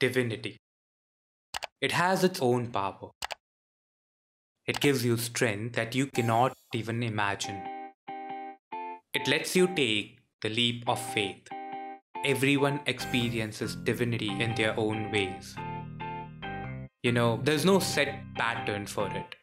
divinity. 0.00 0.56
It 1.82 1.92
has 1.92 2.24
its 2.24 2.40
own 2.40 2.68
power. 2.68 3.10
It 4.66 4.80
gives 4.80 5.04
you 5.04 5.18
strength 5.18 5.76
that 5.76 5.94
you 5.94 6.06
cannot 6.06 6.54
even 6.72 7.02
imagine. 7.02 7.60
It 9.12 9.28
lets 9.28 9.54
you 9.54 9.66
take 9.66 10.18
the 10.40 10.48
leap 10.48 10.88
of 10.88 10.98
faith. 10.98 11.48
Everyone 12.24 12.80
experiences 12.86 13.76
divinity 13.76 14.30
in 14.40 14.54
their 14.54 14.78
own 14.78 15.10
ways. 15.12 15.54
You 17.02 17.12
know, 17.12 17.40
there's 17.42 17.64
no 17.66 17.78
set 17.78 18.14
pattern 18.36 18.86
for 18.86 19.08
it. 19.08 19.34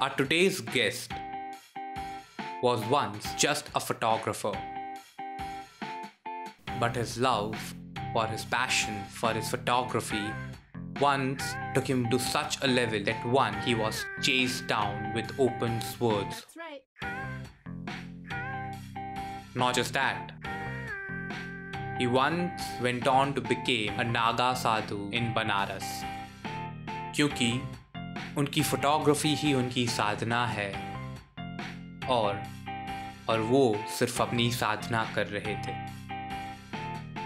Our 0.00 0.14
today's 0.16 0.60
guest 0.60 1.10
was 2.62 2.84
once 2.86 3.26
just 3.34 3.66
a 3.74 3.80
photographer 3.80 4.52
But 6.79 6.95
his 6.95 7.17
love 7.17 7.55
for 8.13 8.27
his 8.27 8.45
passion 8.45 9.03
for 9.09 9.33
his 9.33 9.49
photography 9.49 10.31
once 11.01 11.43
took 11.73 11.87
him 11.87 12.09
to 12.09 12.19
such 12.19 12.57
a 12.63 12.67
level 12.67 13.03
that 13.03 13.25
one 13.25 13.53
he 13.61 13.75
was 13.75 14.05
chased 14.21 14.67
down 14.67 15.13
with 15.13 15.31
open 15.39 15.81
swords. 15.81 16.45
That's 16.45 16.57
right. 16.57 16.83
Not 19.55 19.75
just 19.75 19.93
that. 19.93 20.31
He 21.97 22.05
once 22.05 22.61
went 22.81 23.07
on 23.07 23.33
to 23.33 23.41
become 23.41 23.99
a 23.99 24.03
Naga 24.03 24.55
sadhu 24.55 25.09
in 25.11 25.33
Banaras. 25.33 25.83
क्योंकि 27.15 27.51
उनकी 28.37 28.61
photography 28.61 29.33
ही 29.35 29.53
उनकी 29.53 29.87
साधना 29.87 30.45
है 30.47 30.71
और 32.09 32.41
और 33.29 33.39
वो 33.51 33.63
सिर्फ 33.99 34.21
अपनी 34.21 34.51
साधना 34.51 35.03
कर 35.15 35.27
रहे 35.27 35.55
थे 35.65 35.73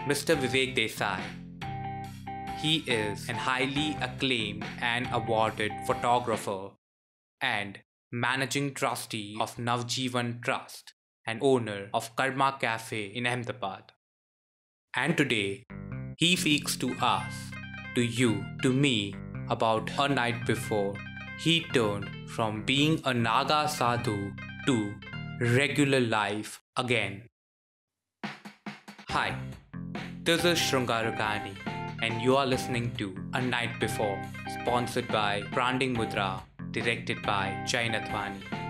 Mr. 0.07 0.37
Vivek 0.37 0.77
Desai. 0.77 1.21
He 2.59 2.85
is 2.87 3.29
an 3.29 3.35
highly 3.35 3.97
acclaimed 4.01 4.65
and 4.81 5.09
awarded 5.13 5.73
photographer 5.85 6.71
and 7.41 7.81
managing 8.13 8.73
trustee 8.73 9.37
of 9.41 9.57
Navjivan 9.57 10.41
Trust 10.45 10.95
and 11.27 11.41
owner 11.43 11.91
of 11.93 12.15
Karma 12.15 12.57
Cafe 12.61 13.07
in 13.07 13.27
Ahmedabad. 13.27 13.91
And 14.95 15.17
today, 15.17 15.65
he 16.17 16.37
speaks 16.37 16.77
to 16.77 16.95
us, 17.03 17.35
to 17.97 18.03
you, 18.03 18.45
to 18.63 18.73
me 18.73 19.17
about 19.49 19.91
a 19.99 20.09
night 20.09 20.47
before 20.47 20.95
he 21.41 21.65
turned 21.75 22.31
from 22.31 22.63
being 22.65 23.01
a 23.05 23.13
Naga 23.13 23.69
sadhu 23.69 24.31
to 24.67 24.95
regular 25.41 25.99
life 25.99 26.63
again. 26.77 27.23
Hi, 29.09 29.37
this 30.27 30.45
is 30.45 30.59
Shrungaragani, 30.59 31.55
and 32.03 32.21
you 32.21 32.37
are 32.37 32.45
listening 32.45 32.93
to 32.97 33.17
A 33.35 33.41
Night 33.41 33.79
Before, 33.79 34.21
sponsored 34.61 35.07
by 35.07 35.45
Branding 35.53 35.95
Mudra, 35.95 36.43
directed 36.73 37.23
by 37.23 37.63
Jai 37.65 37.89
Nathwani. 37.89 38.66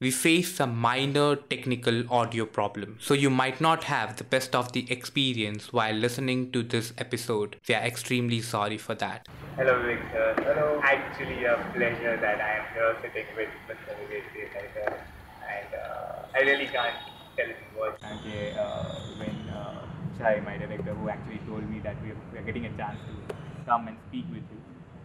We 0.00 0.10
face 0.10 0.54
some 0.54 0.74
minor 0.78 1.36
technical 1.36 2.10
audio 2.10 2.46
problem, 2.46 2.96
so 2.98 3.12
you 3.12 3.28
might 3.28 3.60
not 3.60 3.84
have 3.84 4.16
the 4.16 4.24
best 4.24 4.56
of 4.56 4.72
the 4.72 4.90
experience 4.90 5.74
while 5.74 5.94
listening 5.94 6.50
to 6.52 6.62
this 6.62 6.94
episode. 6.96 7.56
We 7.68 7.74
are 7.74 7.82
extremely 7.82 8.40
sorry 8.40 8.78
for 8.78 8.94
that. 8.94 9.28
Hello, 9.56 9.74
Vivek 9.82 10.10
sir. 10.10 10.34
Hello. 10.38 10.80
Actually, 10.82 11.44
a 11.44 11.54
pleasure 11.74 12.16
that 12.16 12.40
I 12.40 12.50
am 12.60 12.64
here 12.72 12.96
sitting 13.02 13.26
with 13.36 13.50
Mr. 13.68 13.92
Vivek 14.00 14.24
Desai. 14.32 14.88
And 15.44 15.74
uh, 15.74 16.34
I 16.34 16.40
really 16.48 16.66
can't 16.66 16.96
tell 17.36 17.50
it 17.50 17.58
in 17.60 17.78
words. 17.78 17.98
Okay, 18.02 18.56
uh, 18.56 18.84
when 19.20 19.36
uh, 19.52 19.84
Chai, 20.18 20.40
my 20.40 20.56
director, 20.56 20.94
who 20.94 21.10
actually 21.10 21.42
told 21.46 21.68
me 21.68 21.78
that 21.80 22.02
we 22.02 22.12
are, 22.12 22.20
we 22.32 22.38
are 22.38 22.42
getting 22.42 22.64
a 22.64 22.72
chance 22.78 22.98
to 23.04 23.34
come 23.66 23.88
and 23.88 23.98
speak 24.08 24.24
with 24.32 24.48
you. 24.50 24.59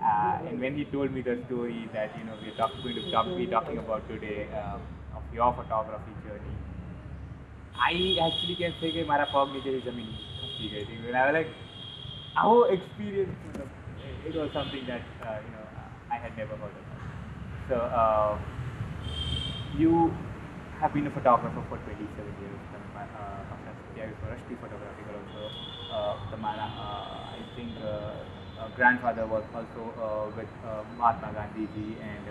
Uh, 0.05 0.49
and 0.49 0.59
when 0.59 0.75
he 0.75 0.85
told 0.87 1.13
me 1.13 1.21
the 1.21 1.35
story 1.45 1.89
that 1.93 2.11
you 2.17 2.25
know 2.25 2.37
we're 2.43 2.57
talk, 2.57 2.73
going 2.83 2.95
to 2.97 3.11
talk, 3.11 3.27
be 3.37 3.47
talking 3.47 3.79
about 3.79 4.09
today 4.09 4.39
um, 4.55 4.81
of 5.15 5.25
your 5.31 5.53
photography 5.53 6.15
journey, 6.25 6.55
I 7.81 7.93
actually 8.27 8.57
can 8.57 8.73
say 8.81 8.91
કે 8.91 9.03
મારા 9.11 9.27
પગ 9.35 9.47
નીચેથી 9.55 9.83
જમીન 9.89 10.09
ખસી 10.39 10.67
ગઈ 10.73 10.81
હતી 10.83 10.97
when 11.05 11.17
I 11.17 11.27
was 11.27 11.35
like 11.39 11.53
આવો 12.37 12.57
experience 12.77 13.35
મતલબ, 13.45 13.69
it 14.29 14.35
was 14.41 14.51
something 14.53 14.85
that 14.87 15.05
uh, 15.23 15.39
you 15.45 15.53
know 15.55 15.67
I 16.11 16.19
had 16.25 16.33
never 16.37 16.57
heard 16.57 16.77
of. 16.81 16.87
So 17.69 17.77
uh, 18.01 18.33
you 19.75 19.93
have 20.81 20.93
been 20.93 21.07
a 21.07 21.15
photographer 21.19 21.63
for 21.71 21.79
27 21.79 22.09
years. 22.43 22.61
તમે 22.73 23.05
અ, 23.15 23.23
આપણા 23.53 23.73
સત્યાવીસ 23.81 24.19
વર્ષથી 24.25 24.55
ફોટોગ્રાફી 24.63 25.05
કરો 25.05 25.21
છો 25.33 25.43
અ, 25.95 26.01
તમારા 26.33 26.69
I 26.87 26.89
think 26.97 27.04
Grandfather 28.77 29.27
was 29.27 29.47
also 29.55 29.87
with 30.37 30.59
Mahatma 30.97 31.33
Gandhiji 31.33 31.95
and 32.09 32.29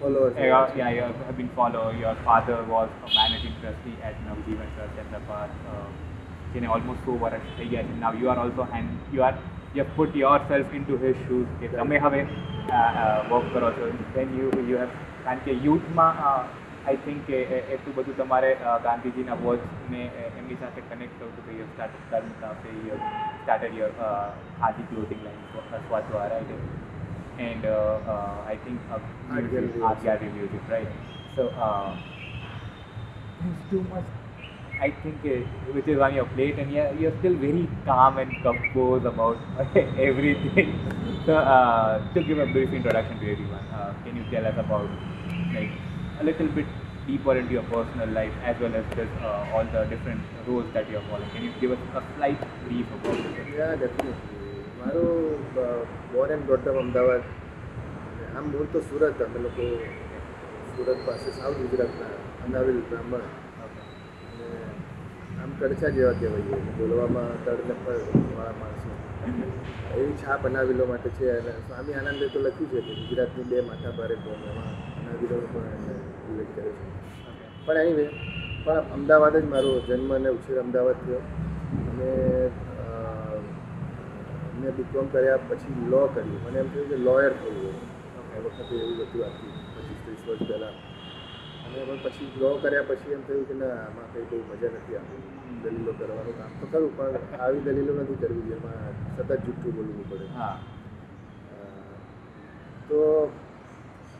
followers. 0.00 0.36
yeah, 0.38 0.76
yeah, 0.76 0.90
you 0.90 1.02
have 1.02 1.36
been 1.36 1.50
follow. 1.54 1.90
Your 1.94 2.14
father 2.24 2.58
was 2.66 2.88
a 3.00 3.10
managing 3.14 3.56
trustee 3.60 3.96
at 4.02 4.14
Navjeevan 4.24 4.70
Trust 4.76 5.02
Ahmedabad. 5.02 5.50
Uh, 5.68 5.88
જેને 6.54 6.68
almost 6.68 7.04
સો 7.04 7.16
વર્ષ 7.16 7.50
થઈ 7.56 7.66
ગયા 7.66 7.82
છે 7.84 7.96
now 7.98 8.16
you 8.22 8.30
are 8.30 8.38
also 8.38 8.64
hand 8.72 9.12
you 9.12 9.24
are 9.24 9.34
you 9.74 9.84
have 9.84 9.92
put 9.96 10.16
yourself 10.48 10.72
into 10.86 10.96
his 11.02 11.20
shoes 11.26 11.52
કે 11.60 11.70
તમે 11.74 12.00
હવે 12.00 12.22
work 13.28 13.52
કરો 13.52 13.70
છો 13.76 13.90
દેન 14.16 14.34
યુ 14.38 14.48
યુ 14.64 14.80
હેવ 14.80 14.96
કારણ 15.24 15.44
કે 15.44 15.56
યુથમાં 15.60 16.24
આઈ 16.86 16.96
થિંક 17.04 17.24
કે 17.26 17.38
એ- 17.50 17.64
એટલું 17.74 17.94
બધું 17.94 18.16
તમારે 18.16 18.50
અ, 18.64 18.78
ગાંધીજીના 18.78 19.38
વર્ડ્સને 19.44 20.02
એમની 20.38 20.60
સાથે 20.60 20.80
કનેક્ટ 20.90 21.18
થવું 21.18 21.32
હતું 21.32 21.46
કે 21.46 21.58
યુ 21.58 21.66
સ્ટાર્ટ 21.66 21.96
કર્મ 22.10 22.30
સાથે 22.40 22.68
you 22.88 22.98
started 23.42 23.74
your 23.74 23.92
khadi 24.60 24.86
clothing 24.90 25.24
line 25.24 25.44
સ્વાચવા 25.88 26.28
right 26.28 26.54
and 27.42 27.64
uh, 27.64 27.74
uh, 28.06 28.34
I 28.46 28.56
think 28.56 28.78
uh, 28.88 28.96
Art 28.96 29.44
music, 29.44 29.52
gallery 29.52 29.82
art 29.82 29.90
also. 29.90 30.04
gallery 30.04 30.30
music, 30.30 30.62
right? 30.68 30.88
So 31.36 31.44
uh, 31.58 31.86
there's 33.36 33.62
too 33.70 33.82
much. 33.84 34.08
I 34.80 34.90
think 34.96 35.24
uh, 35.26 35.38
which 35.72 35.88
is 35.88 35.98
on 35.98 36.14
your 36.14 36.26
plate, 36.26 36.58
and 36.58 36.70
you're, 36.70 36.92
you're 36.94 37.14
still 37.18 37.36
very 37.36 37.62
calm 37.86 38.18
and 38.18 38.30
composed 38.42 39.06
about 39.06 39.38
everything. 40.00 40.70
So 41.24 41.34
uh, 41.52 41.88
to 42.14 42.22
give 42.22 42.38
a 42.38 42.46
brief 42.48 42.72
introduction 42.72 43.18
to 43.18 43.32
everyone, 43.32 43.66
uh, 43.72 43.90
can 44.04 44.16
you 44.16 44.24
tell 44.30 44.46
us 44.46 44.58
about 44.58 44.88
like 45.54 45.72
a 46.19 46.23
little 46.23 46.47
bit 46.49 46.65
deeper 47.07 47.35
into 47.37 47.53
your 47.53 47.63
personal 47.65 48.09
life 48.09 48.33
as 48.43 48.59
well 48.59 48.75
as 48.75 48.85
this, 48.95 49.09
uh, 49.21 49.53
all 49.53 49.65
the 49.67 49.85
different 49.85 50.21
roles 50.47 50.71
that 50.73 50.89
you 50.89 50.97
are 50.97 51.05
following? 51.09 51.29
Can 51.31 51.43
you 51.43 51.53
give 51.59 51.71
us 51.71 51.79
a 51.93 52.03
slight 52.09 52.39
brief 52.65 52.87
about 52.93 53.19
it? 53.19 53.53
Yeah, 53.55 53.75
definitely. 53.77 54.43
મારું 54.77 55.05
born 56.13 56.31
and 56.33 56.45
brought up 56.47 56.75
Ahmedabad 56.79 57.23
આમ 58.31 58.45
મૂળ 58.47 58.67
તો 58.73 58.79
સુરત 58.89 59.21
અમે 59.25 59.39
લોકો 59.45 59.65
સુરત 60.71 60.99
પાસે 61.07 61.29
south 61.37 61.61
ગુજરાતના 61.63 62.09
અનાવિલ 62.45 62.77
બ્રાહ્મણ 62.89 63.25
અને 64.29 64.49
આમ 65.39 65.51
કડછા 65.59 65.93
જેવા 65.97 66.13
કહેવાય 66.19 66.61
બોલવામાં 66.77 67.31
તડ 67.45 67.69
ને 67.71 67.75
વાળા 67.85 68.53
માણસો 68.61 68.91
એવી 69.95 70.15
છાપ 70.23 70.47
અનાવિલો 70.51 70.89
માટે 70.91 71.09
છે 71.19 71.33
અને 71.33 71.57
સ્વામી 71.67 71.99
આનંદે 71.99 72.31
તો 72.33 72.45
લખ્યું 72.45 72.71
છે 72.71 72.87
કે 72.87 73.01
ગુજરાતની 73.01 73.49
બે 73.51 73.67
માથા 73.69 73.97
ભારે 73.99 74.21
કોમ 74.23 74.49
એમાં 74.51 74.73
અનાવિલોનો 74.99 75.53
પણ 75.53 75.94
ઉલ્લેખ 76.29 76.51
કર્યો 76.55 76.73
છે. 76.73 76.85
પણ 77.65 77.77
એનીવે 77.77 78.05
પણ 78.65 78.93
અમદાવાદ 78.93 79.35
જ 79.37 79.45
મારો 79.45 79.71
જન્મ 79.79 80.13
અને 80.13 80.29
ઉછેર 80.29 80.57
અમદાવાદ 80.59 80.95
થયો. 81.05 81.21
અને 81.89 82.09
મેં 84.59 84.75
બીકોમ 84.75 85.07
કર્યા 85.07 85.37
પછી 85.37 85.75
લો 85.89 86.01
કર્યું. 86.07 86.39
મને 86.43 86.59
એમ 86.59 86.67
થયું 86.73 86.89
કે 86.89 86.97
લોયર 86.97 87.33
થવું 87.33 87.55
હોય 87.63 87.73
એ 88.37 88.39
વખતે 88.39 88.75
એવું 88.75 89.01
હતું 89.01 89.25
આખી 89.25 89.53
પચીસ 89.75 89.97
ત્રીસ 90.05 90.21
વર્ષ 90.27 90.47
પહેલાં. 90.49 90.75
અને 91.65 91.83
પણ 91.83 91.99
પછી 92.03 92.31
લો 92.39 92.49
કર્યા 92.55 92.81
પછી 92.81 93.11
એમ 93.11 93.21
થયું 93.21 93.47
કે 93.47 93.53
ના 93.53 93.65
આમાં 93.65 94.07
કંઈ 94.13 94.27
બહુ 94.29 94.37
મજા 94.49 94.67
નથી 94.67 94.95
આવતી. 94.95 95.23
દલીલો 95.63 95.91
કરવાનું 95.91 96.37
કામ 96.37 96.51
તો 96.59 96.65
કરું 96.71 96.97
પણ 96.97 97.13
આવી 97.39 97.59
દલીલો 97.59 97.93
નથી 97.93 98.15
કરવી 98.15 98.41
જેમાં 98.41 98.89
સતત 99.17 99.31
જૂઠું 99.45 99.75
બોલવું 99.75 100.09
પડે. 100.09 100.25
હા. 100.37 100.57
તો 102.89 102.99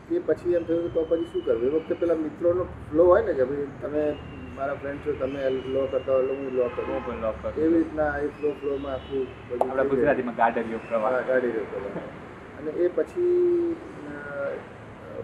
એ 0.08 0.20
પછી 0.20 0.54
એમ 0.54 0.64
થયું 0.64 0.82
કે 0.84 0.90
તો 0.94 1.02
પછી 1.04 1.28
શું 1.30 1.42
કરવું? 1.42 1.66
એ 1.68 1.74
વખતે 1.74 1.94
પેલા 2.00 2.18
મિત્રોનો 2.18 2.62
ફ્લો 2.88 3.02
હોય 3.06 3.22
ને 3.22 3.32
કે 3.34 3.44
ભાઈ 3.44 3.68
તમે 3.80 4.02
મારા 4.56 4.78
ફ્રેન્ડ 4.80 5.00
છો 5.04 5.12
તમે 5.14 5.40
લો 5.68 5.82
કરતા 5.86 6.16
હોય 6.16 6.32
હું 6.32 6.56
લો 6.58 6.66
કરું. 6.70 7.00
પણ 7.06 7.20
લોક 7.22 7.36
કરું. 7.40 7.54
એવી 7.58 7.72
રીતના 7.76 8.12
એ 8.18 8.28
ફ્લો 8.36 8.48
ફ્લોમાં 8.60 8.94
આખું 8.94 9.22
બધું 9.48 9.68
આપણા. 9.68 9.88
ગુજરાતીમાં 9.92 10.36
ગાડરિયો 10.36 10.82
પ્રવાહ. 10.88 11.12
હા, 11.12 11.24
ગાડી 11.30 11.50
રહ્યો 11.50 11.68
પેલા 11.72 12.04
અને 12.58 12.70
એ 12.78 12.88
પછી 12.90 13.30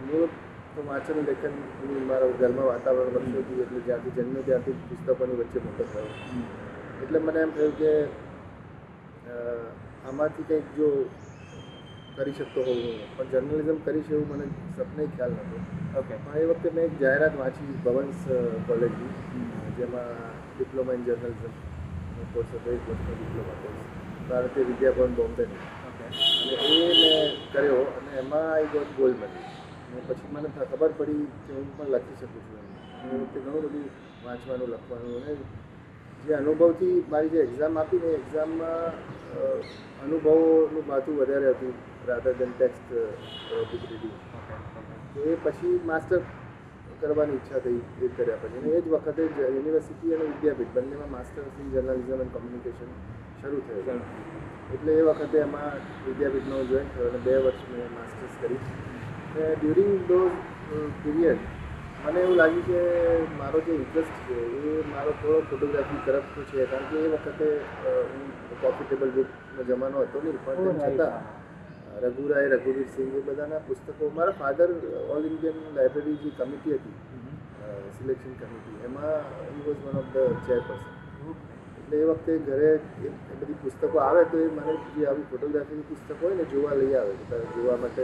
મૂળ 0.03 0.31
તો 0.75 0.81
વાંચન 0.89 1.19
લેખન 1.29 1.55
મારા 2.09 2.33
ઘરમાં 2.41 2.69
વાતાવરણ 2.69 3.15
વર્ષોથી 3.17 3.63
એટલે 3.65 3.81
જ્યાંથી 3.87 4.15
જન્મ્યો 4.19 4.45
ત્યાંથી 4.49 4.77
પુસ્તકોની 4.83 5.39
વચ્ચે 5.41 5.59
મોટો 5.67 5.85
થયો. 5.93 6.09
એટલે 7.03 7.19
મને 7.21 7.41
એમ 7.45 7.53
થયું 7.57 7.75
કે 7.81 7.91
આમાંથી 10.05 10.47
કંઈક 10.49 10.69
જો 10.77 10.89
કરી 12.17 12.35
શકતો 12.35 12.61
હોઉં 12.63 12.81
પણ 13.13 13.31
જર્નલિઝમ 13.33 13.79
કરીશ 13.85 14.11
એવું 14.11 14.29
મને 14.33 14.47
સપને 14.75 15.05
ખ્યાલ 15.11 15.33
નહોતો. 15.39 15.57
ઓકે 15.95 16.15
પણ 16.17 16.39
એ 16.39 16.49
વખતે 16.51 16.69
મેં 16.71 16.85
એક 16.85 16.95
જાહેરાત 16.99 17.35
વાંચી 17.37 17.79
ભવન્સ 17.81 18.21
કોલેજની 18.67 19.13
જેમાં 19.77 20.11
ડિપ્લોમા 20.51 20.95
ઇન 20.95 21.05
જર્નલિઝમ 21.05 21.55
કોર્સ 22.33 22.51
હતો 22.51 22.69
એક 22.71 22.83
વર્ષનો 22.87 23.13
ડિપ્લોમા 23.15 23.59
કોર્સ 23.63 23.79
ભારતીય 24.29 24.69
વિદ્યાભવન 24.69 25.15
બોમ્બેની 25.15 25.61
ઓકે 25.89 26.05
અને 26.05 26.55
એ 26.83 26.95
મેં 27.01 27.27
કર્યો 27.51 27.83
અને 27.97 28.11
એમાં 28.19 28.47
આઈ 28.49 28.69
ગોટ 28.69 28.91
ગોલ્ડ 28.95 29.19
મેડલ 29.19 29.41
અને 29.87 30.01
પછી 30.07 30.31
મને 30.31 30.49
ખબર 30.55 30.91
પડી 30.95 31.25
કે 31.43 31.53
હું 31.55 31.69
પણ 31.73 31.93
લખી 31.95 32.17
શકું 32.17 32.43
છું 32.45 32.59
એમ. 32.61 32.69
એ 33.05 33.17
વખતે 33.17 33.39
ઘણું 33.41 33.63
બધું 33.65 33.87
વાંચવાનું 34.23 34.71
લખવાનું 34.73 35.17
અને 35.21 35.33
જે 36.25 36.35
અનુભવથી 36.35 36.97
મારી 37.09 37.31
જે 37.31 37.41
એક્ઝામ 37.43 37.75
આપી 37.77 38.01
ને 38.01 38.11
એક્ઝામમાં 38.15 38.93
અનુભવોનું 40.01 40.85
માથું 40.87 41.19
વધારે 41.19 41.51
હતું. 41.55 41.75
રાધર 42.09 42.35
દેન 42.41 42.53
ટેક્સ્ટ 42.59 42.89
ઓકે 43.61 43.77
તો 45.15 45.21
એ 45.31 45.37
પછી 45.45 45.75
માસ્ટર 45.91 46.21
કરવાની 47.01 47.39
ઈચ્છા 47.39 47.61
થઈ 47.65 47.81
એ 48.05 48.09
કર્યા 48.17 48.41
પછી. 48.43 48.59
અને 48.61 48.71
એ 48.77 48.83
જ 48.85 48.87
વખતે 48.95 49.23
જ 49.37 49.39
યુનિવર્સિટી 49.47 50.15
અને 50.17 50.25
વિદ્યાપીઠ 50.33 50.75
બંનેમાં 50.77 51.11
masters 51.17 51.57
in 51.63 51.73
journalism 51.73 52.21
and 52.25 52.33
communication 52.35 52.91
શરૂ 53.41 53.63
થયું. 53.69 54.01
એટલે 54.75 54.93
એ 55.01 55.03
વખતે 55.09 55.37
એમાં 55.47 55.75
વિદ્યાપીઠનો 56.07 56.61
જોઈન 56.71 56.89
થયો 56.95 57.09
અને 57.11 57.21
બે 57.27 57.35
વર્ષ 57.47 57.63
મેં 57.73 57.91
માસ્ટર્સ 57.97 58.35
કરી. 58.43 58.61
અને 59.35 59.51
ડ્યુરિંગ 59.57 59.93
ધોઝ 60.09 60.37
પીરિયડ 61.03 61.43
મને 62.05 62.21
એવું 62.23 62.37
લાગ્યું 62.37 62.65
કે 62.69 62.81
મારો 63.41 63.59
જે 63.67 63.73
ઇન્ટરેસ્ટ 63.75 64.17
છે 64.27 64.39
એ 64.71 64.73
મારો 64.95 65.13
થોડો 65.21 65.39
ફોટોગ્રાફી 65.51 66.03
તરફ 66.07 66.29
છે. 66.51 66.67
કારણ 66.71 66.89
કે 66.91 66.99
એ 67.07 67.13
વખતે 67.15 67.49
હું 68.09 68.25
કોફી 68.63 68.87
ટેબલ 68.89 69.11
બુકનો 69.17 69.63
જમાનો 69.71 70.05
હતો 70.05 70.19
નહીં 70.25 70.39
પણ 70.45 70.81
તેમ 70.81 70.97
છતાં 70.97 71.15
રઘુરાય 72.01 72.49
રઘુવીર 72.55 72.89
સિંહ 72.95 73.13
એ 73.19 73.23
બધાના 73.27 73.63
પુસ્તકો. 73.69 74.11
મારા 74.17 74.39
ફાધર 74.41 74.69
ઓલ 75.15 75.25
ઇન્ડિયન 75.25 75.59
લાઇબ્રેરી 75.77 76.19
જે 76.23 76.31
કમિટી 76.39 76.79
હતી 76.79 76.97
સિલેક્શન 77.97 78.35
કમિટી 78.41 78.79
એમાં 78.85 79.19
he 79.43 79.63
was 79.67 79.81
one 79.85 79.99
of 80.01 80.11
the 80.15 80.39
chairperson 80.47 80.91
એટલે 81.79 81.97
એ 81.99 82.07
વખતે 82.11 82.33
ઘરે 82.47 82.71
એ 82.71 83.11
એ 83.33 83.37
બધી 83.41 83.59
પુસ્તકો 83.63 84.01
આવે 84.01 84.23
તો 84.31 84.37
એ 84.45 84.49
મને 84.57 84.75
જે 84.97 85.07
આવી 85.07 85.27
ફોટોગ્રાફીની 85.31 85.89
પુસ્તકો 85.91 86.19
હોય 86.23 86.35
ને 86.41 86.45
જોવા 86.53 86.79
લઈ 86.81 86.95
આવે 86.95 87.13
કે 87.21 87.25
તારે 87.31 87.47
જોવા 87.57 87.77
માટે 87.85 88.03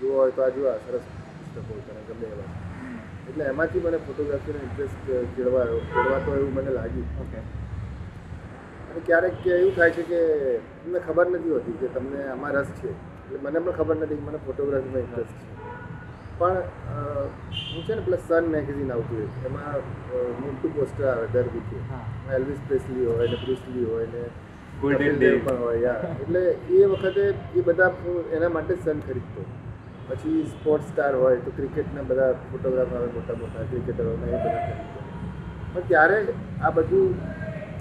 જોવા 0.00 0.22
હોય 0.22 0.36
તો 0.36 0.46
આ 0.46 0.54
જોવા 0.56 0.78
સરસ 0.86 1.06
પુસ્તકો 1.54 1.80
તને 1.86 2.00
ગમે 2.08 2.26
એવા. 2.32 2.50
એટલે 3.28 3.44
એમાંથી 3.52 3.84
મને 3.84 3.98
ફોટોગ્રાફીનો 4.06 4.58
ઇન્ટરેસ્ટ 4.66 5.06
કેળવાયો 5.36 5.80
કેળવાતો 5.92 6.34
એવું 6.34 6.52
મને 6.58 6.70
લાગ્યું. 6.78 7.08
ઓકે. 7.24 7.40
અને 8.90 9.00
ક્યારેક 9.06 9.46
એવું 9.46 9.74
થાય 9.74 9.90
છે 9.90 10.04
કે 10.12 10.20
તમને 10.78 11.00
ખબર 11.06 11.26
નથી 11.30 11.54
હોતી 11.56 11.76
કે 11.80 11.92
તમને 11.94 12.20
આમાં 12.32 12.56
રસ 12.56 12.70
છે. 12.80 12.90
એટલે 13.36 13.50
મને 13.50 13.60
પણ 13.60 13.76
ખબર 13.76 13.96
નથી 13.98 14.20
મને 14.22 14.38
ફોટોગ્રાફીમાં 14.40 15.04
ઇન્ટરેસ્ટ 15.04 15.40
છે. 15.40 15.54
પણ 16.38 16.58
હું 17.70 17.82
છે 17.82 17.94
ને 17.94 18.02
પેલા 18.02 18.20
સન 18.20 18.44
મેગેઝિન 18.46 18.90
આવતું 18.90 19.18
હોય 19.18 19.46
એમાં 19.46 19.76
મોટું 20.40 20.72
પોસ્ટર 20.72 21.04
આવે 21.06 21.26
દર 21.28 21.48
વીકે 21.50 21.78
હા. 21.84 22.04
એલ્વિસ 22.30 22.60
પ્રેસલી 22.62 23.06
હોય 23.06 23.26
ને 23.26 23.36
બ્રુસલી 23.38 23.84
હોય 23.86 24.06
ને 24.08 24.22
પણ 24.80 25.58
હોય 25.58 25.78
યાર 25.80 26.02
એટલે 26.16 26.42
એ 26.74 26.90
વખતે 26.92 27.24
એ 27.54 27.64
બધા 27.64 27.90
હું 27.98 28.16
એના 28.30 28.50
માટે 28.50 28.74
સન 28.78 28.98
ખરીદતો. 29.02 29.42
પછી 30.08 30.44
સ્પોર્ટ્સ 30.50 30.88
સ્ટાર 30.88 31.14
હોય 31.16 31.40
તો 31.40 31.52
ક્રિકેટના 31.52 32.04
બધા 32.04 32.30
ફોટોગ્રાફ 32.46 32.94
આવે 32.94 33.08
મોટા 33.12 33.38
મોટા 33.38 33.68
ક્રિકેટરોના 33.68 34.32
એ 34.32 34.40
બધા 34.40 34.64
ખરીદતો. 34.64 35.00
પણ 35.72 35.86
ત્યારે 35.86 36.18
આ 36.60 36.72
બધું 36.72 37.12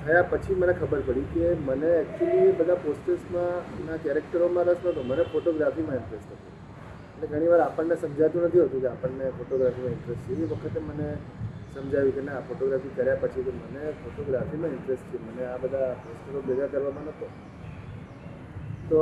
થયા 0.06 0.25
પછી 0.31 0.56
મને 0.56 0.74
ખબર 0.80 1.00
પડી 1.06 1.28
કે 1.30 1.46
મને 1.68 1.92
એકચ્યુઅલી 2.00 2.57
બધા 2.57 2.81
પોસ્ટર્સમાં 2.81 3.86
ના 3.86 3.96
કેરેક્ટરોમાં 4.04 4.68
રસ 4.68 4.81
નહોતો 4.84 5.04
મને 5.04 5.24
ફોટોગ્રાફીમાં 5.31 5.98
ઇન્ટરેસ્ટ 6.00 6.34
હતો. 6.34 6.50
એટલે 7.13 7.28
ઘણીવાર 7.31 7.62
આપણને 7.63 7.96
સમજાતું 8.04 8.46
નથી 8.48 8.62
હોતું 8.63 8.84
કે 8.84 8.90
આપણને 8.90 9.31
ફોટોગ્રાફીમાં 9.38 9.96
ઇન્ટરેસ્ટ 9.98 10.28
છે. 10.28 10.34
એ 10.44 10.50
વખતે 10.52 10.80
મને 10.81 11.07
સમજાવ્યું 11.74 12.16
કે 12.18 12.22
ના 12.28 12.42
ફોટોગ્રાફી 12.50 12.94
કર્યા 12.98 13.22
પછી 13.24 13.46
કે 13.48 13.54
મને 13.56 13.84
ફોટોગ્રાફીમાં 14.04 14.75
ઇન્ટરેસ્ટ 14.78 15.07
છે. 15.12 15.18
મને 15.25 15.44
આ 15.46 15.57
બધા 15.63 15.90
પોસ્ટરો 16.04 16.44
ભેગા 16.48 16.69
કરવામાં 16.74 17.06
નહોતો 17.07 17.28
તો 18.90 19.02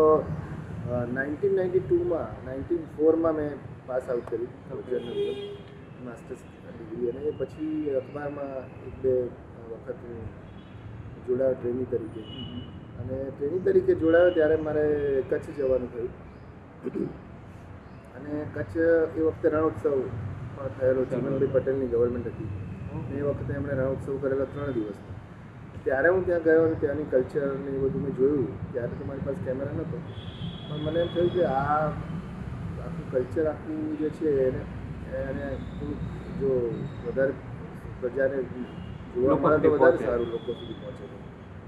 નાઇન્ટીન 1.16 1.54
નાઇન્ટી 1.58 1.84
ટુમાં 1.84 2.30
નાઇન્ટીન 2.46 2.88
ફોરમાં 2.96 3.36
મેં 3.36 3.52
પાસ 3.88 4.10
આઉટ 4.10 4.28
કરી. 4.30 4.50
જર્નલિઝમ 4.88 5.44
માસ્ટર્સ 6.06 6.42
ડિગ્રી 6.70 7.12
અને 7.12 7.22
એ 7.30 7.36
પછી 7.40 7.98
અખબારમાં 8.02 8.56
એક 8.88 8.96
બે 9.04 9.14
વખત 9.70 10.00
હું 10.04 10.26
જોડાયો 11.28 11.56
ટ્રેનિંગ 11.60 11.88
તરીકે. 11.92 12.22
અને 13.00 13.16
ટ્રેનિંગ 13.30 13.64
તરીકે 13.66 13.94
જોડાયો 13.96 14.32
ત્યારે 14.32 14.58
મારે 14.68 14.86
કચ્છ 15.30 15.48
જવાનું 15.58 15.90
થયું. 15.94 16.12
અને 18.16 18.34
કચ્છ 18.56 18.76
એ 19.18 19.22
વખતે 19.22 19.48
રણોત્સવ 19.50 19.98
પણ 20.56 20.72
થયેલો 20.78 21.06
ચિમનભાઈ 21.12 21.52
પટેલની 21.56 21.88
ગવર્મેન્ટ 21.88 22.28
હતી. 22.28 22.52
એ 23.18 23.22
વખતે 23.22 23.52
એમણે 23.54 23.74
રણોત્સવ 23.74 24.16
કરેલો 24.22 24.46
ત્રણ 24.46 24.74
દિવસ. 24.74 25.00
ત્યારે 25.84 26.10
હું 26.10 26.26
ત્યાં 26.26 26.44
ગયો 26.44 26.66
અને 26.66 26.76
ત્યાંની 26.76 27.10
કલ્ચરને 27.12 27.72
એ 27.76 27.80
બધું 27.84 28.02
મેં 28.02 28.16
જોયું. 28.18 28.48
ત્યારે 28.74 28.94
તો 29.00 29.04
મારી 29.06 29.26
પાસે 29.26 29.42
કેમેરા 29.46 29.74
નહોતો 29.74 29.98
પણ 30.68 30.82
મને 30.86 31.00
એમ 31.00 31.10
થયું 31.16 31.30
કે 31.36 31.42
આ 31.46 31.64
આખું 32.84 33.06
કલ્ચર 33.12 33.48
આખું 33.48 33.82
જે 34.00 34.10
છે 34.20 34.30
એને 34.48 34.62
એને 35.22 35.48
જો 36.40 36.52
વધારે 37.06 37.34
પ્રજાને 38.00 38.38
લોકો 39.24 39.36
મળે 39.38 39.58
તો 39.60 39.68
સુધી 39.68 39.72
વધારે 39.72 39.98
પહોંચે. 39.98 40.00
સારું 40.00 40.30
લોકો 40.30 40.52
સુધી 40.54 40.76
પહોંચે 40.76 41.06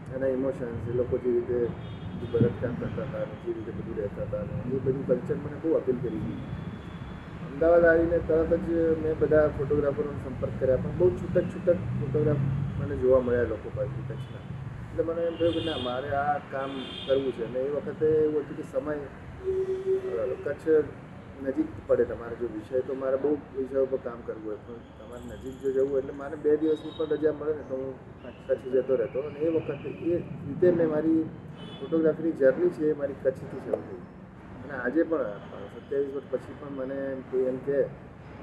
એના 0.08 0.30
ઇમોશન્સ 0.30 0.62
એ 0.86 0.94
લોકો 0.94 1.16
જે 1.18 1.30
રીતે 1.30 1.58
ભરતકામ 2.24 2.74
કરતા 2.78 3.06
હતા 3.06 3.24
જે 3.42 3.54
રીતે 3.54 3.72
બધું 3.74 3.98
રહેતા 3.98 4.26
હતા 4.26 4.44
એ 4.70 4.80
બધું 4.80 5.06
કલ્ચર 5.06 5.38
મને 5.38 5.58
બહુ 5.58 5.76
અપીલ 5.76 5.98
કરી 6.00 6.22
હતી 6.22 6.40
અમદાવાદ 7.44 7.86
આવીને 7.86 8.20
તરત 8.22 8.52
જ 8.64 8.70
મેં 8.98 9.16
બધા 9.18 9.46
ફોટોગ્રાફરોનો 9.52 10.20
સંપર્ક 10.20 10.54
કર્યા 10.56 10.80
પણ 10.80 10.98
બહુ 10.98 11.08
છૂટક 11.14 11.48
છૂટક 11.50 11.68
ફોટોગ્રાફ 11.94 12.44
મને 12.78 12.96
જોવા 12.98 13.22
મળ્યા 13.22 13.50
લોકો 13.50 13.68
પાસે 13.72 14.02
કચ્છના 14.04 14.44
એટલે 14.90 15.04
મને 15.06 15.22
એમ 15.24 15.36
થયું 15.36 15.54
કે 15.54 15.62
ના 15.62 15.80
મારે 15.80 16.10
આ 16.16 16.36
કામ 16.48 16.72
કરવું 17.04 17.34
છે. 17.34 17.44
અને 17.44 17.60
એ 17.62 17.74
વખતે 17.76 18.08
એવું 18.20 18.44
હતું 18.44 18.58
કે 18.58 18.64
સમય 18.66 18.94
કચ્છ 20.38 20.66
નજીક 21.44 21.70
પડે 21.88 22.04
તમારે 22.10 22.36
જો 22.40 22.48
વિષય 22.56 22.82
તો 22.88 22.94
મારે 22.96 23.18
બહુ 23.24 23.32
વિષયો 23.56 23.86
પર 23.92 24.00
કામ 24.06 24.20
કરવું 24.28 24.46
હોય. 24.46 24.60
પણ 24.66 24.82
તમારે 25.00 25.24
નજીક 25.32 25.56
જો 25.64 25.70
જવું 25.76 25.98
એટલે 26.00 26.14
મારે 26.22 26.36
બે 26.44 26.52
દિવસની 26.62 26.94
પણ 26.98 27.12
રજા 27.12 27.34
મળે 27.40 27.54
ને 27.58 27.64
તો 27.70 27.76
હું 27.82 27.94
કચ્છ 28.48 28.64
જતો 28.74 28.94
રહેતો. 29.02 29.20
અને 29.28 29.40
એ 29.40 29.50
વખતે 29.56 29.90
એ 30.12 30.24
રીતે 30.48 30.68
મેં 30.78 30.90
મારી 30.94 31.22
ફોટોગ્રાફીની 31.80 32.38
જર્ની 32.40 32.72
છે 32.78 32.90
એ 32.90 32.94
મારી 33.00 33.18
કચ્છથી 33.24 33.62
શરૂ 33.66 33.84
થઈ. 33.88 34.02
અને 34.64 34.74
આજે 34.82 35.02
પણ 35.10 35.30
સત્યાવીસ 35.74 36.14
વર્ષ 36.16 36.28
પછી 36.32 36.56
પણ 36.60 36.74
મને 36.80 36.98
એમ 37.14 37.24
કોઈ 37.32 37.48
એમ 37.52 37.58
કહે 37.66 37.80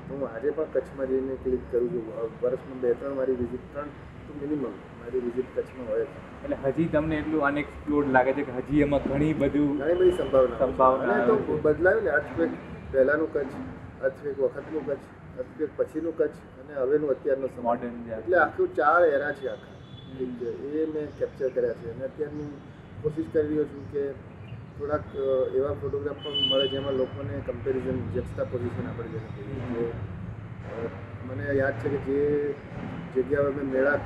તો 0.06 0.12
હું 0.18 0.26
આજે 0.28 0.48
પણ 0.56 0.72
કચ્છમાં 0.74 1.08
જઈને 1.12 1.34
ક્લિક 1.44 1.62
કરું 1.70 1.88
છું. 1.92 2.04
વર્ષમાં 2.42 2.82
બે 2.82 2.90
ત્રણ 2.98 3.16
મારી 3.20 3.38
વિઝિટ 3.40 3.64
ત્રણ 3.72 3.88
તો 4.26 4.32
મિનિમમ 4.42 4.76
મારી 5.00 5.22
વિઝિટ 5.28 5.48
કચ્છમાં 5.54 5.88
હોય 5.92 6.04
છે. 6.10 6.18
એટલે 6.44 6.56
હજી 6.66 6.90
તમને 6.92 7.16
એટલું 7.22 7.48
અનએક્સપ્લોર્ડ 7.48 8.12
લાગે 8.18 8.32
છે 8.36 8.44
કે 8.50 8.58
હજી 8.58 8.84
એમાં 8.88 9.08
ઘણી 9.08 9.32
બધું 9.40 9.72
ઘણી 9.80 9.98
બધી 10.02 10.18
સંભાવના 10.20 10.60
સંભાવના 10.62 11.18
તો 11.30 11.58
બદલાયું 11.64 12.04
ને 12.04 12.14
અર્થક્વેક 12.18 12.52
પહેલાંનું 12.92 13.32
કચ્છ 13.32 13.54
અર્થક્વેક 14.02 14.40
વખતનું 14.40 14.86
કચ્છ 14.86 15.38
અર્થક્વેક 15.38 15.70
પછીનું 15.76 16.16
કચ્છ 16.16 16.42
અને 16.60 16.72
હવેનું 16.80 17.10
અત્યારનું 17.10 17.50
Modern 17.66 17.94
એટલે 18.18 18.36
આખું 18.38 18.74
ચાર 18.74 19.02
એરા 19.04 19.32
છે 19.32 19.48
આખા. 19.48 19.70
એ 20.20 20.86
મેં 20.94 21.06
કેપ્ચર 21.18 21.48
કર્યા 21.48 21.74
છે. 21.80 21.94
અને 21.94 22.04
અત્યારની 22.04 22.50
કોશિશ 23.02 23.26
કરી 23.32 23.48
રહ્યો 23.48 23.64
છું 23.64 23.84
કે 23.92 24.02
થોડાક 24.78 25.04
એવા 25.54 25.72
ફોટોગ્રાફ 25.72 26.16
પણ 26.24 26.48
મળે 26.50 26.66
જેમાં 26.68 26.92
લોકોને 26.92 27.40
કમ્પેરિઝન 27.46 27.98
જેક્સ્ટા 28.14 28.44
પોઝિશન 28.44 28.88
આપણે 28.88 29.08
જેને 29.08 29.90
મને 31.28 31.46
યાદ 31.58 31.74
છે 31.82 31.88
કે 31.88 31.96
જે 32.06 32.54
જગ્યાઓ 33.14 33.50
મેં 33.56 33.66
મેળા 33.74 33.96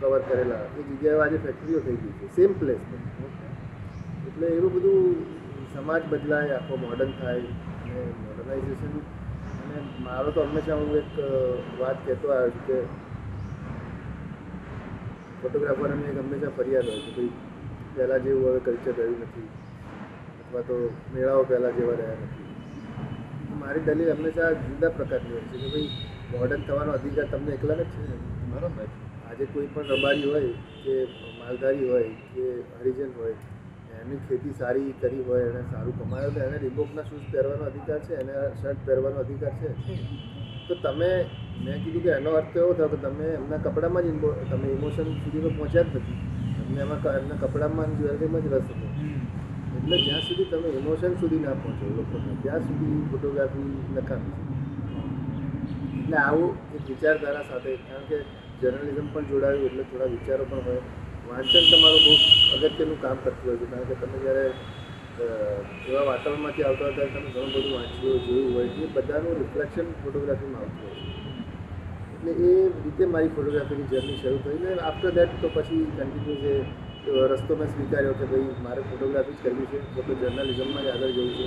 કવર 0.00 0.22
કરેલા. 0.28 0.60
એ 0.78 0.82
જગ્યાએ 0.82 1.18
આજે 1.24 1.38
ફેક્ટરીઓ 1.46 1.80
થઈ 1.80 1.96
ગઈ 2.02 2.14
છે. 2.18 2.26
સેમ 2.36 2.52
પ્લેસ 2.58 2.80
એટલે 4.28 4.46
એવું 4.46 4.70
બધું 4.74 4.96
સમાજ 5.74 6.02
બદલાય 6.10 6.50
આખો 6.50 6.76
મોડર્ન 6.76 7.12
થાય. 7.20 7.40
અને 7.40 8.00
મોડર્નાઇઝેશન 8.46 8.94
અને 9.62 9.78
મારો 10.00 10.30
તો 10.30 10.42
હંમેશા 10.42 10.74
હું 10.74 10.96
એક 10.96 11.10
વાત 11.80 11.96
કહેતો 12.06 12.32
આવ્યો 12.32 12.50
છું 12.50 12.66
કે 12.66 12.76
ફોટોગ્રાફરોની 15.42 16.04
એક 16.04 16.18
હંમેશા 16.18 16.50
ફરિયાદ 16.50 16.86
હોય 16.86 17.00
કે 17.00 17.10
ભાઈ 17.10 17.32
પહેલાં 17.96 18.22
જેવું 18.22 18.50
હવે 18.50 18.60
કલ્ચર 18.60 18.92
રહ્યું 18.92 19.18
નથી. 19.20 19.48
અથવા 20.40 20.60
તો 20.60 20.76
મેળાઓ 21.14 21.44
પહેલાં 21.44 21.74
જેવા 21.74 21.94
રહ્યા 21.94 22.14
નથી. 22.14 22.46
મારી 23.60 23.80
દલીલ 23.80 24.12
હંમેશા 24.12 24.52
જુદા 24.52 24.88
પ્રકારની 24.90 25.30
હોય 25.30 25.42
છે 25.42 25.58
કે 25.58 25.66
ભાઈ 25.66 25.90
મોડર્ન 26.30 26.62
થવાનો 26.62 26.92
અધિકાર 26.92 27.26
તમને 27.30 27.52
એકલા 27.52 27.74
જ 27.74 27.84
છે? 27.84 28.02
ને 28.02 28.16
બરોબર. 28.52 28.88
આજે 29.30 29.44
કોઈ 29.44 29.66
પણ 29.66 29.82
રબારી 29.82 30.24
હોય 30.24 30.48
કે 30.84 30.94
માલધારી 31.38 31.88
હોય 31.88 32.08
કે 32.34 32.44
હરિજન 32.80 33.12
હોય 33.16 33.34
એમની 34.06 34.22
ખેતી 34.28 34.54
સારી 34.58 34.94
કરી 35.00 35.22
હોય 35.26 35.46
એને 35.50 35.62
સારું 35.70 35.94
કમાયો 35.98 36.30
તો 36.30 36.40
એને 36.40 36.58
રીબોકના 36.58 37.02
શૂઝ 37.02 37.26
પહેરવાનો 37.32 37.64
અધિકાર 37.70 38.00
છે, 38.06 38.14
એને 38.14 38.34
શર્ટ 38.62 38.78
પહેરવાનો 38.86 39.18
અધિકાર 39.18 39.52
છે. 39.60 39.68
તો 40.68 40.74
તમે, 40.74 41.10
મેં 41.64 41.82
કીધું 41.82 42.02
કે 42.02 42.10
એનો 42.10 42.30
અર્થ 42.30 42.56
એવો 42.56 42.72
થયો 42.74 42.88
કે 42.88 42.96
તમે 42.96 43.26
એમના 43.38 43.58
કપડામાં 43.58 44.02
જ 44.02 44.08
તમે 44.50 44.68
ઇમોશન 44.72 45.08
સુધી 45.22 45.42
તો 45.42 45.50
પહોંચ્યા 45.58 45.82
જ 45.82 45.96
નથી. 45.96 46.18
તમને 46.58 46.80
એમાં 46.80 47.00
એમના 47.18 47.38
કપડામાં 47.42 47.96
જ્વેલરીમાં 47.98 48.42
જ 48.42 48.52
રસ 48.54 48.68
હતો. 48.70 48.86
એટલે 49.76 49.96
જ્યાં 50.04 50.22
સુધી 50.28 50.44
તમે 50.44 50.68
ઇમોશન 50.68 51.16
સુધી 51.20 51.38
ના 51.38 51.56
પહોંચો 51.62 51.84
લોકોને, 51.96 52.36
ત્યાં 52.42 52.62
સુધી 52.68 53.00
ફોટોગ્રાફી 53.10 53.70
નકામી. 53.96 54.34
છે 54.36 55.98
એટલે 55.98 56.16
આવું 56.16 56.50
એક 56.76 56.82
વિચારધારા 56.88 57.42
સાથે, 57.50 57.70
કારણ 57.88 58.06
કે 58.10 58.18
જર્નલિઝમ 58.60 59.06
પણ 59.12 59.28
જોડાયું, 59.30 59.66
એટલે 59.66 59.82
થોડા 59.82 60.10
વિચારો 60.14 60.44
પણ 60.44 60.64
હોય. 60.66 60.82
વાંચન 61.28 61.64
તમારું 61.70 62.02
બહુ 62.06 62.14
અગત્યનું 62.56 62.98
કામ 63.04 63.16
કરતું 63.24 63.44
હોય 63.46 63.58
છે. 63.60 63.66
કારણ 63.70 63.88
કે 63.88 63.94
તમે 64.00 64.18
જ્યારે 64.24 64.44
એવા 65.88 66.04
વાતાવરણમાંથી 66.08 66.66
આવતા 66.68 66.90
હતા, 66.92 67.08
તમે 67.14 67.28
ઘણું 67.34 67.50
બધું 67.54 67.72
વાંચ્યું 67.76 68.18
જોયું 68.26 68.50
હોય, 68.54 68.70
એ 68.82 68.88
બધાનું 68.96 69.38
રિફ્લેક્શન 69.42 69.88
ફોટોગ્રાફીમાં 70.02 70.62
આવતું 70.64 70.84
હોય 70.86 71.00
એટલે 72.16 72.32
એ 72.48 72.52
રીતે 72.84 73.04
મારી 73.14 73.32
ફોટોગ્રાફીની 73.36 73.88
જર્ની 73.92 74.18
શરૂ 74.22 74.40
થઈ 74.44 74.58
ને 74.62 74.70
આફ્ટર 74.88 75.12
દેટ 75.18 75.32
તો 75.42 75.48
પછી 75.56 75.82
કન્ટિન્યુ 75.92 76.58
તો 77.04 77.26
રસ્તો 77.32 77.52
મેં 77.58 77.68
સ્વીકાર્યો 77.74 78.14
કે 78.20 78.30
ભાઈ 78.30 78.56
મારે 78.66 78.86
ફોટોગ્રાફી 78.90 79.36
જ 79.36 79.42
કરવી 79.44 79.68
છે 79.72 79.78
ફોટો 79.94 80.12
જર્નલિઝમમાં 80.22 80.84
જ 80.86 80.88
આગળ 80.94 81.12
જવું 81.16 81.30
છે. 81.38 81.46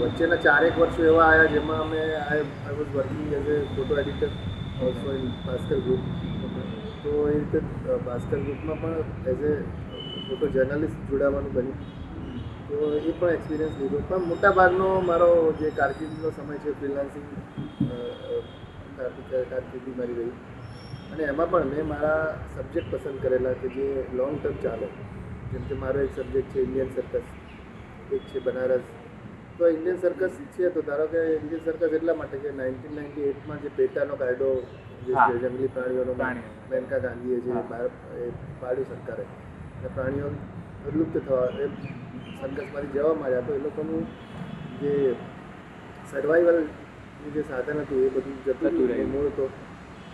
વચ્ચેના 0.00 0.42
ચારેક 0.44 0.74
વર્ષો 0.80 1.02
એવા 1.10 1.26
આવ્યા 1.30 1.54
જેમાં 1.54 1.80
અમે 1.86 2.00
I 2.02 2.44
I 2.64 2.76
was 2.78 2.92
working 2.96 3.32
as 3.38 3.50
a 3.54 3.56
photo 3.74 3.98
editor 4.02 4.30
also 4.86 5.08
in 5.18 5.26
Bhaskar 5.46 5.78
group 5.86 6.02
તો 7.04 7.12
એ 7.28 7.32
રીતે 7.38 7.58
ભાસ્કર 8.06 8.38
ગ્રુપમાં 8.44 8.78
પણ 8.82 9.28
એઝ 9.30 9.42
એ 9.50 9.54
ફોટો 10.26 10.46
જર્નલિસ્ટ 10.54 11.00
જોડાવાનું 11.10 11.52
બન્યું. 11.56 11.78
તો 12.68 12.76
એ 12.98 13.12
પણ 13.18 13.32
એક્સપિરિયન્સ 13.36 13.74
લીધો. 13.80 13.98
પણ 14.08 14.24
મોટા 14.30 14.52
ભાગનો 14.58 14.88
મારો 15.10 15.30
જે 15.60 15.68
કારકિર્દીનો 15.78 16.30
સમય 16.36 16.56
છે 16.64 16.70
ફ્રીલાન્સિંગ 16.78 17.28
કારકિર્દી 19.50 19.94
મારી 19.98 20.18
રહી. 20.20 20.34
અને 21.12 21.22
એમાં 21.32 21.48
પણ 21.52 21.68
મેં 21.72 21.86
મારા 21.92 22.22
સબ્જેક્ટ 22.54 22.88
પસંદ 22.92 23.18
કરેલા 23.24 23.56
કે 23.62 23.68
જે 23.76 23.86
લોંગ 24.20 24.34
ટર્મ 24.42 24.58
ચાલે. 24.64 24.88
જેમ 25.52 25.64
કે 25.68 25.74
મારો 25.82 25.98
એક 26.06 26.12
સબ્જેક્ટ 26.18 26.50
છે 26.54 26.60
ઇન્ડિયન 26.66 26.90
સર્કસ 26.96 27.26
એક 28.16 28.22
છે 28.30 28.38
બનારસ 28.46 28.86
તો 29.58 29.64
ઇન્ડિયન 29.74 29.98
સર્કસ 30.04 30.34
છે, 30.56 30.64
તો 30.74 30.80
ધારો 30.88 31.04
કે 31.12 31.20
ઇન્ડિયન 31.40 31.62
સર્કસ 31.66 31.92
એટલા 31.98 32.16
માટે 32.20 32.36
કે 32.44 32.50
નાઇન્ટીન 32.60 32.94
નાઇન્ટી 32.98 33.30
એટમાં 33.32 33.62
જે 33.64 33.70
પેટાનો 33.76 34.14
કાયદો 34.22 34.48
જે 35.06 35.12
જંગલી 35.12 35.66
પ્રાણીઓનો 35.66 36.12
પ્રાણીઓ. 36.12 36.42
મેનકા 36.70 36.98
ગાંધીએ 36.98 37.40
જે 37.40 37.50
એ 37.50 38.30
પાડ્યું 38.60 38.86
સરકારે. 38.86 39.22
અને 39.78 39.88
પ્રાણીઓ 39.94 40.30
લુપ્ત 40.98 41.18
થવા 41.18 41.44
એ 41.60 41.68
સંઘર્ષમાંથી 42.40 42.92
જવા 42.94 43.14
માંડ્યા 43.14 43.40
તો 43.40 43.54
એ 43.54 43.58
લોકોનું 43.58 44.06
જે 44.80 45.16
સર્વાઈવલ 46.10 46.64
જે 47.34 47.42
સાધન 47.42 47.80
હતું 47.80 48.06
એ 48.06 48.08
બધું 48.08 48.44
જતું 48.44 48.88
રહ્યું. 48.88 49.10
મૂળ 49.10 49.28
તો. 49.28 49.50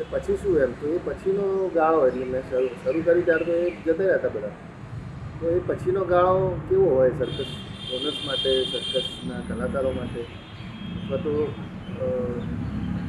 એ 0.01 0.05
પછી 0.11 0.37
શું 0.37 0.59
એમ? 0.59 0.73
તો 0.73 0.87
એ 0.87 0.99
પછીનો 1.05 1.71
ગાળો 1.75 2.07
એટલે 2.07 2.25
મેં 2.25 2.43
શરૂ 2.51 2.69
શરૂ 2.85 3.03
કરી 3.03 3.23
ત્યારે 3.23 3.45
તો 3.45 3.53
એ 3.53 3.71
જતા 3.71 3.93
રહ્યા 3.93 4.15
હતા 4.15 4.29
બધા. 4.29 4.51
તો 5.41 5.51
એ 5.51 5.61
પછીનો 5.67 6.05
ગાળો 6.05 6.61
કેવો 6.69 6.89
હોય 6.89 7.11
સર્કસ 7.11 7.51
ઓનર્સ 7.95 8.27
માટે 8.27 8.65
સર્કસના 8.65 9.41
કલાકારો 9.49 9.93
માટે? 9.93 10.21
અથવા 10.21 11.17
તો 11.17 11.49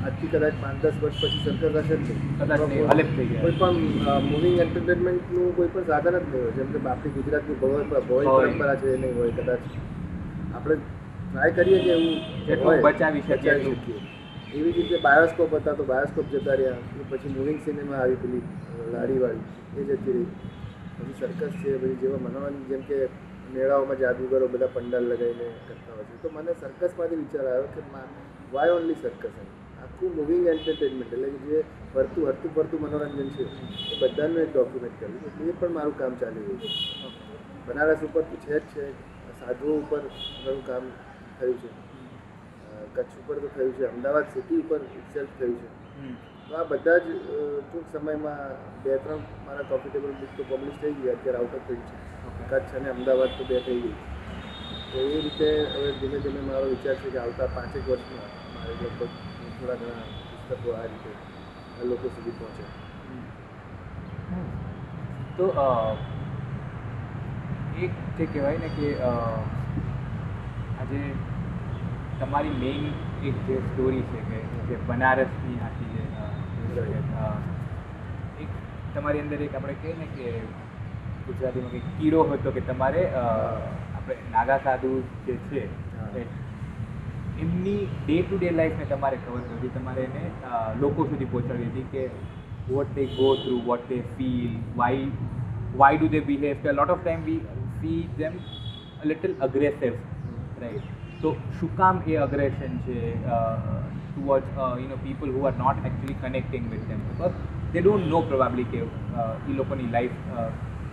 આજથી 0.06 0.30
કદાચ 0.34 0.56
પાંચ 0.62 0.78
દસ 0.84 0.96
વર્ષ 1.02 1.20
પછી 1.22 1.42
સર્કસ 1.46 1.76
હશે 1.82 1.96
જ 1.98 2.04
નહીં. 2.06 2.20
કોઈ 3.42 3.56
પણ 3.60 3.76
મૂવિંગ 4.30 4.58
એન્ટરટેનમેન્ટનું 4.66 5.52
કોઈ 5.60 5.72
પણ 5.76 5.86
સાધન 5.92 6.16
જ 6.16 6.24
નહીં 6.24 6.34
હોય. 6.36 6.52
જેમ 6.58 6.68
કે 6.74 6.80
આપણી 6.94 7.14
ગુજરાતની 7.18 7.58
ભોય. 7.62 7.84
પરંપરા 8.38 8.76
છે 8.82 8.94
એ 8.94 8.98
નહીં 9.04 9.16
હોય 9.20 9.34
કદાચ. 9.40 9.64
આપણે 10.56 10.76
ટ્રાય 10.80 11.52
કરીએ 11.58 11.80
કે 11.86 11.92
એવું 12.56 12.76
બચાવી 12.86 13.24
શકીએ 13.28 13.54
એવી 14.54 14.72
જ 14.74 14.78
રીતે 14.78 14.98
બાયોસ્કોપ 15.06 15.54
હતા 15.58 15.76
તો 15.80 15.84
બાયોસ્કોપ 15.92 16.26
જતા 16.34 16.56
રહ્યા. 16.62 17.06
પછી 17.12 17.34
મૂવિંગ 17.36 17.60
સિનેમા 17.66 18.00
આવી 18.04 18.20
પેલી 18.24 18.44
લારીવાળી. 18.96 19.46
એ 19.78 19.82
જતી 19.90 20.14
રહી. 20.16 20.30
પછી 20.98 21.16
સર્કસ 21.22 21.54
છે 21.64 21.78
પછી 21.82 21.96
જેવા 22.02 22.22
મનોરંજન 22.26 22.66
જેમ 22.70 22.82
કે 22.90 22.98
મેળાઓમાં 23.54 24.00
જાદુગરો 24.04 24.48
બધા 24.54 24.74
પંડાલ 24.76 25.06
લગાવીને 25.12 25.48
કરતા 25.68 25.94
હોય 25.96 26.06
છે. 26.10 26.16
તો 26.24 26.28
મને 26.36 26.52
સર્કસમાંથી 26.62 27.20
વિચાર 27.24 27.46
આવ્યો 27.48 27.70
કે 27.76 27.82
વાય 28.54 28.74
ઓનલી 28.76 29.00
સર્કસ 29.04 29.26
એમ? 29.42 29.50
આખું 30.02 30.16
મૂવિંગ 30.18 30.46
એન્ટરટેનમેન્ટ 30.48 31.14
એટલે 31.14 31.30
કે 31.34 31.40
જે 31.48 31.58
ફરતું 31.94 32.24
હરતું 32.28 32.52
ફરતું 32.56 32.80
મનોરંજન 32.84 33.30
છે 33.36 33.44
એ 33.92 33.96
બધાનું 34.02 34.42
એક 34.44 34.50
ડોક્યુમેન્ટ 34.54 34.96
કરવું 35.00 35.28
એટલે 35.30 35.50
એ 35.50 35.54
પણ 35.60 35.74
મારું 35.78 35.96
કામ 36.00 36.14
ચાલી 36.22 36.46
રહ્યું 36.46 36.60
છે. 36.62 36.70
બનારસ 37.68 38.02
ઉપર 38.04 38.24
તો 38.30 38.36
છે 38.46 38.56
જ 38.56 38.64
છે. 38.74 38.86
સાધુઓ 39.40 39.78
ઉપર 39.84 40.02
ઘણું 40.44 40.62
કામ 40.70 40.84
થયું 41.38 41.58
છે. 41.62 41.70
કચ્છ 42.96 43.14
ઉપર 43.22 43.38
તો 43.42 43.48
થયું 43.56 43.74
છે. 43.78 43.86
અમદાવાદ 43.94 44.28
સિટી 44.34 44.62
ઉપર 44.64 44.82
ઇટસેલ્ફ 45.00 45.34
થયું 45.40 45.58
છે. 45.62 45.70
તો 46.48 46.56
આ 46.58 46.66
બધા 46.72 47.00
જ 47.00 47.08
ટૂંક 47.64 47.86
સમયમાં 47.94 48.56
બે 48.84 48.98
ત્રણ 49.04 49.22
મારા 49.46 49.70
કોમ્પિટેબલ 49.72 50.16
બુક 50.22 50.32
તો 50.38 50.44
પબ્લિશ 50.50 50.80
થઈ 50.82 50.96
ગયા. 51.02 51.18
અત્યારે 51.18 51.40
આઉટ 51.42 51.58
ઓફ 51.58 51.66
પ્રિન્ટ 51.68 51.86
છે. 51.90 51.98
કચ્છ 52.52 52.74
અને 52.80 52.90
અમદાવાદ 52.96 53.38
તો 53.38 53.44
બે 53.50 53.58
થઈ 53.68 53.82
ગઈ. 53.84 53.98
તો 54.92 54.98
એ 54.98 55.20
રીતે 55.26 55.50
હવે 55.74 55.90
ધીમે 56.00 56.18
ધીમે 56.24 56.42
મારો 56.48 56.66
વિચાર 56.74 56.96
છે 57.02 57.14
કે 57.14 57.20
આવતા 57.26 57.54
પાંચેક 57.58 57.86
વર્ષમાં 57.88 58.30
મારે 58.56 58.74
લગભગ 58.80 59.31
થોડા 59.62 59.80
ઘણા 59.80 60.06
પુસ્તકો 60.48 60.70
આ 60.76 60.86
રીતે 60.86 61.12
લોકો 61.86 62.08
સુધી 62.10 62.36
પહોંચે. 62.38 62.64
તો 65.38 65.46
એક 67.80 67.94
જે 68.18 68.26
કહેવાય 68.28 68.60
ને 68.60 68.70
કે 68.70 68.88
આજે 70.78 71.02
તમારી 72.20 72.56
મેઇન 72.56 72.84
એક 73.24 73.38
જે 73.48 73.56
સ્ટોરી 73.68 74.04
છે 74.10 74.20
કે 74.30 74.40
જે 74.68 74.80
બનારસની 74.88 75.58
આખી 75.62 75.90
જે 75.94 76.04
એક 78.40 78.50
તમારી 78.94 79.22
અંદર 79.22 79.40
એક 79.42 79.54
આપણે 79.56 79.76
કહીએ 79.80 79.96
ને 79.96 80.08
કે 80.16 80.28
ગુજરાતીમાં 81.26 81.72
કંઈક 81.72 81.88
કીડો 81.98 82.20
હતો 82.30 82.50
કે 82.52 82.62
તમારે 82.68 83.04
આપણે 83.16 84.16
નાગા 84.32 84.60
સાધુ 84.64 84.92
જે 85.26 85.36
છે 85.48 85.64
એમની 87.42 87.88
ડે 88.08 88.22
ટુ 88.22 88.38
ડે 88.38 88.52
લાઈફને 88.52 88.86
તમારે 88.86 89.18
ખબર 89.18 89.42
કરવી 89.42 89.70
તમારે 89.70 90.04
એને 90.04 90.24
લોકો 90.80 91.04
સુધી 91.04 91.26
પહોંચાડવી 91.26 91.72
હતી 91.72 91.90
કે 91.92 92.04
they 92.96 93.06
go 93.18 93.36
through, 93.36 93.60
what 93.66 93.82
they 93.90 94.02
feel, 94.18 94.52
why 94.76 95.08
why 95.74 95.98
do 95.98 96.08
they 96.08 96.20
behave? 96.20 96.66
A 96.66 96.74
lot 96.74 96.90
of 96.90 97.04
time 97.04 97.26
we 97.26 97.42
see 97.82 98.08
them 98.18 98.40
a 99.04 99.08
little 99.08 99.34
aggressive, 99.42 99.96
right? 100.62 100.84
So 101.22 101.36
શું 101.60 101.70
કામ 101.78 102.02
એ 102.08 102.18
aggression 102.18 102.78
છે 102.88 103.00
uh, 103.28 103.82
uh, 104.34 104.76
you 104.82 104.88
know 104.88 105.00
people 105.04 105.28
who 105.28 105.46
are 105.46 105.58
not 105.58 105.78
actually 105.86 106.16
connecting 106.16 106.70
with 106.70 106.84
them 106.90 107.02
because 107.12 107.36
they 107.74 107.82
don't 107.82 108.06
know 108.10 108.22
probably 108.22 108.66
કે 108.74 108.82
uh, 108.82 109.34
એ 109.50 109.54
લોકોની 109.54 109.90
life 109.92 110.20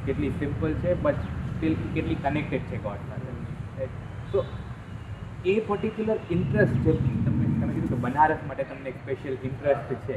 કેટલી 0.07 0.33
simple 0.38 0.73
છે 0.83 0.95
but 1.02 1.19
still 1.52 1.76
કેટલી 1.95 2.14
connected 2.14 2.61
છે 2.71 2.76
God 2.76 3.05
સાથે 3.11 3.31
right? 3.78 3.95
એ 5.45 5.61
પર્ટિક્યુલર 5.66 6.18
ઇન્ટરેસ્ટ 6.30 6.78
જે 6.85 6.92
તમે 6.92 7.16
તમે 7.25 7.73
કીધું 7.75 7.90
કે 7.90 7.97
બનારસ 8.04 8.40
માટે 8.47 8.64
તમને 8.71 8.88
એક 8.92 8.97
સ્પેશિયલ 9.02 9.37
ઇન્ટરેસ્ટ 9.49 9.90
છે. 10.07 10.16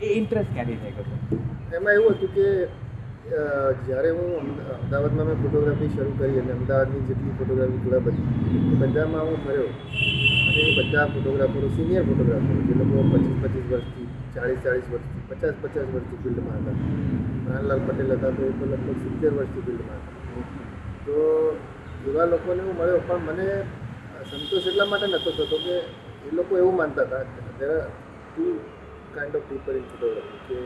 એ 0.00 0.06
ઇન્ટરેસ્ટ 0.20 0.50
ક્યાંથી 0.54 0.78
થઈ 0.82 0.94
ગયો 0.96 1.18
એમાં 1.76 1.94
એવું 1.98 2.14
હતું 2.14 2.30
કે 2.36 2.46
જ્યારે 3.86 4.10
હું 4.16 4.48
અમદાવાદમાં 4.76 5.28
મેં 5.28 5.38
ફોટોગ્રાફી 5.42 5.90
શરૂ 5.92 6.14
કરી 6.18 6.40
અને 6.40 6.52
અમદાવાદની 6.54 7.02
જેટલી 7.10 7.34
ફોટોગ્રાફી 7.38 7.82
ક્લબ 7.84 8.06
હતી, 8.12 8.26
એ 8.72 8.74
બધામાં 8.80 9.28
હું 9.28 9.38
ફર્યો. 9.44 9.68
અને 10.48 10.62
બધા 10.78 11.06
ફોટોગ્રાફરો 11.12 11.68
સિનિયર 11.76 12.04
ફોટોગ્રાફરો 12.08 12.64
જે 12.68 12.74
લોકો 12.80 13.04
પચીસ 13.12 13.36
પચીસ 13.42 13.66
વર્ષથી, 13.72 14.08
ચાળીસ 14.34 14.60
ચાળીસ 14.64 14.88
વર્ષથી, 14.92 15.22
પચાસ 15.28 15.54
પચાસ 15.62 15.88
વર્ષથી 15.94 16.20
ફિલ્ડમાં 16.24 16.58
હતા. 16.60 16.76
નાનલાલ 17.46 17.84
પટેલ 17.86 18.10
હતા 18.16 18.32
તો 18.38 18.42
એ 18.48 18.52
તો 18.58 18.64
લગભગ 18.72 18.98
સિત્તેર 19.04 19.32
વર્ષથી 19.38 19.64
ફિલ્ડમાં 19.68 20.00
હતા. 20.02 20.16
તો 21.06 21.16
એવા 22.08 22.28
લોકોને 22.32 22.62
હું 22.66 22.74
મળ્યો, 22.80 23.00
પણ 23.08 23.22
મને 23.28 23.48
સંતોષ 24.32 24.66
એટલા 24.66 24.86
માટે 24.86 25.06
નહોતો 25.08 25.30
થતો 25.38 25.56
કે 25.60 25.76
એ 26.24 26.32
લોકો 26.32 26.52
એવું 26.56 26.76
માનતા 26.76 27.06
હતા 27.06 27.22
there 27.58 27.72
are 27.72 27.88
two 28.26 28.44
kind 29.14 29.34
of 29.36 29.46
people 29.48 29.76
in 29.76 29.86
photography 29.86 30.40
કે 30.46 30.58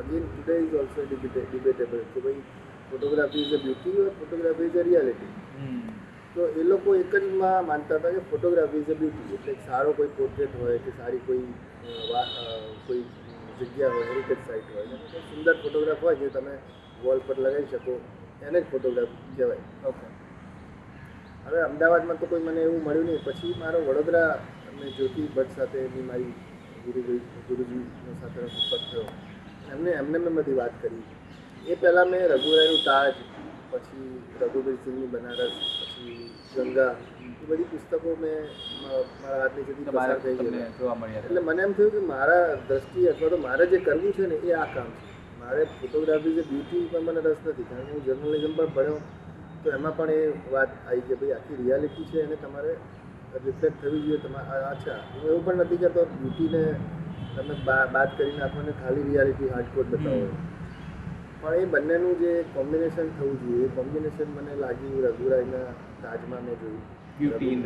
again 0.00 0.24
today 0.28 0.54
is 0.58 0.74
also 0.74 1.00
debatable 1.06 1.76
કે 2.12 2.20
ભાઈ 2.20 2.42
photography 2.90 3.44
is 3.44 3.54
a 3.54 3.60
beauty 3.60 3.96
or 4.00 4.10
photography 4.18 4.66
is 4.66 4.78
a 4.78 4.84
reality 4.84 5.32
તો 6.36 6.42
એ 6.54 6.64
લોકો 6.64 6.94
એક 6.96 7.12
જ 7.16 7.32
માં 7.34 7.64
માનતા 7.66 7.98
હતા 7.98 8.12
કે 8.12 8.22
ફોટોગ્રાફી 8.30 8.82
ઇઝ 8.82 8.92
અ 8.92 8.96
બ્યુટી 8.96 9.34
એટલે 9.36 9.54
સારો 9.62 9.90
કોઈ 9.94 10.12
પોર્ટ્રેટ 10.12 10.54
હોય 10.56 10.78
કે 10.80 10.92
સારી 10.92 11.22
કોઈ 11.22 11.46
વા- 12.08 12.30
કોઈ 12.86 13.04
જગ્યા 13.58 13.92
હોય 13.92 14.06
હેરિટેજ 14.06 14.40
સાઇટ 14.42 14.68
હોય 14.70 14.96
સુંદર 15.28 15.54
ફોટોગ્રાફ 15.58 16.02
હોય 16.02 16.16
જે 16.16 16.30
તમે 16.30 16.54
વોલ 16.98 17.20
પર 17.22 17.36
લગાવી 17.38 17.68
શકો 17.68 17.94
એને 18.42 18.58
જ 18.58 18.66
ફોટોગ્રાફ 18.66 19.14
કહેવાય. 19.36 19.62
ઓકે 19.84 20.06
હવે 21.46 21.58
અમદાવાદમાં 21.68 22.18
તો 22.20 22.26
કોઈ 22.30 22.44
મને 22.46 22.60
એવું 22.62 22.82
મળ્યું 22.86 23.06
નહીં. 23.08 23.22
પછી 23.26 23.54
મારો 23.62 23.78
વડોદરા 23.88 24.30
અને 24.68 24.86
જ્યોતિ 24.96 25.22
ભટ્ટ 25.34 25.56
સાથેની 25.58 26.04
મારી 26.10 26.32
ગુરુજી 26.84 27.20
ગુરુજીનો 27.48 28.12
સાથે 28.20 28.40
સંપર્ક 28.54 28.84
થયો 28.90 29.06
એમને 29.72 29.90
એમને 30.00 30.18
મેં 30.18 30.34
બધી 30.38 30.58
વાત 30.60 30.74
કરી. 30.82 31.04
એ 31.66 31.76
પહેલાં 31.80 32.08
મેં 32.12 32.22
રઘુરાયનું 32.32 32.82
તાજ 32.88 33.14
પછી 33.70 34.10
રઘુબીર 34.40 34.76
સિંહની 34.84 35.08
બનારસ 35.12 35.56
પછી 35.78 36.16
ગંગા 36.54 36.92
એ 37.42 37.44
બધી 37.48 37.68
પુસ્તકો 37.72 38.14
મેં 38.22 38.38
મારા 38.82 39.40
હાથ 39.42 39.54
નીચેથી 39.56 39.86
પસાર 39.88 40.18
થઈ 40.24 40.36
ગયેલા. 40.40 40.68
જોવા 40.78 40.96
મળ્યા 41.00 41.22
એટલે 41.22 41.40
મને 41.48 41.62
એમ 41.68 41.72
થયું 41.78 41.94
કે 41.94 42.02
મારા 42.12 42.44
દ્રષ્ટિ 42.68 43.08
અથવા 43.12 43.32
તો 43.34 43.38
મારે 43.46 43.64
જે 43.72 43.78
કરવું 43.86 44.12
છે 44.18 44.24
ને 44.32 44.36
એ 44.48 44.52
આ 44.56 44.68
કામ 44.74 44.90
છે. 44.96 45.08
મારે 45.40 45.62
ફોટોગ્રાફી 45.78 46.34
જે 46.38 46.42
બ્યુટીમાં 46.50 47.08
મને 47.08 47.20
રસ 47.26 47.40
નથી 47.44 47.68
કારણ 47.70 47.86
કે 47.86 47.92
હું 47.94 48.04
જર્નલિઝમ 48.06 48.54
પણ 48.58 48.72
ભણ્યો. 48.76 48.98
તો 49.64 49.72
એમાં 49.76 49.94
પણ 49.98 50.12
એ 50.16 50.52
વાત 50.52 50.70
આવી 50.76 51.04
કે 51.08 51.14
ભાઈ 51.20 51.34
આખી 51.38 51.58
રિયાલિટી 51.62 52.06
છે 52.12 52.18
એને 52.26 52.36
તમારે 52.44 52.72
રિફ્લેક્ટ 53.46 53.82
થવી 53.82 54.02
જોઈએ 54.06 54.20
તમારે 54.22 54.62
અચ્છા 54.68 55.00
હું 55.10 55.26
એવું 55.30 55.42
પણ 55.48 55.60
નથી 55.64 55.80
કહેતો 55.82 56.06
બ્યુટીને 56.12 56.62
તમે 57.34 57.54
બાદ 57.96 58.16
કરીને 58.16 58.42
આપણને 58.46 58.72
ખાલી 58.80 59.04
રિયાલિટી 59.10 59.50
હાર્ડકોટ 59.56 59.92
બતાવો. 59.92 60.30
પણ 61.42 61.58
એ 61.58 61.66
બંનેનું 61.74 62.16
જે 62.22 62.32
કોમ્બિનેશન 62.54 63.12
થવું 63.18 63.36
જોઈએ 63.42 63.66
એ 63.66 63.74
કોમ્બિનેશન 63.76 64.32
મને 64.38 64.56
લાગ્યું 64.62 65.04
રઘુરાયના 65.06 65.68
તાજમાં 66.02 66.42
મેં 66.48 66.56
જોયું. 66.62 66.82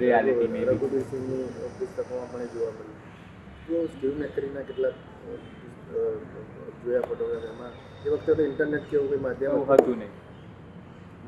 Reality 0.05 0.47
maybe. 0.53 0.69
રઘુબીર 0.73 1.05
સિંહની 1.11 1.47
પુસ્તકોમાં 1.79 2.29
પણ 2.33 2.53
જોવા 2.55 2.75
મળ્યું. 2.77 3.01
તો 3.67 3.75
સ્ટીવ 3.95 4.15
મેકરીના 4.23 4.65
કેટલાક 4.69 4.97
જોયા 6.85 7.07
ફોટોગ્રાફ 7.09 7.49
એમાં. 7.55 7.75
એ 8.05 8.09
વખતે 8.13 8.31
તો 8.39 8.43
ઇન્ટરનેટ 8.51 8.85
કે 8.91 8.97
એવું 8.97 9.11
કંઈ 9.11 9.25
માધ્યમ 9.27 9.53
હતું 9.73 9.99
નહીં? 9.99 10.15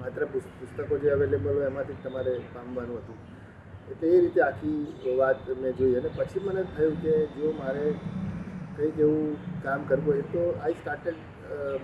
માત્ર 0.00 0.22
પુસ્તકો 0.32 0.94
જે 1.02 1.08
અવેલેબલ 1.14 1.48
હોય 1.52 1.68
એમાંથી 1.72 2.02
તમારે 2.04 2.32
પામવાનું 2.54 2.98
હતું. 3.02 3.18
એટલે 3.92 4.06
એ 4.16 4.20
રીતે 4.24 4.40
આખી 4.48 5.14
વાત 5.20 5.48
મેં 5.62 5.72
જોઈ 5.78 5.96
અને 6.00 6.10
પછી 6.16 6.42
મને 6.46 6.62
થયું 6.74 6.96
કે 7.04 7.14
જો 7.36 7.52
મારે 7.60 7.84
કંઈક 8.76 8.98
એવું 9.06 9.24
કામ 9.64 9.86
કરવું 9.90 10.12
હોય 10.12 10.26
તો 10.34 10.42
I 10.64 10.76
started 10.80 11.18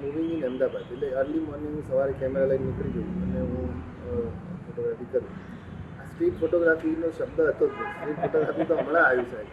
moving 0.00 0.30
in 0.36 0.42
Ahmedabad. 0.50 0.84
એટલે 0.94 1.08
અર્લી 1.22 1.44
મોર્નિંગ 1.48 1.76
સવારે 1.88 2.14
કેમેરા 2.20 2.50
લઈને 2.52 2.66
નીકળી 2.66 2.94
ગયું 2.96 3.10
અને 3.24 3.40
હું 3.50 3.68
ફોટોગ્રાફી 4.64 5.10
કરું. 5.12 5.32
આ 5.98 6.06
સ્ટ્રીટ 6.10 6.36
ફોટોગ્રાફીનો 6.42 7.12
શબ્દ 7.16 7.38
હતો 7.54 7.64
જ 7.74 7.78
સ્ટ્રીટ 7.92 8.20
ફોટોગ્રાફી 8.24 8.68
તો 8.70 8.74
હમણાં 8.80 9.06
આવ્યું 9.06 9.28
સાહેબ 9.32 9.48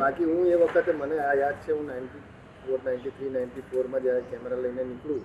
બાકી 0.00 0.26
હું 0.30 0.46
એ 0.54 0.56
વખતે 0.62 0.92
મને 1.00 1.16
આ 1.28 1.34
યાદ 1.42 1.56
છે, 1.64 1.72
હું 1.76 1.86
ninety 1.90 2.24
four 2.64 2.78
ninety 2.86 3.14
three 3.16 3.32
ninety 3.36 3.64
ફોરમાં 3.70 4.02
જ્યારે 4.04 4.24
કેમેરા 4.32 4.60
લઈને 4.64 4.82
નીકળું 4.90 5.22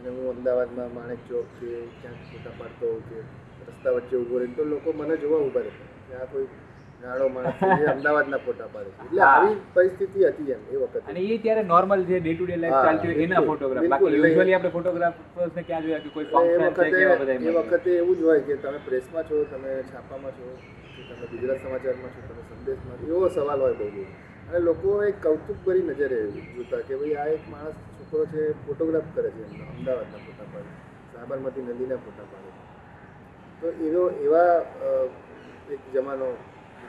અને 0.00 0.10
હું 0.10 0.26
અમદાવાદમાં 0.30 0.90
માણેક 0.94 1.20
ચોક 1.28 1.46
છે 1.58 1.68
ક્યાંક 1.94 2.20
ફોટા 2.30 2.54
પાડતો 2.58 2.86
હોઉં 2.86 3.02
કે 3.08 3.18
રસ્તા 3.68 3.94
વચ્ચે 3.96 4.16
ઊભો 4.16 4.38
રહીને 4.38 4.54
તો 4.56 4.64
લોકો 4.66 4.92
મને 4.94 5.16
જોવા 5.18 5.40
ઊભા 5.40 5.62
રહે. 5.62 5.72
કે 6.08 6.14
આ 6.16 6.26
કોઈ 6.26 6.46
નાનો 7.02 7.28
માણસ 7.28 7.58
છે 7.60 7.88
અમદાવાદના 7.92 8.40
ફોટા 8.40 8.68
પાડે 8.68 8.90
છે. 8.90 9.04
એટલે 9.04 9.22
આવી 9.24 9.56
પરિસ્થિતિ 9.74 10.24
હતી 10.26 10.52
એમ 10.52 10.62
એ 10.72 10.80
વખતે. 10.82 11.02
અને 11.06 11.20
એ 11.26 11.38
ત્યારે 11.38 11.62
નોર્મલ 11.64 12.04
જે 12.04 12.20
ડે 12.20 12.34
ટુ 12.34 12.46
ડે 12.46 12.56
લાઈફ 12.56 12.80
ચાલતી 12.86 13.10
હોય 13.10 13.26
એના 13.26 13.42
ફોટોગ્રાફ 13.42 13.88
બાકી 13.88 14.12
યુઝ્યુઅલી 14.14 14.54
આપણે 14.54 14.70
ફોટોગ્રાફર્સને 14.70 15.62
ક્યાં 15.64 15.84
જોયા 15.84 16.02
કે 16.06 16.10
કોઈ 16.10 16.26
ફંક્શન 16.26 16.74
છે 16.78 16.90
કે 16.90 17.04
એવા 17.04 17.18
વખતે 17.18 17.36
બધા 17.36 17.52
એ 17.52 17.56
વખતે 17.60 17.90
એવું 17.98 18.16
જ 18.16 18.22
હોય 18.24 18.40
કે 18.42 18.58
તમે 18.64 18.80
પ્રેસમાં 18.88 19.24
છો 19.28 19.44
તમે 19.52 19.70
છાપામાં 19.92 20.34
છો 20.34 20.46
કે 20.96 21.02
તમે 21.10 21.30
ગુજરાત 21.32 21.60
સમાચારમાં 21.60 22.12
છો 22.16 22.26
તમે 22.28 22.42
સંદેશમાં 22.50 23.06
એવો 23.08 23.28
સવાલ 23.30 23.60
હોય 23.60 23.76
બહુ 23.76 24.04
અને 24.48 24.58
લોકો 24.62 24.98
એક 25.04 25.16
કૌતુકભરી 25.22 25.84
નજરે 25.84 26.18
જોતા 26.54 26.82
કે 26.88 26.94
ભાઈ 26.96 27.16
આ 27.18 27.30
એક 27.36 27.48
માણસ 27.50 27.78
છોકરો 28.10 28.26
છે 28.26 28.54
ફોટોગ્રાફ 28.66 29.08
કરે 29.14 29.30
છે 29.30 29.42
અમદાવાદના 29.70 30.20
ફોટા 30.26 30.48
પાડે 30.52 30.70
સાબરમતી 31.12 31.62
નદીના 31.64 31.98
ફોટા 31.98 32.26
પાડે 32.32 32.50
તો 33.60 33.66
એવો 33.86 34.04
એવા 34.24 34.54
એક 35.68 35.80
જમાનો 35.92 36.26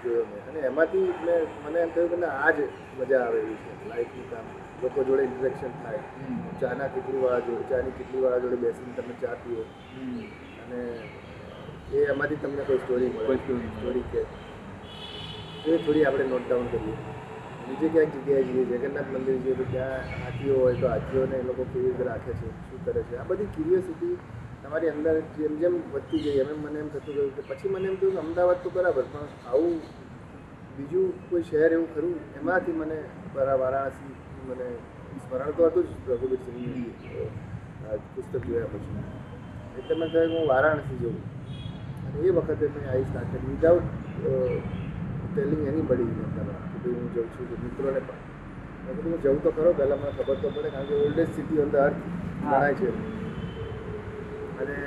જોયો 0.04 0.25
મેં. 0.25 0.42
અને 0.50 0.60
એમાંથી 0.62 1.10
મેં 1.25 1.42
મને 1.63 1.80
એમ 1.80 1.90
થયું 1.94 2.10
કે 2.10 2.18
ના 2.18 2.36
આ 2.46 2.51
જ 2.51 2.60
મજા 2.98 3.22
આવે 3.25 3.40
એવી 3.40 3.60
છે. 3.63 3.72
લાઈફનું 3.90 4.28
કામ 4.32 4.46
લોકો 4.82 5.00
જોડે 5.04 5.24
ઇન્ટરેક્શન 5.24 5.74
થાય. 5.82 6.01
ચાના 6.62 6.90
કેટલીવાળા 6.90 7.46
જોડે 7.48 7.63
ચાની 7.70 7.98
કેટલીવાળા 7.98 8.40
જોડે 8.40 8.58
બેસીને 8.58 8.94
તમે 8.96 9.13
ચા 9.22 9.36
પીઓ. 9.44 9.63
અને 10.62 10.80
એ 11.92 12.06
એમાંથી 12.12 12.42
તમને 12.44 12.63
કોઈ 12.63 12.80
સ્ટોરી 12.80 13.10
મળે. 13.10 13.38
સ્ટોરી 13.72 14.06
કે. 14.12 14.22
એ 15.66 15.78
થોડી 15.78 16.06
આપણે 16.06 16.25
નોટ 16.25 16.46
ડાઉન 16.48 16.68
કરીએ. 16.68 16.96
બીજે 17.72 17.90
ક્યાંક 17.94 18.14
જગ્યાએ 18.16 18.44
જઈએ? 18.46 18.64
જગન્નાથ 18.72 19.10
મંદિર 19.14 19.38
જઈએ 19.44 19.55
તો 19.55 19.66
ત્યાં 19.72 20.03
હાથીઓ 20.22 20.55
હોય 20.60 20.75
તો 20.81 20.88
હાથીઓને 20.94 21.36
એ 21.42 21.44
લોકો 21.50 21.64
કેવી 21.72 21.88
રીતે 21.88 22.03
રાખે 22.10 22.31
છે? 22.40 22.48
શું 22.68 22.79
કરે 22.86 23.01
છે? 23.10 23.16
આ 23.18 23.27
બધી 23.29 23.50
ક્યુરિયોસિટી 23.55 24.16
તમારી 24.64 24.90
અંદર 24.94 25.16
જેમ 25.38 25.53
જેમ 25.62 25.75
વધતી 25.94 26.22
ગઈ, 26.24 26.38
એમ 26.44 26.50
એમ 26.53 26.60
મને 26.66 26.79
એમ 26.79 26.90
થતું 26.94 27.14
ગયું 27.16 27.31
કે 27.36 27.42
પછી 27.50 27.70
મને 27.75 27.88
એમ 27.92 27.96
થયું 28.00 28.14
કે 28.16 28.22
અમદાવાદ 28.24 28.60
તો 28.64 28.70
બરાબર, 28.75 29.05
પણ 29.14 29.27
આવું 29.51 29.75
બીજું 30.75 31.07
કોઈ 31.29 31.46
શહેર 31.50 31.72
એવું 31.77 31.88
ખરું? 31.94 32.16
એમાંથી 32.40 32.75
મને 32.81 32.98
વારાણસી 33.62 34.14
મને 34.50 34.68
સ્મરણ 35.24 35.51
તો 35.57 35.70
હતું 35.70 35.86
જ 35.90 36.12
રઘુબીર 36.12 36.42
સિંહની 36.46 36.92
પુસ્તક 38.14 38.34
જોયા 38.48 38.72
પછી. 38.74 39.03
એટલે 39.77 39.94
મને 39.96 40.07
થયું 40.14 40.36
હું 40.36 40.46
વારાણસી 40.53 41.00
જઉં. 41.03 41.18
અને 42.05 42.27
એ 42.27 42.36
વખતે 42.38 42.66
મેં 42.75 42.86
I 42.92 43.05
started 43.10 43.48
without 43.51 43.88
telling 45.31 45.64
anybody 45.90 46.12
મેં 46.20 46.29
ભાઈ 46.36 46.71
હું 46.83 47.07
જઉં 47.15 47.27
છું 47.35 47.46
કે 47.50 47.55
મિત્રોને 47.63 48.00
પણ. 48.00 48.20
મેં 48.85 48.96
કીધું 48.96 49.11
હું 49.11 49.22
જઉં 49.22 49.41
તો 49.41 49.50
ખરો 49.51 49.72
પહેલાં 49.74 50.00
મને 50.00 50.11
ખબર 50.17 50.37
તો 50.41 50.48
પડે 50.55 50.70
કારણ 50.70 50.87
કે 50.87 50.96
oldest 51.05 51.33
city 51.35 51.59
on 51.59 51.70
the 51.72 51.81
earth 51.85 52.00
ગણાય 52.41 52.74
છે. 52.75 52.89
અને 54.61 54.77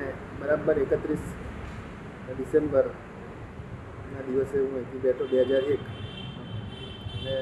બરાબર 0.40 0.76
એકત્રીસ 0.84 1.24
ડિસેમ્બરના 2.28 4.22
દિવસે 4.28 4.56
હું 4.58 4.74
અહીંથી 4.74 5.02
બેઠો 5.06 5.24
બે 5.32 5.44
હજાર 5.50 5.64
એક. 5.76 5.82
અને 7.16 7.36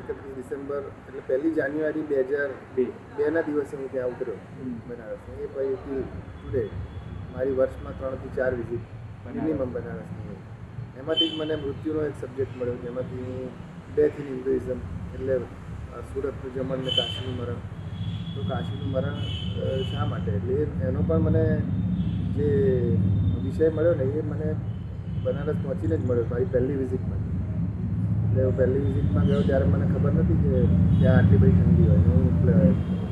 એકત્રીસ 0.00 0.34
ડિસેમ્બર 0.34 0.82
એટલે 0.98 1.22
પહેલી 1.28 1.54
જાન્યુઆરી 1.58 2.06
બે 2.10 2.16
હજાર 2.30 2.50
બે. 2.76 2.84
બેના 3.16 3.42
દિવસે 3.42 3.74
હું 3.76 3.88
ત્યાં 3.94 4.12
ઉતર્યો. 4.14 4.38
બનારસ 4.86 5.22
એ 5.38 5.46
પછી 5.54 6.02
ટુડે 6.32 6.62
મારી 7.32 7.56
વર્ષમાં 7.58 7.94
ત્રણથી 7.98 8.34
ચાર 8.36 8.52
વિઝિટ 8.54 8.86
મિનિમમ 9.26 9.70
બનારસની 9.74 10.21
એમાંથી 11.02 11.28
જ 11.30 11.34
મને 11.38 11.54
મૃત્યુનો 11.60 12.00
એક 12.08 12.16
સબ્જેક્ટ 12.22 12.52
મળ્યો, 12.58 12.76
જેમાંથી 12.82 13.22
હું 13.28 13.46
ડેથ 13.94 14.18
ઇન 14.20 14.26
હિન્દુઇઝમ 14.32 14.80
એટલે 15.14 15.34
સુરતનું 16.10 16.50
જમણ 16.56 16.84
ને 16.86 16.92
કાશીનું 16.98 17.34
મરણ. 17.38 17.60
તો 18.34 18.40
કાશીનું 18.50 18.90
મરણ 18.92 19.16
શા 19.88 20.04
માટે? 20.10 20.30
એટલે 20.38 20.56
એનો 20.88 21.00
પણ 21.08 21.24
મને 21.26 21.42
જે 22.36 22.48
વિષય 23.44 23.70
મળ્યો 23.76 23.94
ને, 24.00 24.06
એ 24.18 24.22
મને 24.30 24.48
બનારસ 25.24 25.58
પહોંચીને 25.64 25.96
જ 25.96 26.04
મળ્યો, 26.08 26.26
મારી 26.32 26.50
પહેલી 26.52 26.78
વિઝિટમાં. 26.82 27.22
એટલે 28.24 28.44
હું 28.44 28.54
પહેલી 28.60 28.82
વિઝિટમાં 28.86 29.26
ગયો 29.30 29.42
ત્યારે 29.48 29.66
મને 29.72 29.86
ખબર 29.92 30.12
નથી 30.20 30.38
કે 30.44 30.60
ત્યાં 31.00 31.18
આટલી 31.18 31.40
બધી 31.42 31.56
ઠંડી 31.58 31.88
હોય. 31.90 32.00
હું 32.06 32.22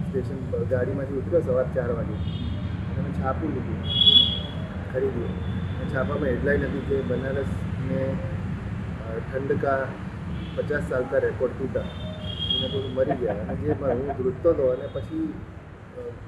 સ્ટેશન 0.07 0.39
ગાડીમાંથી 0.75 1.19
ઉતર્યો 1.23 1.43
સવાર 1.49 1.67
ચાર 1.75 1.91
વાગે. 1.99 2.15
અને 2.89 3.01
મેં 3.01 3.13
છાપું 3.19 3.49
લીધું, 3.57 3.83
ખરીદ્યું. 4.93 5.35
છાપામાં 5.93 6.31
હેડલાઇન 6.31 6.65
હતી 6.65 6.85
કે 6.89 6.97
બનારસને 7.11 7.70
અ, 7.81 9.19
ठंड 9.29 9.51
का 9.59 9.75
પચાસ 10.57 10.85
સાલ 10.89 11.05
કા 11.05 11.19
રેકોર્ડ 11.19 11.55
તૂટા. 11.59 11.87
એને 12.53 12.69
થોડું 12.69 12.93
મરી 12.93 13.17
ગયા 13.17 13.45
અને 13.45 13.61
જે 13.61 13.75
હું 13.75 14.11
ધ્રુજતો 14.17 14.53
હતો 14.53 14.65
અને 14.73 14.87
પછી 14.89 15.29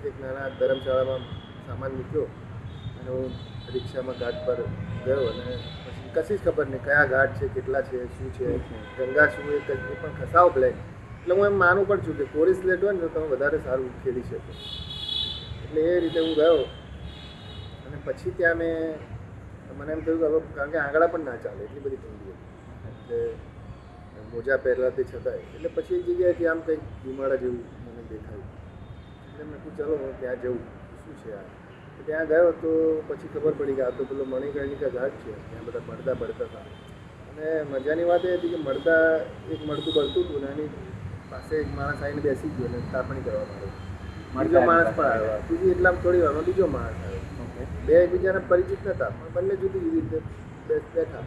એક 0.04 0.14
નાના 0.20 0.48
ધર્મશાળામાં 0.58 1.22
સામાન 1.66 1.92
મૂક્યો 1.92 2.26
અને 2.98 3.10
હું 3.10 3.26
રિક્ષામાં 3.74 4.18
ઘાટ 4.18 4.38
પર 4.46 4.58
ગયો 5.04 5.24
અને 5.32 5.44
પછી 5.84 6.10
કશી 6.16 6.36
જ 6.36 6.44
ખબર 6.46 6.66
નહીં 6.66 6.84
કયા 6.84 7.06
ઘાટ 7.06 7.38
છે 7.38 7.48
કેટલા 7.48 7.82
છે 7.82 7.98
શું 8.14 8.30
છે 8.32 8.46
ગંગા 8.98 9.28
શું 9.30 9.46
એ 9.50 9.60
કંઈ 9.66 9.96
પણ 10.00 10.14
ખસાવ 10.18 10.52
બ્લેક 10.54 10.76
એટલે 11.16 11.34
હું 11.34 11.46
એમ 11.46 11.56
માનું 11.56 11.86
પણ 11.86 12.04
છું 12.04 12.16
કે 12.16 12.24
કોરી 12.34 12.54
સ્લેટ 12.54 12.82
હોય 12.82 12.92
ને 12.92 13.00
તો 13.00 13.08
તમે 13.10 13.26
વધારે 13.32 13.58
સારું 13.64 13.90
ખેલી 14.04 14.24
શકો. 14.24 14.52
એટલે 15.64 15.80
એ 15.88 16.00
રીતે 16.00 16.20
હું 16.20 16.34
ગયો 16.34 16.58
અને 17.86 17.96
પછી 18.06 18.32
ત્યાં 18.32 18.58
મેં 18.58 18.74
મને 19.78 19.92
એમ 19.92 20.00
થયું 20.04 20.20
કે 20.20 20.26
હવે 20.26 20.40
કારણ 20.54 20.70
કે 20.70 20.78
આંગળા 20.78 21.06
પણ 21.06 21.24
ના 21.24 21.37
ચાલે 21.37 21.64
એટલી 21.64 21.80
બધી 21.80 21.96
ઠંડી 21.96 22.35
હતી. 22.35 22.50
એટલે 22.90 23.18
મોજા 24.32 24.56
પહેરવાથી 24.56 25.04
છતાંય. 25.04 25.44
એટલે 25.54 25.68
પછી 25.68 25.94
એક 25.94 26.06
જગ્યાએથી 26.06 26.46
આમ 26.46 26.61
કંઈક 26.61 26.80
ધુમાડા 27.04 27.37
જેવું 27.37 27.64
મને 27.85 28.02
દેખાયું. 28.11 28.48
એટલે 29.26 29.44
મેં 29.44 29.58
કહ્યું 29.62 29.76
ચલો 29.76 29.94
હું 29.96 30.20
ત્યાં 30.20 30.40
જઉં. 30.42 30.58
શું 31.02 31.14
છે 31.22 31.30
આ? 31.32 31.44
તો 31.96 32.00
ત્યાં 32.02 32.26
ગયો 32.26 32.52
તો 32.62 32.70
પછી 33.08 33.28
ખબર 33.35 33.52
પડી 33.52 33.74
કે 33.74 33.82
આ 33.82 33.90
તો 33.90 34.04
પેલો 34.04 34.24
મણિકર્ણિકા 34.24 34.88
ઘાટ 34.88 35.14
છે. 35.24 35.32
ત્યાં 35.50 35.64
બધા 35.64 35.85
મળતા 35.88 36.14
પડતા 36.14 36.46
હતા. 36.46 36.64
અને 37.28 37.46
મજાની 37.70 38.04
વાત 38.04 38.24
એ 38.24 38.37
હતી 38.37 38.48
કે 38.48 38.56
મળતા 38.56 39.04
એક 39.52 39.61
મળતું 39.66 39.92
બળતું 39.94 40.24
હતું 40.24 40.40
ને 40.44 40.48
એની 40.52 40.70
પાસે 41.30 41.54
એક 41.56 41.68
માણસ 41.76 42.02
આવીને 42.02 42.20
બેસી 42.20 42.52
ગયો 42.56 42.68
અને 42.70 42.78
તાપણી 42.92 43.24
કરવા 43.26 43.46
માંડ્યો 43.50 43.72
બીજો 44.35 44.61
માણસ 44.61 44.90
પણ 44.96 45.06
આવ્યો. 45.06 45.38
બીજી 45.48 45.70
એટલામાં 45.70 46.02
થોડી 46.02 46.22
વારમાં 46.24 46.44
બીજો 46.44 46.66
માણસ 46.66 46.98
આવ્યો. 47.04 47.21
બે 47.86 47.92
એકબીજાને 48.02 48.40
પરિચિત 48.50 48.80
નહોતા 48.86 49.10
પણ 49.16 49.32
બંને 49.34 49.54
જુદી 49.62 49.82
જુદી 49.86 50.04
રીતે 50.04 50.18
બેઠા. 50.94 51.24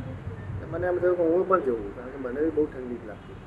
મને 0.71 0.87
એમ 0.87 0.97
થયું 1.01 1.17
કે 1.17 1.25
હું 1.31 1.43
પણ 1.49 1.61
જવું, 1.65 1.91
કારણ 1.95 2.11
કે 2.13 2.19
મને 2.23 2.39
બી 2.45 2.53
બહુ 2.57 2.63
ઠંડી 2.71 3.07
લાગતી. 3.09 3.37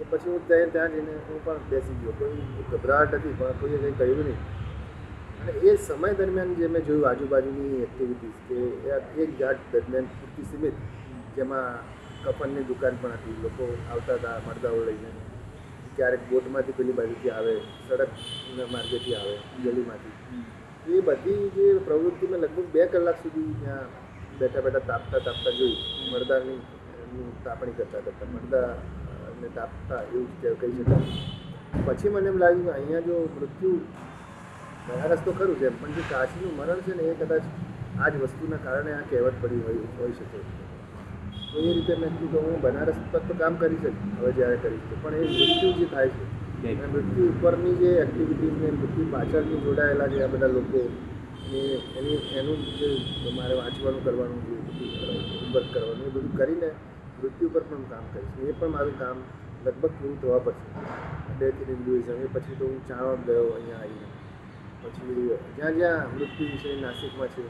એ 0.00 0.06
પછી 0.10 0.30
હું 0.32 0.42
ત્યાં 0.48 0.72
ત્યાં 0.74 0.94
જઈને 0.94 1.12
હું 1.28 1.38
પણ 1.44 1.62
બેસી 1.70 1.96
ગયો. 2.00 2.14
કોઈ 2.18 2.42
ગભરાટ 2.70 3.14
હતી 3.18 3.34
પણ 3.38 3.60
કોઈએ 3.60 3.78
કંઈ 3.82 3.94
કહ્યું 4.00 4.26
નહીં. 4.28 4.40
અને 5.40 5.52
એ 5.68 5.76
સમય 5.86 6.10
દરમિયાન 6.18 6.52
જે 6.58 6.68
મેં 6.74 6.86
જોયું 6.88 7.08
આજુબાજુની 7.10 7.80
એક્ટિવિટીઝ 7.86 8.38
કે 8.48 8.56
એક 9.24 9.30
ઘાટ 9.40 9.64
દરમિયાન 9.72 10.10
પૂરતી 10.16 10.46
સીમિત, 10.50 10.76
જેમાં 11.36 11.70
કફનની 12.24 12.66
દુકાન 12.70 13.00
પણ 13.02 13.16
હતી. 13.18 13.36
લોકો 13.44 13.70
આવતા 13.90 14.18
હતા 14.20 14.36
મરદાઓ 14.46 14.84
લઈને. 14.90 15.10
ક્યારેક 15.96 16.22
બોટમાંથી 16.30 16.78
પેલી 16.78 16.96
બાજુથી 17.00 17.34
આવે, 17.34 17.54
સડક 17.88 18.12
માર્ગેથી 18.72 19.16
આવે, 19.18 19.34
ગલીમાંથી. 19.64 20.15
એ 20.86 20.98
બધી 21.06 21.46
જે 21.54 21.66
પ્રવૃત્તિ 21.86 22.26
મેં 22.32 22.40
લગભગ 22.44 22.66
બે 22.74 22.82
કલાક 22.90 23.16
સુધી 23.22 23.54
ત્યાં 23.62 23.86
બેઠા 24.40 24.62
બેઠા 24.66 24.88
તાપતા 24.90 25.20
તાપતા 25.26 25.52
જોઈ. 25.58 25.78
મરદાની 26.12 26.58
તાપણી 27.46 27.76
કરતા 27.78 28.02
કરતા 28.06 28.28
મરદા 28.34 28.68
ને 29.40 29.48
તાપતા 29.56 30.02
એવું 30.14 30.28
કહી 30.60 30.74
શકાય. 30.76 31.08
પછી 31.86 32.12
મને 32.14 32.28
એમ 32.32 32.38
લાગ્યું 32.42 32.66
કે 32.68 32.72
અહીંયા 32.76 33.06
જો 33.08 33.16
મૃત્યુ 33.34 33.74
બનારસ 34.86 35.20
તો 35.26 35.32
ખરું 35.38 35.56
છે, 35.60 35.68
પણ 35.80 35.96
જે 35.96 36.02
કાશીનું 36.12 36.54
મરણ 36.58 36.80
છે 36.86 36.92
ને 37.00 37.04
એ 37.10 37.14
કદાચ 37.20 37.44
આ 38.00 38.10
જ 38.12 38.14
વસ્તુના 38.22 38.62
કારણે 38.66 38.92
આ 38.98 39.04
કહેવત 39.10 39.36
પડી 39.42 39.62
હોય 39.66 39.82
હોઈ 39.98 40.14
શકે. 40.18 40.38
તો 41.50 41.56
એ 41.68 41.70
રીતે 41.76 41.94
મેં 42.02 42.10
કીધું 42.18 42.44
કે 42.44 42.48
હું 42.48 42.58
બનારસ 42.64 42.98
પર 43.12 43.22
તો 43.28 43.34
કામ 43.42 43.54
કરી 43.60 43.80
શકું, 43.82 44.16
હવે 44.18 44.30
જ્યારે 44.38 44.56
કરીશ 44.64 44.86
પણ 45.02 45.14
એ 45.20 45.24
મૃત્યુ 45.28 45.72
જે 45.80 45.86
થાય 45.94 46.10
છે 46.16 46.24
મૃત્યુ 46.64 47.28
ઉપરની 47.28 47.74
જે 47.74 47.86
એક્ટિવિટીઝ 47.86 48.52
ને 48.52 48.70
મૃત્યુ 48.70 49.06
પાછળની 49.12 49.60
જોડાયેલા 49.60 50.08
છે 50.08 50.22
આ 50.22 50.26
બધા 50.26 50.46
લોકો 50.46 50.88
ને 51.52 51.58
એની, 51.58 52.14
એનું 52.38 52.56
જે 52.78 53.30
મારે 53.30 53.54
વાંચવાનું, 53.54 54.04
કરવાનું, 54.04 54.40
જે 54.44 55.54
વર્ક 55.54 55.66
કરવાનું, 55.74 56.06
એ 56.06 56.10
બધું 56.10 56.36
કરીને 56.36 56.70
મૃત્યુ 57.22 57.48
પર 57.48 57.60
પણ 57.60 57.82
કામ 57.82 58.04
કરીશ. 58.14 58.48
એ 58.48 58.52
પણ 58.52 58.68
મારું 58.68 58.98
કામ 58.98 59.16
લગભગ 59.66 59.88
પૂરું 59.88 60.22
થવા 60.22 60.38
પછી. 60.38 60.70
ડેથ 61.38 61.54
ઇન 61.54 61.74
હિન્દુઇઝમ 61.74 62.22
એ 62.22 62.26
પછી 62.32 62.54
તો 62.58 62.64
હું 62.64 62.86
ચાણવા 62.86 63.14
ગયો 63.14 63.48
અહીંયા 63.48 63.76
આવીને. 63.76 64.06
પછી 64.82 65.38
જ્યાં 65.56 65.74
જ્યાં 65.74 66.14
મૃત્યુ 66.14 66.46
વિશે 66.46 66.80
નાસિકમાં 66.80 67.28
છે, 67.28 67.44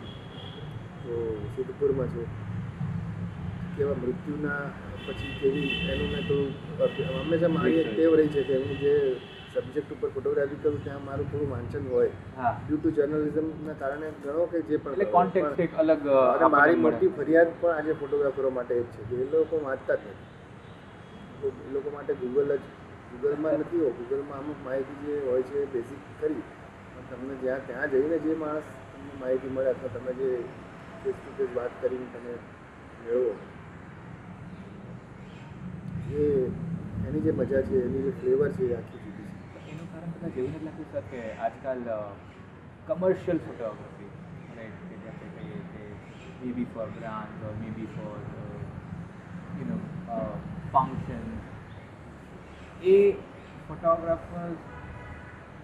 તો 1.03 1.45
સિદ્ધપુરમાં 1.57 2.07
છે. 2.07 2.25
કેવા 3.77 3.93
મૃત્યુના 3.93 4.61
પછી 5.07 5.33
કેવી 5.41 5.71
એનું 5.87 6.09
મેં 6.11 6.23
થોડું 6.25 6.53
હંમેશા 7.17 7.51
મારી 7.51 7.81
એક 7.81 7.89
ટેવ 7.91 8.13
રહી 8.15 8.31
છે 8.31 8.43
કે 8.45 8.57
હું 8.59 8.77
જે 8.79 8.93
સબ્જેક્ટ 9.57 9.91
ઉપર 9.91 10.11
ફોટોગ્રાફી 10.11 10.59
કરું 10.59 10.79
ત્યાં 10.81 11.05
મારું 11.05 11.29
થોડું 11.29 11.51
વાંચન 11.51 11.85
હોય. 11.89 12.13
ડ્યુ 12.61 12.79
ટુ 12.79 12.91
જર્નલિઝમના 12.93 13.77
કારણે 13.77 14.09
ગણો 14.21 14.47
કે 14.49 14.63
જે 14.65 14.79
પણ 14.81 15.13
કોન્ટેક્ટ 15.13 15.61
એક 15.61 15.73
અલગ 15.77 16.07
અને 16.15 16.49
મારી 16.51 16.79
મળતી 16.79 17.13
ફરિયાદ 17.15 17.51
પણ 17.61 17.75
આજે 17.75 17.93
ફોટોગ્રાફરો 17.97 18.51
માટે 18.53 18.75
જ 18.77 18.87
છે. 18.91 19.03
કે 19.11 19.15
એ 19.19 19.29
લોકો 19.33 19.57
વાંચતા 19.61 19.97
જ 19.99 20.05
નથી. 20.07 20.27
એ 21.63 21.71
લોકો 21.71 21.89
માટે 21.91 22.13
ગૂગલ 22.17 22.51
જ 22.53 22.63
ગૂગલમાં 23.13 23.61
નથી 23.61 23.79
હોય 23.79 23.93
ગૂગલમાં 23.99 24.39
અમુક 24.39 24.59
માહિતી 24.61 25.01
જે 25.05 25.17
હોય 25.23 25.43
છે 25.45 25.59
બેઝિક 25.69 26.01
કરી 26.19 26.45
પણ 26.93 27.09
તમને 27.11 27.35
જ્યાં 27.37 27.67
ત્યાં 27.67 27.91
જઈને 27.91 28.17
જે 28.21 28.33
માણસ 28.37 28.67
માહિતી 29.17 29.51
મળે 29.51 29.71
અથવા 29.71 29.93
તમે 29.95 30.13
જે 30.15 30.29
ફેસ 31.03 31.17
ટુ 31.17 31.31
ફેસ 31.37 31.51
વાત 31.55 31.73
કરીને 31.81 32.09
તમે 32.13 32.33
મેળવો. 32.99 33.33
એ 36.13 36.51
એની 37.09 37.21
જે 37.21 37.33
મજા 37.33 37.63
છે, 37.63 37.77
એની 37.85 38.03
જે 38.03 38.11
ફ્લેવર 38.11 38.51
છે 38.51 38.65
એ 38.65 38.75
આખી 38.75 39.01
જુદી 39.05 39.29
છે. 39.55 39.71
એનું 39.71 39.87
કારણ 39.93 40.11
બધા 40.11 40.29
જેવું 40.29 40.51
નથી 40.51 40.65
લાગતું 40.65 40.87
સર 40.93 41.05
કે 41.11 41.21
આજકાલ 41.39 41.83
કમર્શિયલ 42.87 43.39
ફોટોગ્રાફી 43.39 44.11
કે 45.71 45.85
may 46.43 46.53
be 46.53 46.65
for 46.65 46.89
brand 46.89 47.43
or 47.43 47.55
may 47.55 47.71
be 47.77 47.89
for 47.97 48.19
you 49.59 49.67
know 49.67 49.77
function 50.73 51.25
એ 52.83 52.97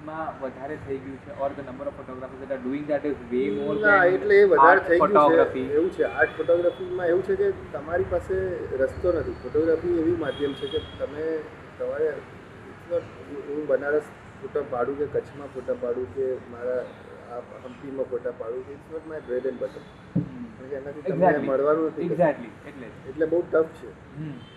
ફોટોગ્રાફર્સમાં 0.03 0.41
વધારે 0.43 0.77
થઈ 0.87 0.99
ગયું 0.99 1.19
છે 1.25 1.33
or 1.39 1.51
the 1.51 1.63
number 1.65 1.87
of 1.89 1.97
photographers 1.99 2.41
that 2.43 2.53
are 2.53 2.61
doing 2.65 2.87
that 2.87 3.05
is 3.05 3.23
way 3.31 3.43
more 3.59 3.75
ના 3.77 3.99
એટલે 4.07 4.35
એ 4.37 4.49
વધારે 4.53 4.81
થઈ 4.89 4.99
ગયું 4.99 5.55
છે. 5.55 5.63
એવું 5.77 5.91
છે. 5.91 6.05
આર્ટ 6.05 6.35
ફોટોગ્રાફીમાં 6.39 7.13
એવું 7.13 7.23
છે 7.23 7.37
કે 7.37 7.47
તમારી 7.73 8.09
પાસે 8.15 8.35
રસ્તો 8.81 9.09
નથી. 9.13 9.37
ફોટોગ્રાફી 9.45 9.99
એવી 10.03 10.19
માધ્યમ 10.25 10.55
છે 10.61 10.67
કે 10.75 10.83
તમે 10.99 11.27
તમારે 11.79 12.09
હું 13.49 13.67
બનારસ 13.67 14.07
ફોટા 14.41 14.65
પાડું 14.75 14.99
કે 14.99 15.07
કચ્છમાં 15.15 15.51
ફોટા 15.57 15.81
પાડું 15.83 16.07
કે 16.15 16.29
મારા 16.55 16.81
આ 17.33 17.43
હમ્પીમાં 17.65 18.09
ફોટા 18.15 18.35
પાડું 18.41 18.73
it's 18.75 18.89
not 18.93 19.07
my 19.11 19.23
bread 19.29 19.47
and 19.47 19.61
butter. 19.61 19.83
એનાથી 20.73 21.05
તમને 21.07 21.39
મળવાનું 21.47 21.87
નથી. 21.91 22.11
એટલે. 22.71 22.89
એટલે 23.11 23.27
બહુ 23.27 23.41
ટફ 23.53 23.71
છે. 23.79 23.91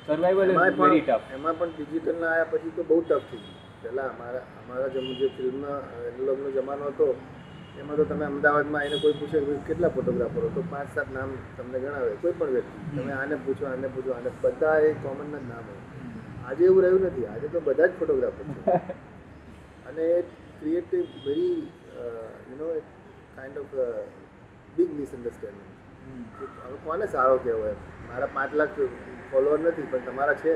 સર્વાઈવલ 0.07 0.49
ઇઝ 0.49 0.55
એમાં 0.55 0.81
વેરી 0.81 1.05
પણ 1.05 1.07
ટફ 1.07 1.37
એમાં 1.37 1.61
પણ 1.61 1.77
ડિજિટલના 1.77 2.33
આવ્યા 2.33 2.51
પછી 2.51 2.75
તો 2.79 2.83
બહુ 2.91 2.99
ટફ 3.01 3.31
થઈ 3.31 3.43
ગયું. 3.45 3.64
પહેલાં 3.85 4.11
અમારા 4.13 4.43
અમારા 4.59 4.93
જેમ 4.93 5.07
જે 5.21 5.27
ફિલ્મના 5.37 5.79
એનલોગનો 6.09 6.49
જમાનો 6.57 6.85
હતો 6.91 7.07
એમાં 7.79 7.97
તો 7.99 8.05
તમે 8.11 8.25
અમદાવાદમાં 8.27 8.81
આવીને 8.81 8.97
કોઈ 9.03 9.17
પૂછે 9.19 9.39
કેટલા 9.67 9.91
ફોટોગ્રાફરો 9.95 10.49
તો 10.55 10.61
પાંચ 10.71 10.89
સાત 10.95 11.09
નામ 11.15 11.33
તમને 11.57 11.81
ગણાવે 11.83 12.13
કોઈ 12.21 12.35
પણ 12.39 12.53
વ્યક્તિ. 12.55 12.77
તમે 12.95 13.11
આને 13.17 13.35
પૂછો 13.45 13.65
આને 13.71 13.87
પૂછો 13.95 14.11
આને 14.17 14.31
બધા 14.43 14.77
એ 14.87 14.93
કોમન 15.03 15.19
જ 15.33 15.41
નામ 15.49 15.65
હોય. 15.69 15.83
આજે 16.47 16.63
એવું 16.69 16.81
રહ્યું 16.85 17.05
નથી. 17.09 17.27
આજે 17.33 17.47
તો 17.55 17.59
બધા 17.67 17.87
જ 17.87 17.99
ફોટોગ્રાફર 17.99 18.45
છે. 18.53 18.75
અને 19.89 20.03
એ 20.17 20.21
create 20.59 20.91
very 21.25 21.59
you 22.49 22.57
know 22.61 22.67
kind 23.35 23.57
of 23.63 23.75
big 24.77 24.89
misunderstanding 25.01 25.71
હવે 26.63 26.77
કોને 26.85 27.05
સારો 27.13 27.37
કહેવાય? 27.45 27.77
મારા 28.09 28.33
પાંચ 28.39 28.51
લાખ 28.61 28.81
ફોલોઅર 29.31 29.59
નથી 29.59 29.87
પણ 29.91 30.09
તમારા 30.09 30.41
છે. 30.45 30.55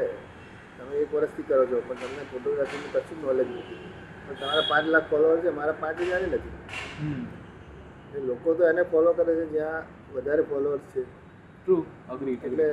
તમે 0.80 0.96
એક 0.98 1.12
વર્ષથી 1.14 1.48
કરો 1.48 1.64
છો 1.70 1.78
પણ 1.88 2.02
તમને 2.04 2.24
ફોટોગ્રાફીનું 2.32 2.92
કશું 2.96 3.20
નોલેજ 3.24 3.50
નથી. 3.54 3.80
પણ 4.26 4.38
તમારા 4.38 4.68
પાંચ 4.72 4.88
લાખ 4.94 5.08
ફોલોઅર 5.12 5.38
છે 5.44 5.52
મારા 5.52 5.82
પાંચ 5.82 5.98
હજાર 6.02 6.22
નથી. 6.24 6.54
લોકો 8.30 8.50
તો 8.54 8.64
એને 8.70 8.84
ફોલો 8.94 9.10
કરે 9.14 9.34
છે 9.40 9.46
જ્યાં 9.54 9.84
વધારે 10.14 10.44
ફોલોઅર્સ 10.52 10.86
છે. 10.94 11.04
ટ્રુ 11.58 11.76
અગ્રી 12.08 12.38
એટલે 12.40 12.68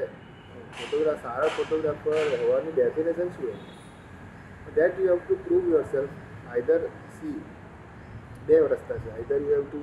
ફોટોગ્રાફ 0.76 1.20
સારા 1.22 1.50
ફોટોગ્રાફર 1.56 2.26
હોવાની 2.40 2.74
ડેફિનેશન 2.76 3.28
શું 3.36 3.56
that 4.76 4.98
you 4.98 5.12
have 5.12 5.20
to 5.22 5.34
prove 5.44 5.64
yourself 5.92 6.14
either 6.50 6.80
see 7.16 7.36
બે 8.46 8.56
રસ્તા 8.64 8.98
છે. 9.02 9.10
Either 9.10 9.40
you 9.42 9.56
have 9.56 9.66
to 9.68 9.80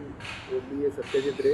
be 0.70 0.86
a 0.88 0.92
Satyajit 0.98 1.40
Ray 1.46 1.54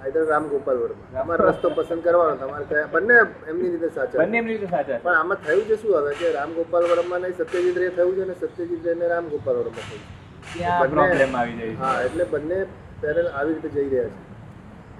either 0.00 0.24
Ram 0.28 0.44
Gopal 0.48 0.78
Verma. 0.78 1.08
તમારે 1.14 1.42
રસ્તો 1.46 1.68
પસંદ 1.70 2.02
કરવાનો 2.02 2.34
તમારે 2.36 2.64
કયા 2.70 2.88
બંને 2.94 3.16
એમની 3.50 3.70
રીતે 3.72 3.88
સાચા 3.90 4.18
બંને 4.20 4.38
એમની 4.38 4.54
રીતે 4.54 4.68
સાચા 4.70 4.98
પણ 5.00 5.14
આમાં 5.14 5.38
થયું 5.44 5.64
છે 5.68 5.76
શું 5.76 5.94
હવે? 5.96 6.12
કે 6.20 6.32
રામ 6.32 6.50
ગોપાલ 6.54 6.84
વર્મા 6.90 7.18
ને 7.18 7.32
સત્યજીત 7.32 7.76
રે 7.76 7.88
થયું 7.92 8.14
છે 8.16 8.22
અને 8.22 8.34
સત્યજીત 8.36 8.84
રે 8.86 8.94
ને 8.94 9.06
રામ 9.08 9.28
ગોપાલ 9.30 9.56
વર્મા 9.58 9.84
થયું 9.88 10.04
ત્યાં 10.52 10.90
પ્રોબ્લેમ 10.92 11.34
આવી 11.34 11.56
જાય 11.58 11.76
હા 11.82 11.96
એટલે 12.06 12.24
બંને 12.26 12.58
પેરેલ 13.00 13.28
આવી 13.30 13.54
રીતે 13.54 13.68
જઈ 13.76 13.88
રહ્યા 13.88 14.10
છે. 14.10 14.20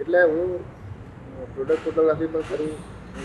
એટલે 0.00 0.20
હું 0.24 0.50
પ્રોડક્ટ 1.54 1.82
ફોટોગ્રાફી 1.84 2.28
પણ 2.28 2.44
કરું 2.50 2.72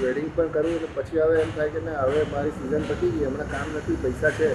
વેડિંગ 0.01 0.29
પણ 0.35 0.49
કરું 0.53 0.73
અને 0.73 0.89
પછી 0.95 1.19
હવે 1.21 1.41
એમ 1.41 1.51
થાય 1.55 1.69
કે 1.71 1.81
ના 1.81 2.03
હવે 2.03 2.21
મારી 2.31 2.53
સિઝન 2.57 2.83
પતી 2.89 3.11
ગઈ 3.15 3.25
હમણાં 3.25 3.49
કામ 3.49 3.67
નથી 3.77 3.97
પૈસા 4.03 4.31
છે 4.37 4.49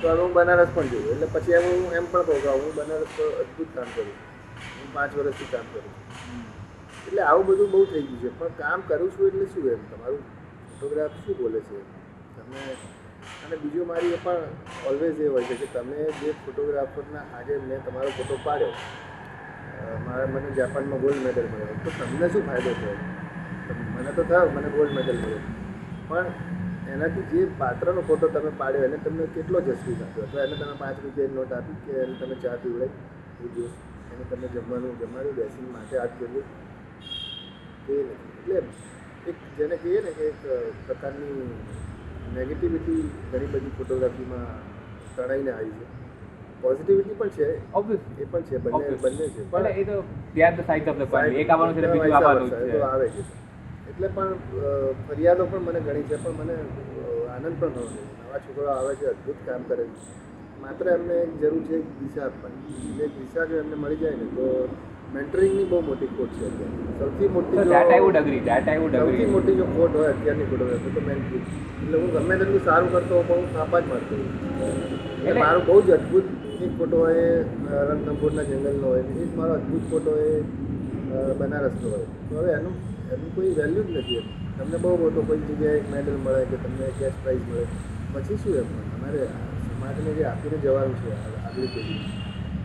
તો 0.00 0.08
હવે 0.08 0.22
હું 0.22 0.32
બનારસ 0.32 0.70
પણ 0.74 0.88
જઉં. 0.92 1.04
એટલે 1.12 1.26
પછી 1.34 1.56
એમ 1.58 1.66
હું 1.66 1.96
એમ 1.98 2.06
પણ 2.06 2.24
કહું 2.26 2.40
કે 2.44 2.50
હું 2.56 2.72
બનારસ 2.76 3.10
તો 3.16 3.24
અદ્ભુત 3.42 3.70
કામ 3.74 3.88
કરું. 3.94 4.10
પાંચ 4.94 5.16
વર્ષથી 5.18 5.50
કામ 5.52 5.66
કરું 5.72 5.94
એટલે 7.06 7.22
આવું 7.22 7.44
બધું 7.46 7.70
બહુ 7.70 7.84
થઈ 7.84 8.02
ગયું 8.02 8.20
છે. 8.22 8.30
પણ 8.38 8.48
કામ 8.62 8.80
કરું 8.88 9.10
છું 9.10 9.26
એટલે 9.26 9.46
શું 9.52 9.68
એમ? 9.72 9.82
તમારું 9.90 10.22
ફોટોગ્રાફ 10.68 11.14
શું 11.26 11.36
બોલે 11.42 11.60
છે? 11.60 11.78
તમે 12.36 12.60
અને 13.44 13.56
બીજું 13.56 13.86
મારી 13.86 14.18
પણ 14.22 14.42
ઓલવેઝ 14.86 15.20
એ 15.20 15.28
હોય 15.34 15.44
છે 15.44 15.54
કે 15.54 15.66
તમે 15.72 15.98
જે 16.20 16.32
ફોટોગ્રાફરના 16.46 17.24
આજે 17.36 17.54
મેં 17.68 17.84
તમારો 17.84 18.10
ફોટો 18.18 18.38
પાડ્યો 18.44 18.74
મારા 20.06 20.26
મને 20.26 20.50
જાપાનમાં 20.50 21.00
ગોલ્ડ 21.00 21.16
મેડલ 21.16 21.46
મળ્યો. 21.52 21.74
તો 21.84 21.90
તમને 21.98 22.28
શું 22.28 22.46
ફાયદો 22.46 22.72
થયો? 22.72 22.96
મને 23.94 24.10
તો 24.12 24.22
થયો, 24.22 24.50
મને 24.54 24.68
ગોલ્ડ 24.68 24.92
મેડલ 24.92 25.18
મળ્યો. 25.18 25.42
પણ 26.08 26.26
એનાથી 26.92 27.26
જે 27.32 27.44
પાત્રનો 27.58 28.00
ફોટો 28.00 28.28
તમે 28.28 28.50
પાડ્યો, 28.58 28.84
એને 28.84 28.96
તમને 28.96 29.26
કેટલો 29.34 29.60
જસ્ટિસ 29.60 30.02
આપ્યો? 30.02 30.24
અથવા 30.24 30.42
એને 30.42 30.56
તમે 30.56 30.74
પાંચ 30.78 30.96
રૂપિયાની 31.04 31.34
નોટ 31.34 31.52
આપી 31.52 31.78
કે 31.86 31.92
એને 31.92 32.14
તમે 32.20 32.34
ચા 32.34 32.56
પીવડાવી? 32.62 33.06
એ 33.44 33.48
એને 34.18 34.26
તમે 34.30 34.48
જમવાનું 34.48 34.96
જમાડ્યું 35.00 35.34
બેસીને 35.34 35.70
માટે 35.72 35.98
હાથ 35.98 36.10
કર્યું 36.18 36.44
એ 37.88 37.92
નથી. 37.92 38.30
એટલે 38.38 38.62
એક 39.26 39.36
જેને 39.58 39.76
કહીએ 39.76 40.00
ને 40.00 40.10
કે 40.10 40.24
એક 40.24 40.40
પ્રકારની 40.86 41.46
નેગેટિવિટી 42.34 43.02
ઘણી 43.32 43.46
બધી 43.46 43.70
ફોટોગ્રાફીમાં 43.78 44.46
તણાઈને 45.16 45.50
આવી 45.50 45.70
છે. 45.70 45.86
પોઝિટિવિટી 46.62 47.14
પણ 47.14 47.28
છે. 47.28 47.62
ઓબ્વિયસલી 47.72 48.22
એ 48.22 48.24
પણ 48.24 48.42
છે. 48.42 48.58
બંને 48.58 48.90
બંને 49.02 49.28
છે. 49.28 49.42
પણ 49.50 49.66
એ 49.66 49.84
તો 49.84 50.04
ત્યાં 50.34 50.56
ધ 50.56 50.88
ઓફ 50.88 50.98
ધ 50.98 51.10
કોઈન 51.10 51.36
એક 51.36 51.50
આવવાનું 51.50 51.74
છે 51.74 51.86
બીજું 51.86 52.12
આવવાનું 52.12 52.50
છે. 52.50 52.82
આવે 52.82 53.08
છે. 53.08 53.22
એટલે 53.88 54.08
પણ 54.08 54.34
ફરિયાદો 55.08 55.44
પણ 55.46 55.60
મને 55.60 55.80
ઘણી 55.80 56.02
છે. 56.02 56.16
પણ 56.16 56.32
મને 56.32 56.56
આનંદ 57.30 57.60
પણ 57.60 57.70
થયો 57.70 57.86
છે. 57.86 58.02
નવા 58.20 58.38
છોકરાઓ 58.38 58.76
આવે 58.76 58.94
છે 58.94 59.06
અદ્ભુત 59.06 59.36
કામ 59.46 59.62
કરે 59.62 59.84
છે. 59.84 60.27
માત્ર 60.58 60.86
એમને 60.88 61.14
એક 61.18 61.32
જરૂર 61.40 61.62
છે 61.62 61.76
એક 61.76 61.86
દિશા 61.98 62.24
આપવાની. 62.24 62.62
એક 62.98 63.12
દિશા 63.16 63.44
જો 63.46 63.56
એમને 63.56 63.76
મળી 63.76 63.98
જાય 63.98 64.16
ને 64.16 64.26
તો 64.32 64.46
મેન્ટરિંગની 65.14 65.66
બહુ 65.66 65.78
મોટી 65.82 66.10
ખોટ 66.10 66.32
છે 66.32 66.46
સૌથી 66.98 67.28
મોટી 67.28 67.56
જો- 67.58 67.70
I 67.92 68.00
સૌથી 69.00 69.26
મોટી 69.28 69.56
જો 69.56 69.66
ખોટ 69.68 69.92
હોય 69.94 70.10
અત્યારની 70.10 70.48
ફોટોગ્રાફી 70.50 70.92
તો 70.92 71.02
મેન્ટરિંગ 71.02 71.44
એટલે 71.78 71.96
હું 71.98 72.10
ગમે 72.16 72.34
તેટલું 72.36 72.62
સારું 72.64 72.88
કરતો 72.90 73.14
હોઉં 73.14 73.26
પણ 73.28 73.38
હું 73.38 73.48
થાપા 73.54 73.80
જ 73.80 73.86
મારતો 73.86 74.14
એટલે 74.16 75.34
મારો 75.36 75.60
બહુ 75.62 75.76
જ 75.82 75.92
અદ્ભુત 75.92 76.26
એક 76.60 76.72
ફોટો 76.78 76.96
હોય 76.98 77.24
એ 77.24 77.30
રણથંભોરના 77.88 78.44
જંગલનો 78.44 78.86
હોય 78.86 79.02
એક 79.22 79.32
મારો 79.36 79.52
અદ્ભુત 79.54 79.84
ફોટો 79.90 80.12
એ 80.20 80.30
બનારસનો 81.38 81.88
હોય. 81.88 82.06
તો 82.28 82.34
હવે 82.36 82.50
એનું 82.52 82.74
એનું 83.10 83.30
કોઈ 83.34 83.52
વેલ્યુ 83.54 83.84
જ 83.84 83.96
નથી 83.96 84.22
તમને 84.56 84.76
બહુ 84.78 84.96
મોટો 84.98 85.20
કોઈ 85.22 85.40
જગ્યાએ 85.48 85.78
એક 85.78 85.86
મેડલ 85.90 86.16
મળે 86.24 86.42
કે 86.50 86.56
તમને 86.58 86.86
કેશ 86.98 87.16
પ્રાઇઝ 87.22 87.44
મળે. 87.48 87.64
પછી 88.12 88.36
શું 88.38 88.54
એમ? 88.56 88.68
તમારે 88.90 89.22
સમાજને 89.88 90.14
જે 90.14 90.24
આપીને 90.24 90.58
જવાનું 90.58 90.96
છે 91.02 91.12
આગલી 91.40 91.68
પેઢી. 91.68 92.02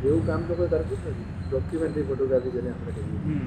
એવું 0.03 0.25
કામ 0.25 0.41
તો 0.47 0.53
કોઈ 0.53 0.69
કરતું 0.69 0.97
જ 0.97 1.05
નથી. 1.05 1.27
ડોક્યુમેન્ટરી 1.45 2.07
ફોટોગ્રાફી 2.09 2.53
જેને 2.55 2.69
આપણે 2.69 2.91
કહીએ 2.97 3.37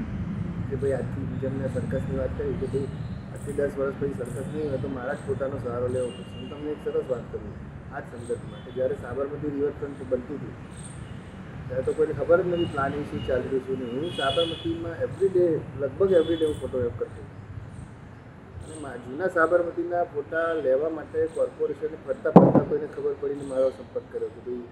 કે 0.69 0.77
ભાઈ 0.77 0.97
આજથી 0.99 1.41
જેમને 1.43 1.69
સરકસની 1.69 2.19
વાત 2.21 2.33
કરી 2.39 2.57
કે 2.61 2.67
ભાઈ 2.67 2.89
આજથી 3.33 3.57
દસ 3.59 3.73
વર્ષ 3.79 3.97
પછી 3.99 4.15
સરકસ 4.21 4.49
નહીં 4.49 4.67
હોય 4.67 4.81
તો 4.85 4.89
મારા 4.89 5.15
જ 5.15 5.27
પોતાનો 5.29 5.61
સહારો 5.65 5.89
લેવો 5.89 6.09
પડશે. 6.09 6.33
હું 6.33 6.49
તમને 6.51 6.71
એક 6.71 6.81
સરસ 6.85 7.07
વાત 7.11 7.25
કરું. 7.31 7.55
આ 7.93 8.01
જ 8.01 8.07
સંદર્ભમાં 8.13 8.63
કે 8.65 8.71
જ્યારે 8.77 8.97
સાબરમતી 9.03 9.53
રિવરફ્રન્ટ 9.55 10.01
બનતી 10.11 10.39
હતી 10.39 10.55
ત્યારે 11.67 11.85
તો 11.85 11.93
કોઈને 11.99 12.15
ખબર 12.19 12.39
જ 12.43 12.49
નથી 12.51 12.73
પ્લાનિંગ 12.75 13.05
શું 13.11 13.27
ચાલી 13.29 13.51
રહ્યું 13.55 13.81
છે 13.81 13.93
હું 13.95 14.11
સાબરમતીમાં 14.19 14.97
એવરી 15.05 15.31
ડે 15.31 15.47
લગભગ 15.81 16.11
એવરી 16.21 16.39
ડે 16.39 16.47
હું 16.47 16.59
ફોટોગ્રાફ 16.63 16.99
કરતો 17.01 17.23
જૂના 18.67 19.29
સાબરમતીના 19.35 20.05
ફોટા 20.13 20.47
લેવા 20.63 20.91
માટે 20.91 21.27
કોર્પોરેશને 21.35 21.99
ફરતા 22.07 22.33
ફરતા 22.37 22.63
કોઈને 22.71 22.89
ખબર 22.95 23.15
પડીને 23.21 23.45
મારો 23.51 23.69
સંપર્ક 23.71 24.07
કર્યો 24.13 24.31
કે 24.35 24.41
ભાઈ 24.47 24.65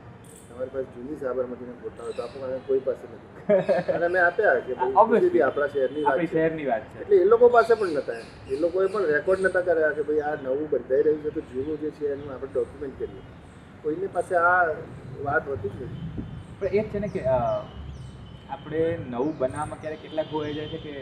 તમારી 0.49 0.73
પાસે 0.75 0.89
જૂની 0.95 1.19
સાબરમતીના 1.21 1.77
ફોટા 1.83 2.05
હોય 2.07 2.17
તો 2.17 2.23
આપણા 2.25 2.59
કોઈ 2.69 2.83
પાસે 2.89 3.05
નથી. 3.09 3.93
અને 3.95 4.09
મેં 4.09 4.23
આપ્યા 4.25 4.61
કે 4.67 4.73
ભાઈ 4.81 5.43
આપણા 5.47 5.69
શહેરની 5.75 6.05
વાત 6.09 6.25
શહેરની 6.35 6.67
વાત 6.71 6.85
છે. 6.93 7.01
એટલે 7.03 7.17
એ 7.23 7.29
લોકો 7.33 7.47
પાસે 7.57 7.75
પણ 7.81 7.95
નતા 7.99 8.21
એ 8.51 8.61
લોકોએ 8.65 8.87
પણ 8.95 9.07
રેકોર્ડ 9.15 9.47
નતા 9.47 9.65
કર્યા 9.69 9.93
કે 9.99 10.07
ભાઈ 10.09 10.25
આ 10.29 10.37
નવું 10.45 10.67
બંધાઈ 10.73 11.05
રહ્યું 11.09 11.23
છે 11.27 11.31
તો 11.37 11.43
જૂનું 11.53 11.77
જે 11.83 11.91
છે 11.99 12.13
એનું 12.15 12.29
આપણે 12.35 12.51
ડોક્યુમેન્ટ 12.53 12.97
કરીએ. 12.99 13.23
કોઈની 13.83 14.13
પાસે 14.17 14.35
આ 14.37 14.63
વાત 15.27 15.45
હોતી 15.53 15.73
જ 15.77 15.81
નથી. 15.83 16.27
પણ 16.61 16.75
એ 16.81 16.83
છે 16.91 16.99
ને 16.99 17.09
કે 17.15 17.23
આપણે 17.31 18.81
નવું 19.13 19.33
બનાવવામાં 19.39 19.81
ક્યારેક 19.81 20.03
કેટલાક 20.05 20.29
હોય 20.33 20.53
જાય 20.59 20.71
છે 20.75 20.81
કે 20.87 20.93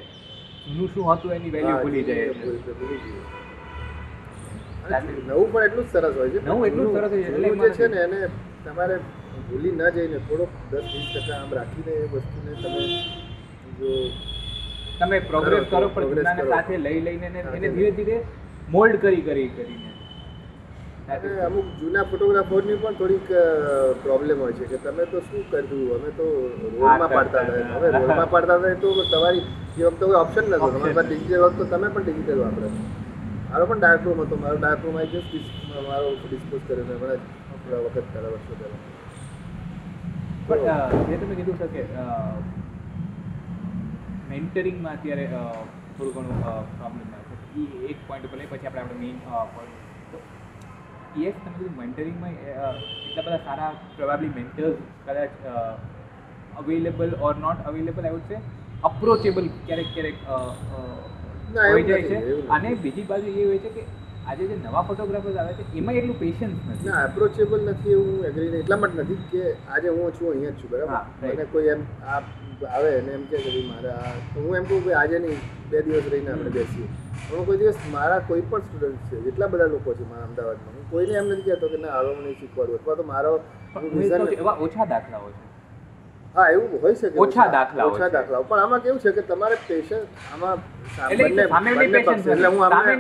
જૂનું 0.65 0.89
શું 0.93 1.05
હતું 1.11 1.33
એની 1.37 1.53
વેલ્યુ 1.55 1.79
ભૂલી 1.79 2.05
જાય 2.05 2.27
નવું 5.29 5.49
પણ 5.53 5.65
એટલું 5.65 5.85
જ 5.85 5.91
સરસ 5.91 6.15
હોય 6.17 6.31
છે 6.33 6.41
નવું 6.43 6.65
એટલું 6.69 6.87
સરસ 6.89 7.11
હોય 7.11 7.25
છે. 7.25 7.31
એટલે 7.31 7.49
જે 7.61 7.71
છે 7.79 7.87
ને 7.89 8.01
એને 8.07 8.21
તમારે 8.65 8.97
ભૂલી 9.47 9.73
ન 9.73 9.83
જઈને 9.97 10.19
થોડોક 10.29 10.51
દસ 10.71 10.85
વીસ 10.93 11.09
ટકા 11.11 11.39
આમ 11.39 11.51
રાખીને 11.53 11.93
એ 11.95 12.07
વસ્તુને 12.13 12.53
તમે 12.57 12.83
જો 13.79 13.91
તમે 14.99 15.19
પ્રોગ્રેસ 15.23 15.65
કરો, 15.69 15.89
પણ 15.91 16.51
સાથે 16.51 16.77
લઈ 16.79 17.01
લઈને 17.01 17.27
એને. 17.29 17.41
ધીરે 17.69 17.91
ધીરે 17.93 18.17
મોલ્ડ 18.69 19.01
કરી 19.01 19.23
કરી 19.23 19.51
કરીને 19.57 19.92
અમુક 21.13 21.67
જૂના 21.81 22.05
ફોટોગ્રાફરની 22.11 22.77
પણ 22.83 22.95
થોડીક 22.99 23.27
પ્રોબ્લેમ 24.05 24.37
હોય 24.43 24.55
છે 24.59 24.67
કે 24.71 24.79
તમે 24.85 25.05
તો 25.13 25.19
શું 25.29 25.43
કર્યું? 25.51 25.91
અમે 25.97 26.11
તો 26.19 26.27
રોલમાં 26.77 27.11
પાડતા 27.15 27.43
હતા. 27.49 27.65
હવે 27.77 27.89
રોલમાં 27.97 28.31
પાડતા 28.35 28.57
હતા 28.61 28.81
તો 28.85 28.89
તમારી 29.13 29.45
એ 29.79 29.83
વખતે 29.87 30.05
કોઈ 30.05 30.19
ઓપ્શન 30.23 30.45
નતો 30.49 30.69
તમારી 30.77 30.97
પાસે 30.99 31.11
ડિજિટલ 31.11 31.45
વખત 31.45 31.59
તો 31.61 31.67
તમે 31.73 31.89
પણ 31.97 32.05
ડિજિટલ 32.07 32.41
વાપરો. 32.45 32.69
મારો 33.51 33.65
પણ 33.71 33.81
ડાર્ક 33.83 34.03
રૂમ 34.09 34.21
હતો. 34.25 34.37
મારો 34.45 34.57
ડાર્ક 34.63 34.81
રૂમ 34.87 34.97
આવી 35.03 35.23
ગયો. 35.35 35.83
મારો 35.91 36.09
ડિસ્પોઝ 36.25 36.65
કર્યો 36.67 36.87
મેં. 36.89 36.97
હમણાં 36.97 37.21
થોડા 37.63 37.83
વખત 37.87 38.07
પહેલાં 38.15 38.33
વર્ષો 38.35 38.55
પહેલાં. 38.61 38.83
પણ 40.49 41.09
જે 41.13 41.17
તમે 41.23 41.35
કીધું 41.39 41.57
છે 41.61 41.67
કે 41.75 41.83
મેન્ટરિંગમાં 44.33 44.95
અત્યારે 44.99 45.27
થોડું 45.97 46.13
ઘણું 46.17 46.39
પ્રોબ્લેમ 46.81 47.07
છે. 47.13 47.19
એ 47.61 47.63
એક 47.93 47.99
પોઈન્ટ 48.09 48.25
ઉપર 48.29 48.39
લઈ 48.41 48.51
પછી 48.53 48.69
આપણે 48.69 48.83
આપણે 48.83 49.01
મેઇન 49.07 49.17
પોઈન્ટ 49.57 49.82
યસ 51.21 51.35
તમે 51.39 51.53
કીધું 51.57 51.75
મેન્ટરિંગમાં 51.79 52.35
એટલા 52.49 53.25
બધા 53.27 53.41
સારા 53.47 53.71
પ્રોબેબલી 53.97 54.33
મેન્ટર્સ 54.37 54.77
કદાચ 55.07 55.35
available 56.61 57.13
or 57.29 57.35
not 57.45 57.67
available 57.71 58.05
I 58.05 58.15
would 58.17 58.29
say 58.31 58.39
approachable 58.91 59.47
ક્યારેક 59.67 59.91
ક્યારેક 59.97 60.17
હોઈ 61.73 61.85
જાય 61.91 62.05
છે. 62.09 62.17
અને 62.57 62.69
બીજી 62.85 63.07
બાજુ 63.11 63.29
એ 63.43 63.45
હોય 63.49 63.61
છે 63.67 63.71
કે 63.77 63.83
આજે 64.27 64.43
જે 64.51 64.57
નવા 64.59 64.85
ફોટોગ્રાફર્સ 64.91 65.37
આવે 65.43 65.53
છે 65.59 65.65
એમાં 65.81 65.99
એટલું 66.01 66.19
પેશન્સ 66.23 66.57
નથી. 66.67 66.89
ના 66.89 67.03
એપ્રોચેબલ 67.09 67.61
નથી 67.73 67.95
એવું 67.99 68.25
એગ્રી 68.31 68.61
એટલા 68.63 68.81
માટે 68.85 69.03
નથી 69.05 69.21
કે 69.33 69.43
આજે 69.75 69.89
હું 69.97 70.13
છું 70.19 70.29
અહીંયા 70.33 70.57
જ 70.57 70.61
છું 70.61 70.71
બરાબર. 70.73 71.01
મને 71.35 71.45
કોઈ 71.53 71.69
એમ 71.75 71.81
આ 72.07 72.21
આવે 72.69 72.89
અને 72.95 73.13
એમ 73.13 73.25
કે 73.27 73.37
ભાઈ 73.39 73.65
મારે 73.69 73.91
આ 73.93 74.13
હું 74.37 74.57
એમ 74.57 74.65
કહું 74.67 74.83
કે 74.85 74.95
આજે 74.95 75.17
નહીં 75.19 75.39
બે 75.71 75.83
દિવસ 75.83 76.07
રહીને 76.09 76.31
આપણે 76.31 76.51
બેસીએ. 76.51 76.87
પણ 77.27 77.45
કોઈ 77.47 77.59
દિવસ 77.59 77.79
મારા 77.93 78.21
કોઈ 78.23 78.43
પણ 78.45 78.63
સ્ટુડન્ટ 78.63 79.07
છે 79.11 79.23
જેટલા 79.25 79.49
બધા 79.49 79.69
લોકો 79.69 79.95
છે 79.95 80.05
મારા 80.11 80.27
અમદાવાદમાં 80.27 80.75
હું 80.77 80.85
કોઈને 80.91 81.15
એમ 81.19 81.27
નથી 81.29 81.47
કહેતો 81.47 81.67
કે 81.69 81.79
ના 81.79 81.97
હવે 81.99 82.13
મને 82.17 82.31
શીખવાડું 82.35 82.77
અથવા 82.77 82.97
તો 82.97 83.05
મારો 83.05 83.33
છું, 83.73 84.03
એવા 84.39 84.57
ઓછા 84.61 84.87
દાખલાઓ 84.87 85.29
છે. 85.31 85.43
હા 86.35 86.47
એવું 86.51 86.79
હોય 86.83 86.95
શકે 86.95 87.19
ઓછા 87.19 87.47
દાખલા 87.49 87.87
ઓછા 87.89 88.09
દાખલાઓ. 88.11 88.43
પણ 88.45 88.61
આમાં 88.61 88.81
કેવું 88.83 89.01
છે 89.01 89.13
કે 89.13 89.23
તમારે 89.25 89.57
પેશન્સ 89.63 90.07
આમાં 90.33 90.59
એટલે 91.11 92.49
હું 92.49 92.63
આમને- 92.69 92.97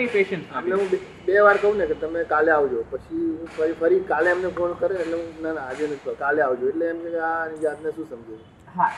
હું 0.72 0.88
બે- 1.26 1.42
વાર 1.42 1.56
કહું 1.58 1.78
ને 1.78 1.86
કે 1.86 1.96
તમે 1.96 2.24
કાલે 2.26 2.50
આવજો 2.50 2.84
પછી 2.90 3.24
હું 3.30 3.48
ફરી 3.56 3.74
ફરી 3.74 4.00
કાલે 4.04 4.30
એમને 4.30 4.48
ફોન 4.50 4.74
કરે 4.76 4.94
એટલે 4.96 5.16
હું 5.16 5.42
ના 5.42 5.52
ના 5.52 5.64
આજે 5.68 5.84
નથી 5.86 6.16
કાલે 6.18 6.40
આવજો. 6.42 6.68
એટલે 6.68 6.86
એમ 6.86 6.98
કે 7.06 7.20
આ 7.22 7.48
જાતને 7.62 7.88
શું 7.92 8.06
સમજે? 8.06 8.36
હા. 8.74 8.90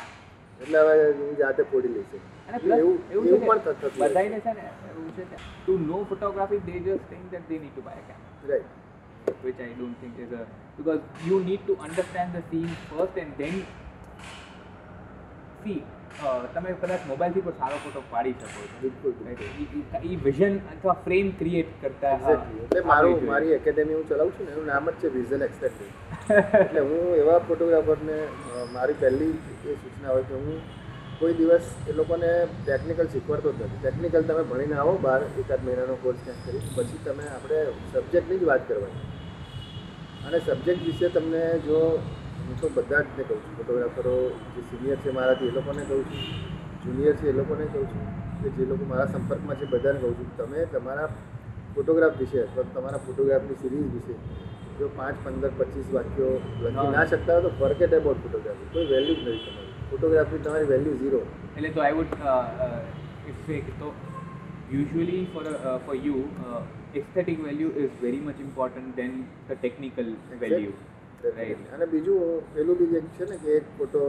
એટલે 0.62 0.80
હવે 0.82 0.96
હું 1.20 1.36
જાતે 1.36 1.62
ફોડી 1.72 1.94
લઈશ 1.94 2.16
અને 2.48 2.56
એટલે 2.56 2.68
plus 2.68 2.80
એવું 2.80 2.98
એવું 3.12 3.28
એવું 3.28 3.42
છે 3.42 3.48
પણ 3.48 3.60
કે 3.60 3.74
થતું 3.74 3.82
હોય 3.82 3.92
છે. 3.92 4.00
બધાયને 4.04 4.40
છે 4.40 4.54
ને 4.54 4.66
એવું 4.90 5.12
છે 5.16 5.24
કે 5.26 5.38
to 5.58 5.78
know 5.86 6.00
photography 6.06 6.62
they 6.68 6.76
just 6.80 7.10
think 7.10 7.26
that 7.32 7.46
they 7.50 7.60
need 7.60 7.76
to 7.76 7.84
buy 7.84 7.96
a 7.96 8.06
camera 8.10 8.52
Right. 8.52 8.68
which 9.44 9.60
I 9.60 9.70
don't 9.74 9.98
think 10.02 10.20
is 10.20 10.32
a 10.34 10.44
because 10.78 11.02
you 11.26 11.38
need 11.44 11.62
to 11.68 11.74
understand 11.80 12.30
the 12.34 12.42
scene 12.50 12.72
first 12.90 13.18
and 13.18 13.32
then 13.38 13.56
see 15.62 15.76
uh, 15.78 16.03
તમે 16.55 16.75
કદાચ 16.75 17.03
મોબાઈલથી 17.09 17.43
પણ 17.43 17.59
સારો 17.59 17.79
photo 17.79 18.03
પાડી 18.11 18.35
શકો 18.37 18.61
છો. 18.63 18.77
બિલકુલ? 18.81 19.13
એ 20.05 20.17
વિઝન 20.25 20.55
અથવા 20.73 20.97
ફ્રેમ 21.05 21.33
ક્રિએટ 21.41 21.73
કરતા 21.81 22.15
એટલે 22.35 22.83
મારું 22.85 23.27
મારી 23.27 23.53
એકેડેમી 23.59 23.99
હું 23.99 24.07
ચલાવું 24.07 24.33
છું 24.37 24.47
ને 24.47 24.55
એનું 24.55 24.67
નામ 24.67 24.91
જ 24.91 24.97
છે 25.01 25.13
વિઝન 25.17 25.45
એક્સપેક્ટિવ 25.49 25.89
એટલે 26.63 26.81
હું 26.83 27.05
એવા 27.21 27.41
ફોટોગ્રાફરને 27.49 28.17
મારી 28.73 28.99
પહેલી 29.03 29.35
એ 29.67 29.77
સૂચના 29.77 30.13
હોય 30.13 30.27
કે 30.31 30.35
હું 30.37 30.59
કોઈ 31.19 31.35
દિવસ 31.41 31.67
એ 31.89 31.97
લોકોને 31.99 32.31
ટેકનિકલ 32.61 33.09
શીખવાડતો 33.09 33.51
જ 33.53 33.61
નથી. 33.61 33.81
ટેકનિકલ 33.81 34.23
તમે 34.29 34.43
ભણીને 34.51 34.77
આવો 34.77 34.95
બહાર 35.05 35.21
એકાદ 35.43 35.67
મહિનાનો 35.67 35.97
કોર્સ 36.05 36.21
ક્યાંક 36.25 36.47
કરી 36.47 36.63
પછી 36.77 37.03
તમે 37.05 37.25
આપણે 37.31 37.59
સબ્જેક્ટની 37.93 38.41
જ 38.41 38.51
વાત 38.51 38.63
કરવાની. 38.69 39.05
અને 40.27 40.39
સબ્જેક્ટ 40.41 40.83
વિશે 40.89 41.09
તમને 41.11 41.43
જો 41.67 41.81
હું 42.47 42.57
તો 42.63 42.69
બધા 42.77 43.03
જ 43.03 43.09
ને 43.19 43.25
કહું 43.29 43.39
છું. 43.43 43.53
ફોટોગ્રાફરો 43.59 44.15
જે 44.55 44.63
સિનિયર 44.71 44.99
છે 45.05 45.11
મારાથી 45.19 45.51
એ 45.53 45.55
લોકોને 45.59 45.83
કહું 45.91 46.03
છું. 46.11 46.25
જુનિયર 46.85 47.15
છે 47.21 47.29
એ 47.29 47.37
લોકોને 47.39 47.65
કહું 47.75 47.87
છું 47.93 48.03
કે 48.41 48.49
જે 48.57 48.65
લોકો 48.73 48.91
મારા 48.91 49.13
સંપર્કમાં 49.13 49.57
છે 49.61 49.71
બધાને 49.75 49.99
કહું 50.03 50.15
છું. 50.19 50.29
તમે 50.41 50.67
તમારા 50.75 51.09
ફોટોગ્રાફ 51.77 52.19
વિશે 52.23 52.39
અથવા 52.43 52.67
તમારા 52.75 53.03
ફોટોગ્રાફની 53.07 53.61
સિરીઝ 53.63 53.89
વિશે 53.95 54.15
જો 54.79 54.87
પાંચ 54.99 55.17
પંદર 55.25 55.53
પચીસ 55.59 55.89
વાક્યો 55.97 56.33
લખી 56.63 56.89
ના 56.97 57.07
શકતા 57.11 57.35
હોય 57.37 57.45
તો 57.47 57.51
ફોરગેટ 57.61 57.93
એબાઉટ 57.99 58.23
ફોટોગ્રાફી 58.25 58.71
કોઈ 58.75 58.87
વેલ્યુ 58.93 59.17
જ 59.19 59.23
નથી 59.25 59.43
તમારી. 59.45 59.75
ફોટોગ્રાફી 59.91 60.41
તમારી 60.47 60.71
વેલ્યુ 60.73 60.95
ઝીરો 61.03 61.21
એટલે 61.49 61.71
તો 61.77 61.85
આઈ 61.85 61.97
વુડ 61.99 62.13
ઇફ 63.33 63.71
તો 63.83 63.89
usually 64.73 65.23
for 65.35 65.45
for 65.87 65.97
you 66.07 66.19
aesthetic 67.01 67.39
value 67.47 67.71
is 67.85 67.95
very 68.03 68.23
much 68.27 68.39
important 68.47 68.91
than 69.01 69.13
the 69.49 69.55
technical 69.61 70.11
value 70.43 70.75
અને 71.25 71.87
બીજું 71.87 72.43
પેલું 72.55 72.77
બીજું 72.77 72.97
એક 72.97 73.07
છે 73.17 73.25
ને 73.25 73.37
કે 73.37 73.57
એક 73.57 73.67
ફોટો 73.79 74.01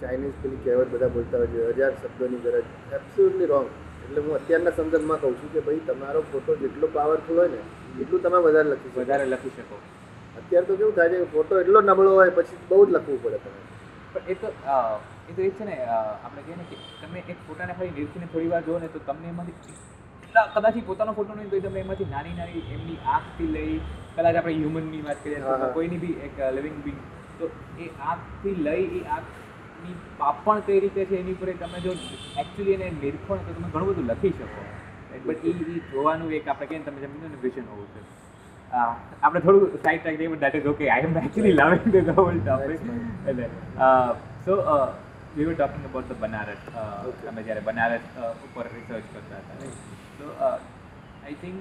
ચાઇનીઝ 0.00 0.36
પેલી 0.42 0.60
કહેવત 0.64 0.88
બધા 0.88 1.08
બોલતા 1.08 1.38
હોય 1.38 1.48
છે 1.52 1.72
હજાર 1.72 1.92
શબ્દોની 1.94 2.42
ગરજ. 2.44 2.66
એબ્સોલ્યુટલી 2.92 3.46
રોંગ 3.46 3.68
એટલે 4.04 4.20
હું 4.20 4.34
અત્યારના 4.34 4.76
સંદર્ભમાં 4.76 5.20
કહું 5.20 5.34
છું 5.40 5.50
કે 5.52 5.60
ભાઈ 5.60 5.82
તમારો 5.86 6.22
ફોટો 6.32 6.56
જેટલો 6.56 6.86
પાવરફુલ 6.88 7.36
હોય 7.36 7.48
ને 7.48 7.60
એટલું 8.00 8.20
તમે 8.20 8.38
વધારે 8.38 8.68
લખી 8.68 8.90
શકો. 8.90 9.00
વધારે 9.00 9.26
લખી 9.26 9.54
શકો. 9.56 9.76
અત્યારે 10.36 10.66
તો 10.66 10.76
કેવું 10.76 10.94
થાય 10.94 11.10
છે 11.10 11.26
ફોટો 11.26 11.60
એટલો 11.60 11.80
નબળો 11.82 12.10
હોય 12.14 12.30
પછી 12.30 12.60
બહુ 12.68 12.86
જ 12.86 12.90
લખવું 12.92 13.18
પડે 13.22 13.38
તમે 13.38 13.60
પણ 14.12 14.28
એ 14.28 14.34
તો 14.34 14.48
એ 15.28 15.32
તો 15.34 15.42
એ 15.42 15.50
છે 15.50 15.64
ને 15.64 15.76
આપણે 15.86 16.42
કહીએ 16.42 16.56
ને 16.56 16.64
કે 16.64 16.76
તમે 17.00 17.18
એક 17.28 17.38
ફોટાને 17.46 17.72
ખાલી 17.74 17.94
નિરીક્ષીને 17.94 18.26
થોડી 18.26 18.48
વાર 18.48 18.62
જુઓ 18.62 18.78
ને 18.78 18.88
તો 18.88 18.98
તમને 19.06 19.28
એમાંથી 19.28 19.76
કેટલા 20.30 20.50
કદાચ 20.54 20.76
પોતાનો 20.88 21.12
ફોટો 21.18 21.32
નહીં 21.36 21.50
તો 21.52 21.60
તમે 21.60 21.80
એમાંથી 21.84 22.08
નાની 22.14 22.34
નાની 22.40 22.62
એમની 22.74 22.98
આંખથી 23.14 23.48
લઈ 23.56 23.76
કદાચ 24.16 24.36
આપણે 24.40 24.54
હ્યુમનની 24.58 25.02
વાત 25.06 25.18
કરીએ. 25.24 25.40
કોઈની 25.76 26.00
બી 26.04 26.16
એક 26.26 26.36
લિવિંગ 26.56 26.78
બિંગ 26.84 26.98
તો 27.38 27.50
એ 27.78 27.88
આંખથી 28.10 28.54
લઈ 28.66 28.84
એ 28.98 29.02
આંખની 29.16 29.96
પાપણ 30.20 30.62
કઈ 30.68 30.78
રીતે 30.84 31.02
છે 31.10 31.20
એની 31.22 31.36
ઉપર 31.38 31.50
તમે 31.64 31.82
જો 31.86 31.96
એકચ્યુઅલી 32.42 32.76
એને 32.78 32.86
નિરીક્ષણ 33.02 33.44
તો 33.48 33.56
તમે 33.58 33.68
ઘણું 33.74 33.90
બધું 33.90 34.08
લખી 34.12 34.32
શકો. 34.38 34.62
બટ 35.26 35.44
એ 35.44 35.76
એ 35.76 35.84
જોવાનું 35.92 36.32
એક 36.40 36.48
આપણે 36.54 36.70
કહીએ 36.72 36.82
તમે 36.88 36.98
જમીન 37.04 37.30
ને 37.34 37.42
વિઝન 37.44 37.68
હોવું 37.74 37.88
છે. 37.94 38.00
આપણે 38.72 39.40
થોડું 39.46 39.78
સાઈડ 39.84 40.02
ટ્રેક 40.02 40.18
જઈએ 40.20 40.40
that 40.46 40.58
is 40.62 40.72
okay 40.74 40.84
I 40.96 41.06
am 41.10 41.22
actually 41.26 41.56
loving 41.60 41.86
the 41.94 42.18
whole 42.18 42.36
topic 42.40 42.82
એટલે 43.30 43.46
so 44.44 44.52
we 45.34 45.46
were 45.48 45.56
talking 45.56 45.88
about 45.88 46.12
the 46.12 46.20
Banaras 46.22 46.62
અમે 47.32 47.42
જ્યારે 47.48 47.66
બનારસ 47.70 48.06
ઉપર 48.46 48.64
રિસર્ચ 48.76 49.10
કરતા 49.14 49.40
હતા. 49.42 49.58
I 50.46 51.36
think 51.42 51.58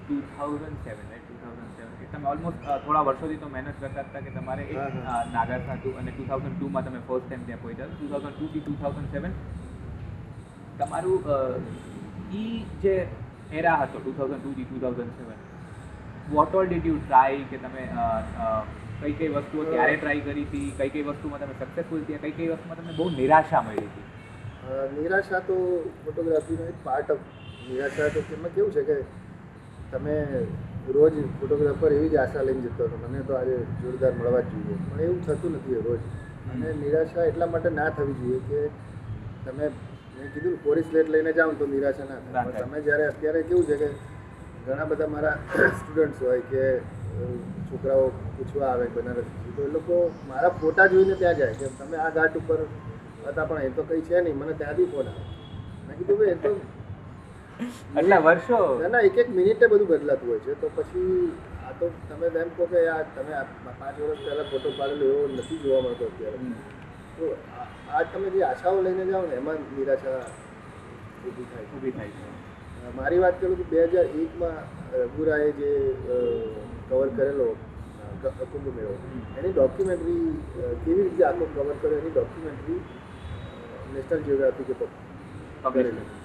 two 0.00 0.16
thousand 0.34 0.78
seven 0.86 1.06
right 1.10 1.26
two 1.26 1.36
thousand 1.42 1.72
seven 1.78 2.10
તમે 2.12 2.26
ઓલમોસ્ટ 2.32 2.60
થોડા 2.84 3.04
વર્ષોથી 3.08 3.40
તો 3.42 3.48
મહેનત 3.54 3.80
કરતા 3.82 4.04
હતા 4.08 4.22
કે 4.26 4.34
તમારે 4.36 4.64
એક 4.66 4.98
નાગર 5.36 5.60
સાધુ 5.68 5.94
અને 6.02 6.10
ટુ 6.12 6.24
થાઉઝન્ડ 6.30 6.56
ટુમાં 6.58 6.84
તમે 6.88 7.00
ફર્સ્ટ 7.08 7.26
ટાઈમ 7.26 7.46
ત્યાં 7.48 7.62
પહોંચ્યા. 7.64 7.90
ટુ 7.94 8.06
થાઉઝન્ડ 8.12 8.36
ટુથી 8.36 8.62
ટુ 8.64 8.72
થાઉઝન્ડ 8.82 9.10
સેવન 9.14 9.32
તમારું 10.78 11.20
ઈ 12.42 12.58
જે 12.84 12.94
એરા 13.60 13.78
હતો 13.82 13.96
two 14.04 14.12
thousand 14.18 14.42
ટુથી 14.44 14.66
two 14.68 14.78
thousand 14.84 15.12
seven 15.18 15.38
what 16.36 16.54
all 16.60 16.66
did 16.70 16.86
you 16.90 16.98
try 17.04 17.44
કે 17.52 17.58
તમે 17.64 17.82
કઈ 19.02 19.14
કઈ 19.20 19.30
વસ્તુઓ 19.36 19.62
ત્યારે 19.68 19.94
ટ્રાય 20.00 20.24
કરી 20.26 20.44
હતી? 20.48 20.68
કઈ 20.78 20.90
કઈ 20.96 21.04
વસ્તુમાં 21.06 21.40
તમે 21.42 21.54
સક્સેસફુલ 21.60 22.02
થયા? 22.08 22.22
કઈ 22.24 22.34
કઈ 22.38 22.48
વસ્તુમાં 22.50 22.78
તમને 22.80 22.92
બહુ 22.98 23.06
નિરાશા 23.16 23.62
મળી 23.68 23.86
હતી? 23.86 24.06
નિરાશા 24.98 25.40
તો 25.48 25.56
ફોટોગ્રાફીનો 26.04 26.68
એક 26.72 26.78
પાર્ટ 26.84 27.10
ઓફ 27.14 27.24
નિરાશા 27.64 28.10
તો 28.10 28.20
એમાં 28.30 28.52
કેવું 28.54 28.72
છે 28.72 28.82
કે 28.84 28.96
તમે 29.90 30.14
રોજ 30.90 31.14
ફોટોગ્રાફર 31.36 31.92
એવી 31.92 32.08
જ 32.08 32.16
આશા 32.16 32.42
લઈને 32.42 32.62
જતો 32.66 32.84
હતો 32.86 32.96
મને 33.02 33.20
તો 33.22 33.32
આજે 33.34 33.54
જોરદાર 33.80 34.12
મળવા 34.14 34.42
જ 34.42 34.52
જોઈએ. 34.52 34.76
પણ 34.84 35.00
એવું 35.02 35.20
થતું 35.22 35.52
નથી 35.54 35.80
રોજ. 35.82 36.00
અને 36.50 36.68
નિરાશા 36.76 37.26
એટલા 37.26 37.48
માટે 37.48 37.70
ના 37.70 37.90
થવી 37.92 38.16
જોઈએ 38.20 38.40
કે 38.48 38.60
તમે 39.44 39.66
મેં 40.14 40.28
કીધું 40.32 40.56
કોરી 40.64 40.84
સ્લેટ 40.84 41.08
લઈને 41.08 41.32
જાઓ 41.34 41.54
તો 41.54 41.66
નિરાશા 41.66 42.06
ના 42.06 42.18
ના 42.26 42.32
થાય. 42.34 42.52
પણ 42.56 42.64
તમે 42.64 42.78
જ્યારે 42.82 43.04
અત્યારે 43.06 43.42
કેવું 43.44 43.66
છે 43.66 43.76
કે 43.76 43.88
ઘણા 44.64 44.86
બધા 44.86 45.08
મારા 45.08 45.36
સ્ટુડન્ટ્સ 45.78 46.20
હોય 46.20 46.42
કે 46.46 46.62
છોકરાઓ 47.68 48.04
પૂછવા 48.34 48.68
આવે 48.68 48.86
બનારસથી 48.94 49.54
તો 49.56 49.62
એ 49.62 49.72
લોકો 49.72 49.96
મારા 50.28 50.52
ફોટા 50.58 50.88
જોઈને 50.88 51.16
ત્યાં 51.16 51.38
જાય 51.38 51.54
કે 51.56 51.70
તમે 51.78 51.96
આ 51.98 52.10
ઘાટ 52.12 52.36
ઉપર 52.36 52.60
હતા 53.24 53.46
પણ 53.46 53.64
એ 53.64 53.74
તો 53.76 53.82
કંઈ 53.84 54.04
છે 54.04 54.20
નહીં 54.20 54.38
મને 54.38 54.54
ત્યાંથી 54.54 54.88
ફોન 54.88 55.06
આવે. 55.08 55.22
મેં 55.86 55.96
કીધું 55.98 56.18
ભાઈ 56.18 56.34
એ 56.34 56.40
તો 56.44 56.50
આટલા 57.96 58.18
વર્ષો 58.18 58.78
ના 58.82 58.88
ના 58.88 59.00
એક 59.00 59.18
એક 59.18 59.30
મિનિટે 59.30 59.66
બધું 59.66 59.88
બદલાતું 59.88 60.30
હોય 60.30 60.38
છે. 60.38 60.60
તો 60.60 60.70
પછી 60.74 61.32
આ 61.68 61.70
તો 61.70 61.90
તમે 62.08 62.26
એમ 62.26 62.48
કહો 62.48 62.66
કે 62.66 62.88
આ 62.88 63.02
તમે 63.02 63.32
પાંચ 63.78 64.00
વર્ષ 64.00 64.18
પહેલાં 64.18 64.44
ફોટો 64.44 64.72
પાડેલો 64.78 65.04
એવો 65.04 65.28
નથી 65.28 65.58
જોવા 65.58 65.80
મળતો 65.80 66.04
અત્યારે. 66.04 66.36
તો 67.18 67.36
આ- 67.92 68.02
તમે 68.02 68.30
જે 68.30 68.42
આશાઓ 68.42 68.82
લઈને 68.82 69.06
જાઓ 69.06 69.26
ને 69.26 69.34
એમાં 69.36 69.54
નિરાશા 69.54 70.16
ઊભી 71.26 71.44
થાય 71.44 71.64
ઊભી 71.64 71.90
થાય 71.90 72.08
છે. 72.08 72.42
મારી 72.96 73.18
વાત 73.18 73.40
કરું 73.40 73.58
તો 73.58 73.64
બે 73.70 73.84
હજાર 73.84 74.04
એકમાં 74.04 74.50
રઘુરાએ 74.96 75.50
જે 75.50 75.94
કવર 76.88 77.08
કરેલો 77.08 77.56
કુંભ 78.22 78.76
મેળો 78.76 78.98
એની 79.38 79.52
ડોક્યુમેન્ટરી 79.52 80.40
કેવી 80.84 81.02
રીતે 81.02 81.24
આખો 81.24 81.46
કવર 81.54 81.74
કર્યો? 81.82 81.98
એની 81.98 82.10
ડોક્યુમેન્ટરી 82.10 82.80
નેશનલ 83.94 84.18
જિયોગ્રાફી 84.18 84.64
કે. 84.64 84.84
હા. 85.64 86.21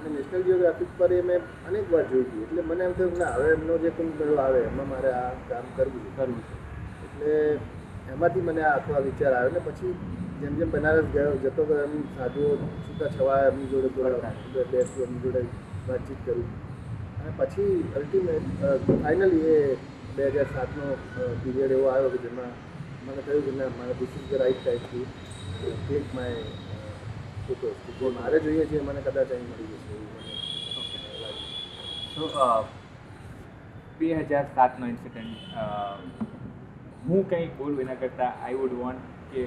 અને 0.00 0.10
નેશનલ 0.16 0.42
જિયોગ્રાફિક 0.46 0.90
પર 0.98 1.12
એ 1.12 1.20
મેં 1.22 1.42
અનેક 1.68 1.90
વાર 1.92 2.04
જોઈ 2.10 2.24
હતી. 2.28 2.44
એટલે 2.44 2.62
મને 2.62 2.84
એમ 2.84 2.94
થયું 2.94 3.12
કે 3.12 3.18
ના 3.18 3.34
હવે 3.34 3.52
એમનો 3.56 3.74
જે 3.82 3.90
કોઈ 3.96 4.14
મેળો 4.20 4.38
આવે 4.44 4.60
એમાં 4.70 4.88
મારે 4.92 5.10
આ 5.12 5.28
કામ 5.48 5.66
કરવું 5.76 6.06
કરવું 6.16 6.42
છે. 6.48 6.54
એટલે 7.06 7.32
એમાંથી 8.12 8.46
મને 8.48 8.62
આ 8.64 8.72
આખો 8.72 8.96
આ 8.96 9.04
વિચાર 9.08 9.32
આવ્યો 9.34 9.52
ને 9.56 9.60
પછી 9.66 9.92
જેમ 10.40 10.56
જેમ 10.58 10.70
બનારસ 10.70 11.08
ગયો 11.14 11.34
જતો 11.44 11.62
ગયો 11.68 11.84
એમ 11.84 11.94
સાધુઓ 12.16 12.50
છૂટા 12.84 13.10
છવાયા 13.14 13.50
એમની 13.50 13.70
જોડે 13.72 13.88
જોડે 13.96 14.64
બેસું 14.72 15.02
એમની 15.04 15.22
જોડે 15.24 15.42
વાતચીત 15.88 16.20
કરું. 16.24 16.48
અને 17.20 17.30
પછી 17.38 17.76
અલ્ટિમેટ 17.96 18.46
ફાઇનલી 19.02 19.44
એ 19.54 19.60
બે 20.16 20.30
હજાર 20.34 20.48
સાતનો 20.54 20.84
પીરિયડ 21.42 21.72
એવો 21.76 21.86
આવ્યો 21.90 22.10
કે 22.14 22.20
જેમાં 22.24 22.52
મને 23.04 23.22
થયું 23.26 23.44
કે 23.46 23.52
ના 23.58 23.70
મારે 23.78 23.94
this 23.98 24.16
is 24.16 24.26
the 24.30 24.40
right 24.42 24.60
type 24.62 24.84
to 24.86 25.00
take 25.80 26.06
my 26.14 26.38
જે 27.52 28.10
મારે 28.12 28.40
જોઈએ 28.40 28.64
છે 28.66 28.82
મને 28.82 29.00
કદાચ 29.02 29.30
અહીં 29.30 29.48
મળી 29.48 29.70
જશે 29.72 29.92
એવું 29.92 30.08
મને 30.16 30.32
તો 32.14 32.24
બે 34.00 34.08
હજાર 34.24 34.44
સાતનો 34.54 34.84
ઇન્સિડન્ટ 34.86 35.34
હું 37.06 37.24
કંઈ 37.26 37.48
બોલું 37.58 37.82
એના 37.82 37.98
કરતાં 37.98 38.32
આઈ 38.40 38.56
વુડ 38.56 38.74
વોન્ટ 38.74 39.02
કે 39.32 39.42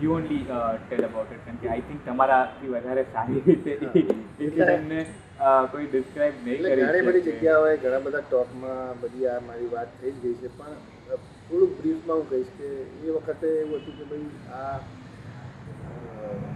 you 0.00 0.12
only 0.14 0.42
tell 0.82 1.04
about 1.04 1.32
it 1.32 1.44
કેમ 1.46 1.56
કે 1.58 1.70
આઈ 1.70 1.86
થિંક 1.86 2.04
તમારાથી 2.04 2.72
વધારે 2.74 3.04
સારી 3.12 3.42
રીતે 3.46 3.72
ઇન્સિડન્ટને 4.40 5.00
કોઈ 5.72 5.86
ડિસ્ક્રાઇબ 5.88 6.36
નહીં 6.44 6.62
કરી 6.62 6.76
ઘણી 6.82 7.06
બધી. 7.08 7.24
જગ્યાઓએ 7.30 7.74
ઘણા 7.78 8.02
બધા 8.02 8.22
ટોકમાં 8.26 9.00
બધી 9.02 9.26
આ 9.28 9.40
મારી 9.42 9.70
વાત 9.72 9.90
થઈ 9.98 10.12
જ 10.12 10.22
ગઈ 10.22 10.36
છે 10.42 10.48
પણ 10.52 10.76
થોડું 10.84 11.26
થોડુંક 11.48 11.74
બ્રીફમાં 11.80 12.18
હું 12.18 12.28
કહીશ 12.30 12.52
કે 12.56 12.68
એ 13.04 13.16
વખતે 13.16 13.48
એવું 13.56 13.82
હતું 13.82 13.98
કે 13.98 14.04
ભાઈ 14.06 14.30
આ 14.54 14.78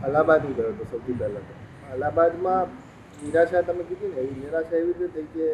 અલ્હાબાદ 0.03 0.43
હું 0.43 0.55
ગયો 0.55 0.73
હતો 0.73 0.85
સૌથી 0.87 1.17
પહેલાં 1.17 1.45
તો. 1.45 1.55
અલ્હાબાદમાં 1.91 2.69
નિરાશા 3.19 3.63
તમે 3.65 3.85
કીધી 3.85 4.11
ને 4.11 4.21
એવી 4.23 4.39
નિરાશા 4.39 4.79
એવી 4.79 4.97
રીતે 5.01 5.13
થઈ 5.17 5.29
કે 5.35 5.49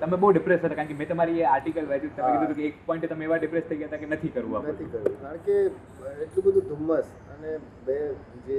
તમે 0.00 0.16
બહુ 0.16 0.32
ડિપ્રેસ 0.32 0.60
હતા 0.60 0.72
કારણ 0.72 0.90
કે 0.90 0.98
મેં 1.00 1.08
તમારી 1.08 1.40
એ 1.40 1.46
આર્ટિકલ 1.48 1.88
વાંચ્યું 1.88 2.14
તમે 2.16 2.32
કીધું 2.34 2.56
કે 2.56 2.66
એક 2.68 2.76
પોઈન્ટે 2.86 3.08
તમે 3.08 3.28
એવા 3.28 3.38
ડિપ્રેસ 3.38 3.66
થઈ 3.66 3.78
ગયા 3.78 3.90
હતા 3.90 4.02
કે 4.02 4.10
નથી 4.10 4.32
કરવું 4.32 4.68
નથી 4.68 4.90
કરવું 4.92 5.16
કારણ 5.18 5.42
કે 5.44 5.56
એટલું 6.18 6.44
બધું 6.46 6.68
ધુમ્મસ 6.70 7.08
અને 7.32 7.50
બે 7.86 7.98
જે 8.46 8.58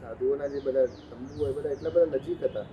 સાધુઓના 0.00 0.48
જે 0.48 0.60
બધા 0.60 0.86
તંબુ 1.04 1.38
હોય 1.38 1.52
બધા 1.52 1.72
એટલા 1.72 1.92
બધા 1.92 2.18
નજીક 2.18 2.40
હતા. 2.40 2.66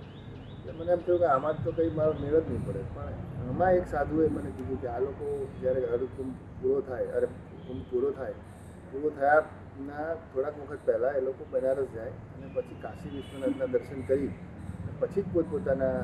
એટલે 0.56 0.72
મને 0.74 0.92
એમ 0.92 1.02
થયું 1.06 1.20
કે 1.20 1.26
આમાં 1.28 1.56
તો 1.64 1.70
કંઈ 1.72 1.94
મારો 1.96 2.14
મેળ 2.16 2.36
જ 2.36 2.44
નહીં 2.46 2.62
પડે. 2.66 2.82
પણ 2.90 3.14
આમાં 3.44 3.78
એક 3.78 3.86
સાધુએ 3.86 4.28
મને 4.28 4.50
કીધું 4.56 4.80
કે 4.82 4.88
આ 4.88 5.00
લોકો 5.00 5.26
જ્યારે 5.56 5.80
હરકુંભ 5.92 6.36
પૂરો 6.58 6.80
થાય 6.88 7.08
અરે 7.16 7.28
કુંભ 7.66 7.84
પૂરો 7.90 8.10
થાય 8.12 8.34
પૂરો 8.92 9.10
થયાના 9.82 10.16
થોડાક 10.32 10.56
વખત 10.58 10.80
પહેલાં 10.86 11.16
એ 11.16 11.20
લોકો 11.20 11.44
બનારસ 11.52 11.88
જાય 11.94 12.12
અને 12.34 12.46
પછી 12.54 12.78
કાશી 12.82 13.10
વિશ્વનાથના 13.14 13.68
દર્શન 13.74 14.00
કરી 14.08 14.30
પછી 15.00 15.22
જ 15.22 15.26
પોતપોતાના 15.34 15.98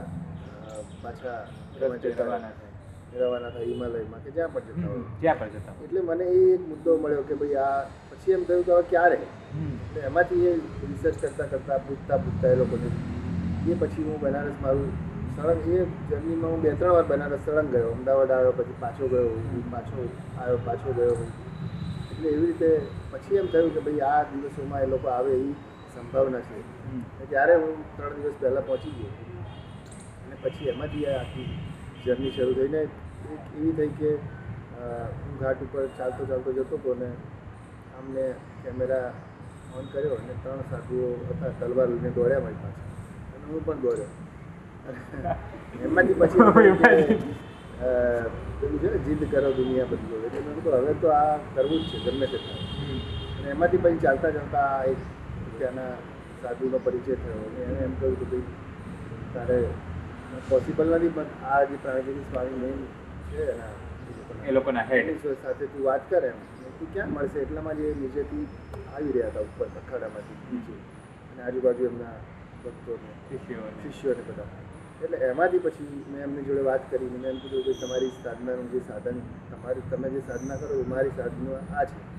પાછા 1.03 1.38
રવાના 1.81 2.41
થાય. 2.41 2.73
રવાના 3.21 3.51
થાય 3.51 3.67
હિમાલયમાં 3.67 4.23
કે 4.25 4.31
જ્યાં 4.37 4.53
પણ 4.55 4.69
જતા 4.69 4.91
હોય. 4.93 5.05
જ્યાં 5.23 5.38
પણ 5.41 5.53
જતા 5.55 5.75
એટલે 5.85 6.01
મને 6.09 6.25
એ 6.37 6.43
એક 6.55 6.62
મુદ્દો 6.71 6.97
મળ્યો 7.03 7.25
કે 7.31 7.35
ભાઈ 7.43 7.59
આ 7.64 7.83
પછી 8.11 8.37
એમ 8.38 8.47
થયું 8.49 8.64
કે 8.64 8.73
હવે 8.73 8.85
ક્યારે. 8.93 9.19
એટલે 9.19 10.01
એમાંથી 10.11 10.47
એ 10.47 10.55
રિસર્ચ 10.91 11.21
કરતાં 11.21 11.51
કરતાં 11.51 11.81
પૂછતા 11.88 12.19
પૂછતા 12.27 12.53
એ 12.53 12.61
લોકોને 12.62 12.88
એ 13.71 13.81
પછી 13.83 14.07
હું 14.11 14.23
બનારસ 14.23 14.62
મારું 14.62 14.93
સળંગ 15.35 15.67
એ 15.81 15.83
જર્નીમાં 16.11 16.53
હું 16.53 16.62
બે 16.62 16.77
ત્રણ 16.79 16.95
વાર 16.99 17.07
બનારસ 17.11 17.45
સળંગ 17.45 17.75
ગયો. 17.75 17.91
અમદાવાદ 17.99 18.31
આવ્યો 18.37 18.55
પછી 18.61 18.81
પાછો 18.87 19.12
ગયો 19.12 19.29
પાછો 19.75 20.09
આવ્યો 20.38 20.61
પાછો 20.71 20.97
ગયો. 21.01 21.19
એટલે 22.11 22.29
એવી 22.37 22.47
રીતે 22.47 22.71
પછી 23.11 23.38
એમ 23.40 23.49
થયું 23.53 23.71
કે 23.75 23.81
ભાઈ 23.81 24.03
આ 24.09 24.25
દિવસોમાં 24.31 24.83
એ 24.83 24.87
લોકો 24.87 25.09
આવે 25.09 25.31
એવી 25.33 25.57
સંભાવના 25.92 26.42
છે. 26.49 26.59
ત્યારે 27.31 27.55
હું 27.62 27.77
ત્રણ 27.97 28.23
દિવસ 28.23 28.37
પહેલાં 28.40 28.64
પહોંચી 28.64 28.94
ગયો. 28.99 29.12
અને 30.25 30.37
પછી 30.42 30.68
એમાંથી 30.73 31.07
આખી 31.12 31.49
જર્ની 32.05 32.33
શરૂ 32.33 32.55
થઈને 32.55 32.81
એક 32.83 33.42
એવી 33.57 33.73
થઈ 33.79 33.92
કે 33.99 34.11
હું 35.18 35.35
ઘાટ 35.40 35.61
ઉપર 35.62 35.85
ચાલતો 35.99 36.23
ચાલતો 36.27 36.51
જતો 36.53 36.77
હતો 36.77 36.94
ને 36.94 37.09
અમને 37.99 38.25
કેમેરા 38.62 39.09
ઓન 39.77 39.85
કર્યો 39.92 40.16
અને 40.16 40.35
ત્રણ 40.42 40.62
સાધુઓ 40.71 41.09
હતા 41.31 41.53
તલવાર 41.61 41.88
લઈને 41.88 42.11
દોડ્યા 42.11 42.44
મારી 42.44 42.62
પાસે. 42.62 42.81
અને 43.35 43.44
હું 43.51 43.62
પણ 43.66 43.81
દોડ્યો. 43.83 44.11
એમાંથી 45.85 46.14
પછી 46.14 46.38
પેલું 48.61 48.79
છે 48.81 48.88
ને 48.88 48.99
જીદ 49.05 49.21
કરો 49.31 49.51
દુનિયા 49.53 49.90
બદલો. 49.90 50.16
એટલે 50.27 50.40
મેં 50.47 50.55
કીધું 50.57 50.81
હવે 50.81 50.94
તો 51.03 51.09
આ 51.12 51.38
કરવું 51.55 51.83
જ 51.83 51.90
છે 51.92 51.99
ગમે 52.07 52.27
તે 52.27 52.38
થાય. 52.38 52.68
એમાંથી 53.51 53.77
પછી 53.77 53.97
ચાલતા 53.97 54.31
ચાલતા 54.31 54.65
આ 54.77 54.85
એક 54.85 55.01
ત્યાંના 55.59 55.93
સાધુનો 56.43 56.79
પરિચય 56.79 57.15
થયો. 57.15 57.45
અને 57.49 57.61
એણે 57.65 57.85
એમ 57.85 57.95
કહ્યું 58.01 58.19
કે 58.21 58.25
ભાઈ 58.25 58.43
તારે 59.35 59.59
પોસિબલ 60.49 60.89
નથી 60.97 61.09
પણ 61.09 61.27
આ 61.51 61.65
જે 61.65 61.77
પ્રાણીજી 61.83 62.27
સ્વામી 62.31 62.61
મેઇન 62.63 62.87
છે 63.33 63.51
એના 63.53 63.75
એ 64.49 64.51
લોકોના 64.51 64.83
હેડ 64.83 65.27
સાથે 65.43 65.67
તું 65.67 65.85
વાત 65.85 66.11
કર 66.11 66.25
એમ. 66.25 66.39
તું 66.79 66.93
ક્યાં 66.93 67.11
મળશે? 67.11 67.39
એટલામાં 67.41 67.77
જે 67.77 67.95
નીચેથી 68.01 68.47
આવી 68.97 69.13
રહ્યા 69.13 69.29
હતા 69.29 69.41
ઉપર 69.41 69.67
અખાડામાંથી 69.67 70.39
નીચે. 70.53 70.73
અને 71.33 71.43
આજુબાજુ 71.43 71.85
એમના 71.85 72.17
ભક્તોને 72.65 73.13
શિષ્યોને. 73.29 73.73
શિષ્યોને 73.83 74.23
બધા. 74.29 74.49
એટલે 75.03 75.17
એમાંથી 75.17 75.59
પછી 75.59 76.05
મેં 76.13 76.23
એમની 76.23 76.43
જોડે 76.43 76.61
વાત 76.61 76.91
કરી 76.91 77.07
મેં 77.07 77.31
એમ 77.31 77.39
કીધું 77.39 77.65
કે 77.65 77.73
તમારી 77.73 78.13
સાધનાનું 78.25 78.71
જે 78.71 78.81
સાધન 78.89 79.19
તમારી 79.51 79.81
તમે 79.91 80.09
જે 80.11 80.21
સાધના 80.29 80.57
કરો 80.57 80.81
એ 80.81 80.87
મારી 80.89 81.11
સાધના 81.17 81.81
આ 81.81 81.85
છે. 81.85 82.18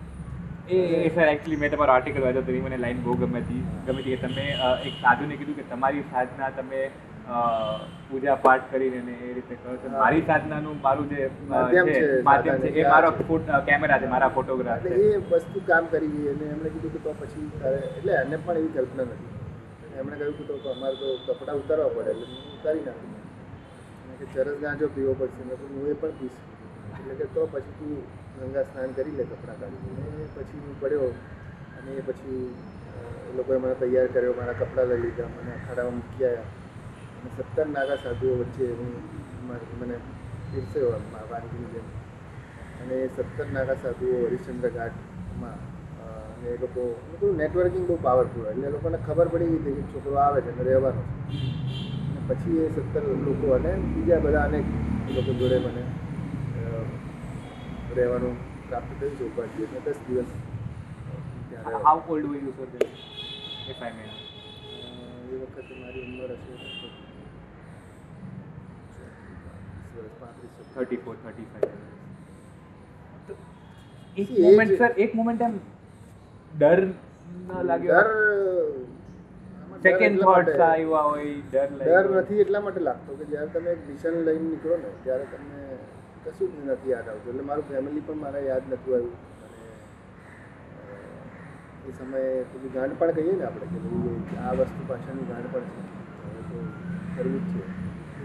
એ 0.70 1.10
સર 1.10 1.28
એકચ્યુઅલી 1.34 1.60
મેં 1.62 1.72
તમારો 1.74 1.94
આર્ટિકલ 1.94 2.24
વાંચ્યો 2.24 2.46
તો 2.48 2.58
મને 2.66 2.78
લાઈન 2.82 3.00
બહુ 3.06 3.14
ગમે 3.22 3.40
હતી. 3.44 3.62
ગમે 3.86 4.02
હતી 4.02 4.18
કે 4.18 4.20
તમે 4.26 4.44
એક 4.90 4.96
સાધુને 5.04 5.38
કીધું 5.40 5.58
કે 5.60 5.64
તમારી 5.72 6.04
સાધના 6.12 6.50
તમે 6.58 6.82
પૂજા 8.10 8.36
પાઠ 8.44 8.68
કરીને 8.74 9.14
એ 9.16 9.32
રીતે 9.38 9.54
કરો 9.64 9.74
છો. 9.82 9.94
મારી 9.96 10.24
સાધનાનું 10.30 10.78
મારું 10.86 11.08
જે 11.14 11.30
માધ્યમ 11.54 11.90
છે 11.94 12.04
માધ્યમ 12.30 12.62
છે 12.66 12.70
એ 12.84 12.86
મારો 12.94 13.10
ફોટ 13.32 13.50
કેમેરા 13.72 14.00
છે 14.04 14.12
મારા 14.14 14.32
ફોટોગ્રાફ 14.38 14.86
એટલે 14.92 15.02
છે. 15.02 15.10
એ 15.18 15.24
વસ્તુ 15.34 15.66
કામ 15.72 15.90
કરી 15.96 16.12
ગઈ 16.14 16.30
અને 16.34 16.46
એમણે 16.54 16.70
કીધું 16.76 16.94
કે 16.96 17.04
તો 17.08 17.16
પછી 17.22 17.48
એટલે 17.98 18.14
એને 18.22 18.38
પણ 18.46 18.58
એવી 18.62 18.74
કલ્પના 18.78 19.08
નથી. 19.10 19.30
એમણે 20.00 20.16
કહ્યું 20.20 20.36
કે 20.38 20.44
તો 20.50 20.54
અમારે 20.76 20.96
તો 21.02 21.08
કપડાં 21.28 21.58
ઉતારવા 21.64 21.92
પડે 21.98 22.12
એટલે 22.14 22.28
હું 22.30 22.56
ઉતારી 22.60 22.86
નાખું. 22.88 23.12
કે 24.22 24.26
ચરસ 24.34 24.58
ગાંજો 24.64 24.88
પીવો 24.96 25.14
પડશે 25.20 25.42
હું 25.44 25.92
એ 25.92 26.00
પણ 26.02 26.16
પીશ. 26.22 26.40
એટલે 26.98 27.14
કે 27.22 27.26
તો 27.36 27.42
પછી 27.54 27.76
તું 27.80 27.92
ગંગા 28.36 28.66
સ્નાન 28.66 28.94
કરી 28.94 29.14
લે 29.14 29.24
કપડાં 29.26 29.60
કાઢી 29.60 29.82
અને 30.04 30.24
પછી 30.36 30.60
હું 30.60 30.76
પડ્યો 30.78 31.10
અને 31.76 31.92
એ 31.94 32.04
પછી 32.04 32.42
એ 33.28 33.38
લોકોએ 33.38 33.58
મને 33.58 33.76
તૈયાર 33.76 34.10
કર્યો, 34.10 34.34
મારા 34.34 34.60
કપડાં 34.62 34.90
લઈ 34.90 35.04
લીધા, 35.04 35.30
મને 35.36 35.52
અખાડામાં 35.54 35.98
મૂકી 35.98 36.24
આવ્યા. 36.24 36.48
અને 37.16 37.30
સત્તર 37.32 37.68
નાગા 37.68 37.98
સાધુઓ 38.00 38.34
વચ્ચે 38.40 38.66
હું 38.74 38.92
મને 39.80 39.96
પીરસ્યો 40.48 40.92
વાનગીની 41.28 41.72
જેમ. 41.72 41.88
અને 42.80 42.96
એ 42.98 43.10
સત્તર 43.10 43.48
નાગા 43.50 43.76
સાધુઓ 43.78 44.20
હરિશ્ચંદ્ર 44.22 44.72
ઘાટમાં 44.72 45.60
અને 46.34 46.48
એ 46.50 46.58
લોકો 46.58 46.82
બધું 47.12 47.38
નેટવર્કિંગ 47.38 47.86
બહુ 47.86 47.98
પાવરફુલ 48.00 48.42
હોય. 48.42 48.54
એટલે 48.54 48.70
લોકોને 48.72 48.98
ખબર 49.00 49.28
પડી 49.30 49.50
ગઈ 49.58 49.78
કે 49.78 49.92
છોકરો 49.92 50.16
આવે 50.18 50.40
છે 50.42 50.52
અને 50.52 50.64
રહેવાનો 50.66 51.04
પછી 52.28 52.60
એ 52.60 52.70
સત્તર 52.72 53.04
લોકો 53.20 53.46
અને 53.56 53.72
બીજા 53.90 54.20
બધા 54.22 54.46
અનેક 54.46 54.66
લોકો 55.08 55.32
જોડે 55.34 55.58
મને 55.62 55.84
રહેવાનું 57.92 58.36
પ્રાપ્ત 58.68 58.92
થયું 59.00 59.14
છે 59.18 59.24
ઉપાધિ 59.26 59.60
એટલે 59.66 59.80
દસ 59.88 60.00
દિવસ. 60.08 60.32
How 61.84 62.00
old 62.08 62.26
were 62.28 62.40
you 62.40 62.54
sir 62.54 62.68
then 62.74 62.84
if 63.70 63.82
I 63.82 63.96
may 63.96 64.04
એ 65.30 65.40
વખતે 65.42 65.74
મારી 65.76 66.04
ઉંમર 66.04 66.32
હશે 66.36 66.54
થર્ટી 70.74 71.00
ફોર 71.00 71.16
થર્ટી 71.18 71.48
ફાઈવ 71.52 71.72
એક 74.18 74.30
મોમેન્ટ 74.40 74.74
સર 74.78 74.92
એક 75.06 75.12
મોમેન્ટ 75.16 75.42
એમ 75.42 75.56
ડર 76.54 76.80
ના 77.44 77.62
લાગ્યો? 77.64 78.00
ડર 78.00 78.10
ડર 79.68 79.82
સેકન્ડ 79.84 80.18
થોટ્સ 80.24 80.62
આવ્યા 80.64 81.06
હોય 81.06 81.34
ડર 81.48 81.70
ડર 81.80 82.06
નથી 82.18 82.42
એટલા 82.46 82.64
માટે 82.64 82.82
લાગતો 82.82 83.12
કે 83.20 83.26
જ્યારે 83.32 83.52
તમે 83.54 83.70
એક 83.74 83.82
મિશન 83.88 84.16
લઈને 84.26 84.46
નીકળો 84.48 84.76
ને 84.80 84.90
ત્યારે 85.04 85.26
તમને 85.34 85.62
કશું 86.24 86.50
જ 86.54 86.56
નથી 86.70 86.92
યાદ 86.94 87.08
આવતું. 87.10 87.30
એટલે 87.32 87.44
મારું 87.50 87.66
ફેમિલી 87.70 88.06
પણ 88.08 88.22
મારે 88.24 88.40
યાદ 88.48 88.66
નથી 88.74 88.94
આવ્યું. 88.96 89.18
અને 89.46 89.60
એ 91.88 91.92
સમયે 92.00 92.32
પછી 92.54 92.72
ગાંડપણ 92.76 93.12
કહીએ 93.18 93.34
ને 93.42 93.46
આપણે 93.50 93.66
કે 94.32 94.36
આ 94.48 94.54
વસ્તુ 94.60 94.82
પાછળની 94.90 95.28
ગાંડપણ 95.32 95.66
છે. 95.70 95.82
તો 96.50 96.58
કરવું 97.16 97.42
જ 97.46 97.48
છે. 97.54 97.62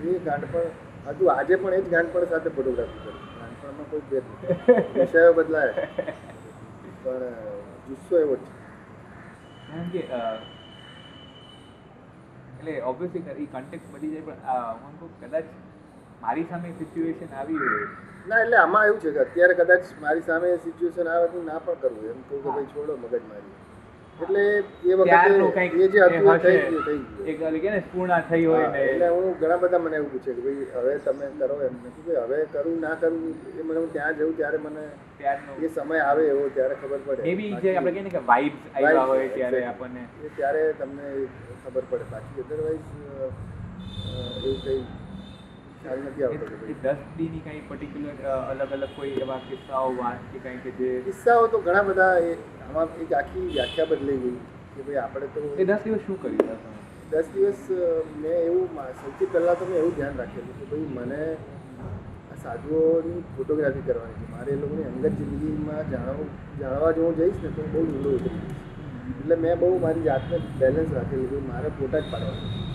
એ 0.09 0.19
ગાંડપણ 0.27 0.69
હજુ 1.09 1.25
આજે 1.35 1.55
પણ 1.63 1.75
એ 1.75 1.81
જ 1.85 1.87
ગાંડપણ 1.95 2.27
સાથે 2.33 2.51
ફોટોગ્રાફી 2.57 3.01
કરું. 3.05 3.19
ગાંડપણમાં 3.39 3.89
કોઈ 3.91 4.05
ભેદ 4.11 4.25
નથી. 4.33 4.57
વિષયો 4.99 5.33
બદલાય. 5.39 5.73
પણ 7.05 7.25
જુસ્સો 7.87 8.15
એવો 8.25 8.35
જ 8.37 8.43
છે. 8.45 8.53
કારણ 9.69 9.89
કે 9.95 10.01
એટલે 12.51 12.73
ઓબ્વિયસલી 12.91 13.45
એ 13.45 13.47
કોન્ટેક્ટ 13.55 13.87
બની 13.95 14.11
જાય, 14.13 14.25
પણ 14.29 14.39
હું 15.01 15.11
કદાચ 15.21 15.47
મારી 16.25 16.47
સામે 16.51 16.69
સિચ્યુએશન 16.79 17.35
આવી 17.35 17.61
હોય 17.65 17.89
ના 18.29 18.41
એટલે 18.43 18.57
આમાં 18.63 18.87
એવું 18.89 19.01
છે 19.01 19.11
કે 19.13 19.21
અત્યારે 19.27 19.55
કદાચ 19.61 19.85
મારી 20.03 20.27
સામે 20.31 20.49
સિચ્યુએશન 20.65 21.13
આવે 21.15 21.27
તો 21.33 21.43
ના 21.51 21.61
પણ 21.61 21.81
કરવું 21.83 22.11
એમ 22.13 22.25
કહું 22.29 22.43
કે 22.43 22.49
ભાઈ 22.49 22.73
છોડો 22.75 22.97
મગજ 22.97 23.23
મારી 23.29 23.55
એટલે 24.17 24.43
એ 24.45 24.97
વખતે 24.99 25.15
એ 25.15 25.21
જે 25.25 25.37
હતું 25.37 25.55
થઈ 25.55 25.69
ગયું 25.71 25.95
થઈ 26.43 26.99
ગયું. 26.99 27.27
એક 27.27 27.41
ઓલી 27.43 27.71
ને 27.71 27.81
પૂર્ણા 27.93 28.21
થઈ 28.29 28.45
હોય 28.45 28.69
એટલે 28.83 29.09
હું 29.09 29.25
ઘણા 29.41 29.59
બધા 29.63 29.81
મને 29.81 29.97
એવું 29.99 30.11
પૂછે 30.13 30.31
કે 30.31 30.43
ભાઈ 30.45 30.67
હવે 30.75 30.93
તમે 31.07 31.27
કરો 31.41 31.57
એમ. 31.67 31.75
નથી 31.81 31.95
કીધું 31.99 32.23
હવે 32.27 32.39
કરું 32.53 32.77
ના 32.81 32.95
કરું 32.97 33.17
એ 33.55 33.63
મને 33.63 33.79
હું 33.79 33.91
ત્યાં 33.91 34.15
જઉં 34.19 34.33
ત્યારે 34.39 34.59
મને 34.61 34.85
એ 35.61 35.71
સમય 35.71 36.03
આવે 36.05 36.23
એવો 36.29 36.45
ત્યારે 36.57 36.75
ખબર 36.81 37.01
પડે. 37.07 37.23
એ 37.25 37.35
બી 37.37 37.51
જે 37.63 37.77
આપણે 37.77 37.93
કહીએ 37.97 38.11
કે 38.11 38.23
વાઇબ્સ 38.31 38.61
આવ્યા 38.75 39.07
હોય 39.07 39.29
ત્યારે 39.31 39.61
આપણને. 39.67 40.03
એ 40.23 40.35
ત્યારે 40.37 40.63
તમને 40.75 41.07
ખબર 41.65 41.85
પડે. 41.91 42.05
બાકી 42.13 42.41
અધરવાઇઝ 42.41 42.89
એવું 44.41 44.61
કંઈ 44.61 44.83
ખ્યાલ 45.85 46.03
નથી 46.03 46.25
આવતો 46.25 46.47
દસ 46.83 47.01
દીની 47.17 47.43
કઈ 47.43 47.63
પર્ટિક્યુલર 47.65 48.21
અલગ 48.53 48.73
અલગ 48.73 48.93
કોઈ 48.93 49.15
એવા 49.21 49.41
કિસ્સાઓ 49.43 49.91
વાત 49.97 50.21
કે 50.31 50.39
કંઈ 50.41 50.61
કે 50.65 50.71
જે 50.79 50.91
કિસ્સાઓ 51.03 51.49
તો 51.49 51.59
ઘણા 51.61 51.85
બધા 51.85 52.15
એ 52.23 52.31
આમાં 52.61 52.89
એક 53.03 53.13
આખી 53.15 53.47
વ્યાખ્યા 53.49 53.91
બદલાઈ 53.91 54.21
ગઈ 54.23 54.37
કે 54.75 54.83
ભાઈ 54.83 55.01
આપણે 55.01 55.29
તો 55.35 55.43
એ 55.59 55.67
દસ 55.67 55.85
દિવસ 55.85 56.07
શું 56.07 56.19
કર્યું 56.19 56.63
દસ 57.11 57.29
દિવસ 57.33 57.63
મેં 58.17 58.39
એવું 58.39 58.69
સૌથી 58.99 59.29
પહેલાં 59.29 59.57
તો 59.57 59.67
મેં 59.67 59.79
એવું 59.79 59.95
ધ્યાન 59.95 60.19
રાખેલું 60.19 60.57
કે 60.59 60.71
ભાઈ 60.71 60.89
મને 60.97 61.21
સાધુઓની 62.43 63.21
ફોટોગ્રાફી 63.33 63.83
કરવાની 63.83 64.17
છે. 64.17 64.31
મારે 64.31 64.53
એ 64.53 64.57
લોકોની 64.57 64.87
અંગત 64.87 65.19
જિંદગીમાં 65.21 65.91
જાણવું 65.91 66.31
જાણવા 66.61 66.93
જો 66.93 67.03
હું 67.03 67.17
જઈશ 67.17 67.43
ને 67.43 67.53
તો 67.57 67.67
બહુ 67.69 67.85
ઊંડો 67.85 68.11
ઉતરી 68.13 68.41
એટલે 69.11 69.37
મેં 69.39 69.59
બહુ 69.61 69.73
મારી 69.79 70.05
જાતને 70.05 70.41
બેલેન્સ 70.59 70.91
રાખેલું 70.93 71.31
કે 71.33 71.43
મારે 71.49 71.75
ફોટા 71.77 72.01
જ 72.01 72.11
પાડવાના 72.11 72.74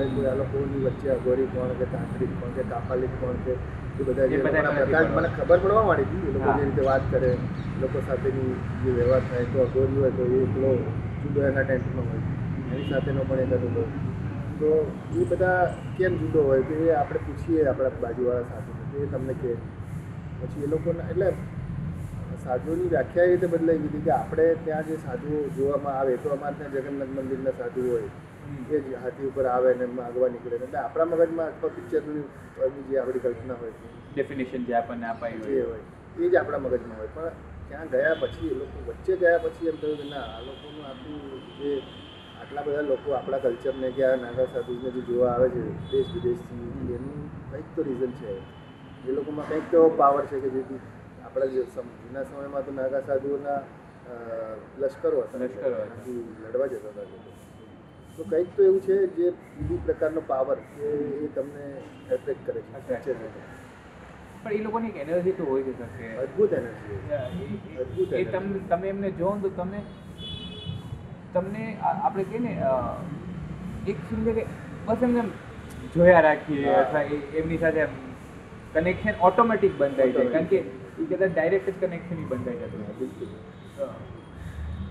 મારે 0.00 0.28
આ 0.28 0.34
લોકોની 0.34 0.82
વચ્ચે 0.84 1.10
અઘોરી 1.10 1.48
કોણ 1.48 1.72
કે 1.74 1.86
તાંત્રિક 1.88 2.32
કોણ 2.34 2.52
કે 2.54 2.62
કાપાલિક 2.64 3.12
કોણ 3.20 3.38
કે 3.44 3.52
એ 3.98 4.02
બધા 4.02 4.26
જે 4.28 4.38
પ્રકાર 4.40 5.06
મને 5.12 5.28
ખબર 5.36 5.58
પડવા 5.58 5.84
માંડી 5.84 6.08
હતી. 6.08 6.28
એ 6.28 6.34
લોકો 6.34 6.48
જે 6.50 6.62
રીતે 6.62 6.82
વાત 6.82 7.04
કરે 7.10 7.30
લોકો 7.76 7.98
સાથેની 8.02 8.52
જે 8.82 8.90
વ્યવહાર 8.92 9.22
થાય 9.24 9.46
તો 9.48 9.58
અઘોરી 9.62 9.96
હોય 9.96 10.12
તો 10.12 10.24
એ 10.30 10.42
એકલો 10.42 10.70
જુદો 11.22 11.40
એના 11.42 11.64
ટેન્ટમાં 11.64 12.06
હોય. 12.06 12.22
એની 12.66 12.86
સાથેનો 12.86 13.22
પણ 13.24 13.42
એક 13.46 13.52
અનુભવ 13.52 13.86
તો 14.60 14.70
એ 15.14 15.26
બધા 15.26 15.62
કેમ 15.94 16.12
જુદો 16.18 16.40
હોય 16.42 16.62
તો 16.64 16.74
એ 16.82 16.94
આપણે 16.94 17.20
પૂછીએ 17.20 17.66
આપણા 17.66 18.00
બાજુવાળા 18.00 18.50
સાથે 18.50 18.72
તો 18.90 18.96
એ 18.98 19.08
તમને 19.08 19.34
કહે. 19.36 19.52
પછી 20.38 20.64
એ 20.64 20.68
લોકોને 20.68 21.02
એટલે 21.04 21.28
સાધુઓની 22.38 22.88
વ્યાખ્યા 22.88 23.24
એ 23.24 23.30
રીતે 23.30 23.48
બદલાઈ 23.48 23.80
ગઈ 23.80 23.90
હતી 23.90 24.02
કે 24.02 24.12
આપણે 24.14 24.46
ત્યાં 24.62 24.86
જે 24.86 24.98
સાધુઓ 25.00 25.42
જોવામાં 25.52 25.96
આવે 25.96 26.16
તો 26.18 26.32
અમારે 26.32 26.56
ત્યાં 26.58 26.74
જગન્નાથ 26.76 27.14
મંદિરના 27.16 27.54
સાધુ 27.54 27.86
હોય. 27.88 28.10
એ 28.68 28.80
જ 28.80 28.96
હાથી 28.96 29.26
ઉપર 29.26 29.46
આવે 29.46 29.70
ને 29.74 29.86
માગવા 29.88 30.28
નીકળે 30.28 30.56
એટલે 30.58 30.78
આપણા 30.80 31.10
મગજમાં 31.12 31.48
અથવા 31.48 31.70
પિક્ચરની 31.70 32.24
જે 32.86 32.98
આપણી 32.98 33.20
કલ્પના 33.20 33.56
હોય 33.56 33.72
ડેફિનેશન 34.10 34.62
જે 34.64 34.74
આપણને 34.76 35.06
અપાઈ 35.08 35.38
હોય. 35.38 35.64
હોય 35.64 35.66
હોય. 35.66 35.82
એ 36.16 36.30
જ 36.30 36.36
આપણા 36.36 36.60
મગજમાં 36.60 36.98
હોય. 36.98 37.10
પણ 37.10 37.32
ત્યાં 37.68 37.88
ગયા 37.90 38.16
પછી 38.16 38.48
એ 38.48 38.56
લોકો 38.56 38.78
વચ્ચે 38.88 39.12
ગયા 39.18 39.40
પછી 39.40 39.68
એમ 39.68 39.76
થયું 39.78 39.98
કે 39.98 40.06
ના 40.06 40.26
આ 40.28 40.40
લોકોનું 40.42 40.84
આટલું 40.84 41.20
જે 41.58 41.70
આટલા 42.36 42.64
બધા 42.64 42.84
લોકો 42.84 43.08
આપણા 43.12 43.40
કલ્ચરને 43.40 43.88
કે 43.92 44.02
આ 44.04 44.16
નાગા 44.18 44.46
સાધુને 44.48 44.90
જે 44.90 45.02
જોવા 45.02 45.32
આવે 45.32 45.48
છે 45.50 45.62
દેશ 45.90 46.10
વિદેશથી 46.14 46.68
એનું 46.94 47.18
કંઈક 47.44 47.68
તો 47.74 47.80
રીઝન 47.82 48.12
છે. 48.14 48.32
એ 49.04 49.12
લોકોમાં 49.12 49.48
કંઈક 49.48 49.66
તો 49.70 49.80
પાવર 49.92 50.22
છે 50.26 50.36
કે 50.38 50.48
જેથી 50.50 50.80
આપણા 51.24 51.48
જે 51.48 51.62
જૂના 51.98 52.24
સમયમાં 52.26 52.64
તો 52.64 52.72
નાગા 52.72 53.02
સાધુઓના 53.02 53.60
લશ્કરો 54.78 55.18
હતા. 55.22 55.40
લશ્કરો. 55.40 55.70
લડવા 56.42 56.68
જતા 56.68 56.90
હતા 56.90 57.06
લોકો. 57.06 57.30
તો 58.18 58.24
કંઈક 58.24 58.48
તો 58.56 58.62
એવું 58.64 58.80
છે 58.82 58.94
જે 59.16 59.26
બીજી 59.50 59.80
પ્રકારનો 59.84 60.20
પાવર 60.24 60.58
કે 60.70 60.86
એ 61.18 61.30
તમને 61.34 61.64
એટ્રેક્ટ 62.10 62.44
કરે 62.46 62.60
છે 62.62 63.02
પણ 64.42 64.52
એ 64.52 64.62
લોકોની 64.62 64.90
એક 64.92 64.98
એનર્જી 65.04 65.34
તો 65.34 65.44
હોય 65.44 65.64
છે 65.64 65.72
સર 65.74 65.88
કે 65.96 66.06
અદ્ભુત 66.22 66.52
એનર્જી 66.52 67.78
અદ્ભુત 67.78 68.12
એ 68.14 68.24
તમે 68.26 68.60
તમે 68.68 68.86
એમને 68.88 69.10
જોવો 69.14 69.36
તો 69.44 69.50
તમે 69.52 69.78
તમને 71.34 71.62
આ- 71.82 71.98
આપણે 72.00 72.24
કહીએ 72.26 72.40
ને 72.40 72.52
એક 73.86 73.98
શું 74.08 74.24
છે 74.26 74.32
કે 74.34 74.44
બસ 74.86 75.02
એમને 75.02 75.20
એમ 75.20 75.30
જોયા 75.94 76.22
રાખીએ 76.22 76.74
અથવા 76.76 77.04
એમની 77.34 77.58
સાથે 77.58 77.82
કનેક્શન 78.74 79.14
ઓટોમેટિક 79.22 79.72
બંધાઈ 79.76 80.12
જાય. 80.12 80.30
કારણ 80.32 80.48
કે 80.48 80.58
એ 80.98 81.06
કદાચ 81.06 81.30
ડાયરેક્ટ 81.32 81.68
જ 81.72 81.84
કનેક્શન 81.84 82.18
બંધાઈ 82.26 82.60
જતું 82.64 82.82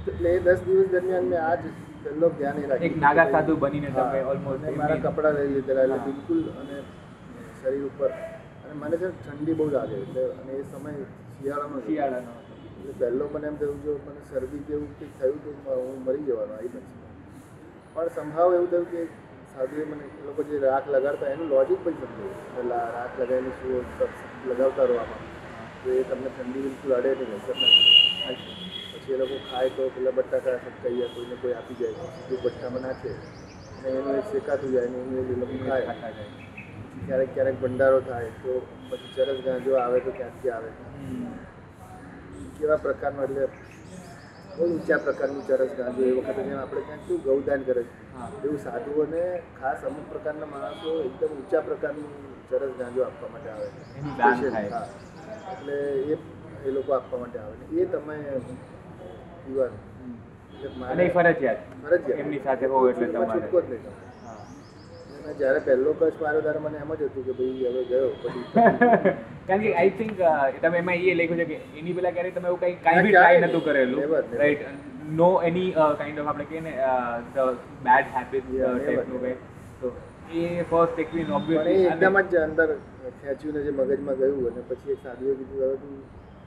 એટલે 0.07 0.30
એ 0.32 0.39
દસ 0.41 0.59
દિવસ 0.65 0.89
દરમિયાન 0.91 1.25
મેં 1.25 1.39
આજ 1.41 1.61
પહેલો 2.08 2.28
ધ્યાન 2.38 2.58
એ 2.58 2.66
રાખ્યું 2.72 2.89
એક 2.89 2.97
નાગા 3.03 3.28
સાધુ 3.34 3.53
બનીને 3.64 3.89
તમે 3.91 4.20
ઓલમોસ્ટ 4.32 4.68
મારા 4.82 4.99
કપડા 5.05 5.34
લઈ 5.38 5.47
લીધેલા 5.53 5.86
એટલે 5.86 5.99
બિલકુલ 6.08 6.41
અને 6.62 6.78
શરીર 7.60 7.86
ઉપર. 7.89 8.12
અને 8.64 8.74
મને 8.82 8.95
છે 8.97 9.08
ઠંડી 9.18 9.58
બહુ 9.60 9.68
લાગે 9.70 9.95
એટલે 9.95 10.24
અને 10.34 10.51
એ 10.53 10.64
સમય 10.72 10.91
શિયાળાનો. 11.38 11.82
શિયાળાનો. 11.88 12.34
એટલે 12.80 12.93
પહેલો 12.99 13.26
મને 13.34 13.47
એમ 13.47 13.58
થયું 13.62 13.80
જો 13.86 13.93
મને 14.05 14.22
શરદી 14.30 14.64
જેવું 14.68 14.89
કંઈક 14.97 15.14
થયું 15.20 15.39
તો 15.43 15.49
હું 15.80 15.97
મરી 16.05 16.26
જવાનો 16.28 16.53
આવી 16.53 16.72
નથી 16.74 16.99
પણ 17.95 18.10
સંભાવ 18.10 18.49
એવું 18.53 18.70
થયું 18.70 18.88
કે 18.91 19.01
સાધુએ 19.53 19.86
મને 19.86 20.05
એ 20.12 20.28
લોકો 20.28 20.47
જે 20.49 20.62
રાખ 20.66 20.88
લગાડતા 20.88 21.34
એનું 21.34 21.47
લોજિક 21.47 21.84
પણ 21.84 21.97
સમજાવ્યું. 22.01 22.70
રાખ 22.93 23.20
લગાવીને 23.20 23.51
શું 23.60 23.86
લગાવતા 24.49 24.86
રહો 24.86 24.97
આમાં. 24.97 25.24
તો 25.82 25.88
એ 25.91 26.03
તમને 26.03 26.30
ઠંડી 26.30 26.66
બિલકુલ 26.66 26.91
અડે 26.93 27.12
નહીં. 27.20 28.66
પછી 29.08 29.14
એ 29.14 29.18
લોકો 29.18 29.38
ખાય 29.41 29.70
તો 29.72 29.84
પેલા 29.89 30.12
બટાકા 30.14 30.58
સટકાઈએ 30.64 31.08
કોઈને 31.10 31.36
કોઈ 31.38 31.55
આપી 31.55 31.78
જાય 31.78 31.95
સીધું 32.16 32.41
ભઠ્ઠામાં 32.41 32.84
નાખે 32.84 33.12
અને 33.78 33.88
એનું 33.91 34.16
એ 34.16 34.24
શેકાતું 34.26 34.72
જાય 34.72 34.89
ને 34.89 34.99
એનું 35.01 35.32
એ 35.32 35.39
લોકો 35.41 35.55
ખાય. 35.62 35.86
ખાતા 35.88 36.12
જાય. 36.12 36.32
ક્યારેક 37.01 37.30
ક્યારેક 37.32 37.58
ભંડારો 37.60 37.99
થાય 38.03 38.32
તો 38.39 38.51
પછી 38.89 39.14
ચરસ 39.16 39.39
ગાંજો 39.43 39.72
આવે 39.78 39.99
તો 40.01 40.12
ક્યાંથી 40.14 40.51
આવે? 40.51 40.70
કેવા 42.55 42.78
પ્રકારનો 42.80 43.22
એટલે 43.24 43.45
બહુ 44.51 44.66
ઊંચા 44.68 44.99
પ્રકારનું 44.99 45.43
ચરસ 45.45 45.72
ગાંજો 45.76 46.01
એ 46.05 46.16
વખતે 46.18 46.41
જેમ 46.43 46.60
આપણે 46.60 46.82
ત્યાં 46.84 47.01
શું 47.03 47.22
ગૌદાન 47.24 47.62
કરે 47.64 47.84
છે. 47.86 47.95
એવું 48.41 48.60
સાધુઓને 48.60 49.22
ખાસ 49.53 49.80
અમુક 49.84 50.05
પ્રકારના 50.08 50.49
માણસો 50.49 50.89
એકદમ 51.03 51.32
ઊંચા 51.36 51.62
પ્રકારનું 51.64 52.12
ચરસ 52.49 52.74
ગાંજો 52.76 53.01
આપવા 53.03 53.30
માટે 53.30 53.49
આવે. 53.51 53.70
છે. 53.76 53.86
એટલે 55.51 55.76
એ 56.08 56.18
એ 56.62 56.72
લોકો 56.72 56.91
આપવા 56.93 57.20
માટે 57.20 57.39
આવે. 57.39 57.55
છે 57.62 57.78
એ 57.78 57.86
તમે 57.88 58.16
મારે- 59.48 60.91
અને 60.93 61.10
ફરજિયાત. 61.10 61.60
ફરજિયાત. 61.84 62.20
એમની 62.20 62.41
સાથે 62.43 62.66
હોવ 62.68 62.89
એટલે 62.89 63.08
તમારે 63.08 63.39
છૂટકો 63.41 63.62
જ 63.62 63.70
નહીં 63.70 65.36
જ્યારે 65.36 65.60
પહેલો 65.62 65.93
કચ્છ 65.93 66.20
માર્યો 66.22 66.41
ત્યારે 66.41 66.60
મને 66.60 66.78
એમ 66.80 66.91
જ 66.93 67.08
હતું 67.08 67.24
કે 67.26 67.34
ભાઈ 67.34 67.66
હવે 67.68 67.82
ગયો 67.86 68.10
પછી 68.22 68.43
કારણ 69.48 69.62
કે 69.62 69.74
આઈ 69.76 69.91
થિંક 69.91 70.14
તમે 70.62 70.78
એમાં 70.78 71.00
એ 71.04 71.16
લખ્યું 71.16 71.39
છે 71.41 71.45
કે 71.45 71.58
એની 71.76 71.93
પેલા 71.93 72.12
ક્યારે 72.12 72.32
તમે 72.32 72.48
એવું 72.48 72.60
કઈ 72.62 72.76
કાંઈ 72.84 73.04
બી 73.04 73.12
ટ્રાય 73.12 73.39
નતું 73.43 73.64
કરેલું. 73.64 74.00
Right 74.34 74.62
no 75.14 75.30
any 75.43 75.70
kind 75.95 76.20
of 76.20 76.28
આપણે 76.28 76.45
કહીએ 76.45 76.62
ને 76.62 76.74
ધ 77.34 77.50
બેડ 77.84 78.06
હેબિટ 78.16 78.45
ટાઈપનું 78.48 79.20
કંઈ. 79.22 79.36
તો 79.82 79.88
એ 80.38 80.43
ફર્સ્ટ 80.66 80.98
એકવીન 81.00 81.28
પણ 81.48 81.68
એકદમ 81.86 82.18
જ 82.28 82.43
અંદર 82.43 82.70
ખેંચ્યું 83.20 83.54
ને 83.54 83.62
જે 83.62 83.72
મગજમાં 83.74 84.18
ગયું 84.18 84.48
અને 84.50 84.62
પછી 84.70 84.91
એક 84.91 85.00
સાધુએ 85.04 85.34
કીધું 85.36 85.62
હવે 85.62 85.76
તું 85.78 85.93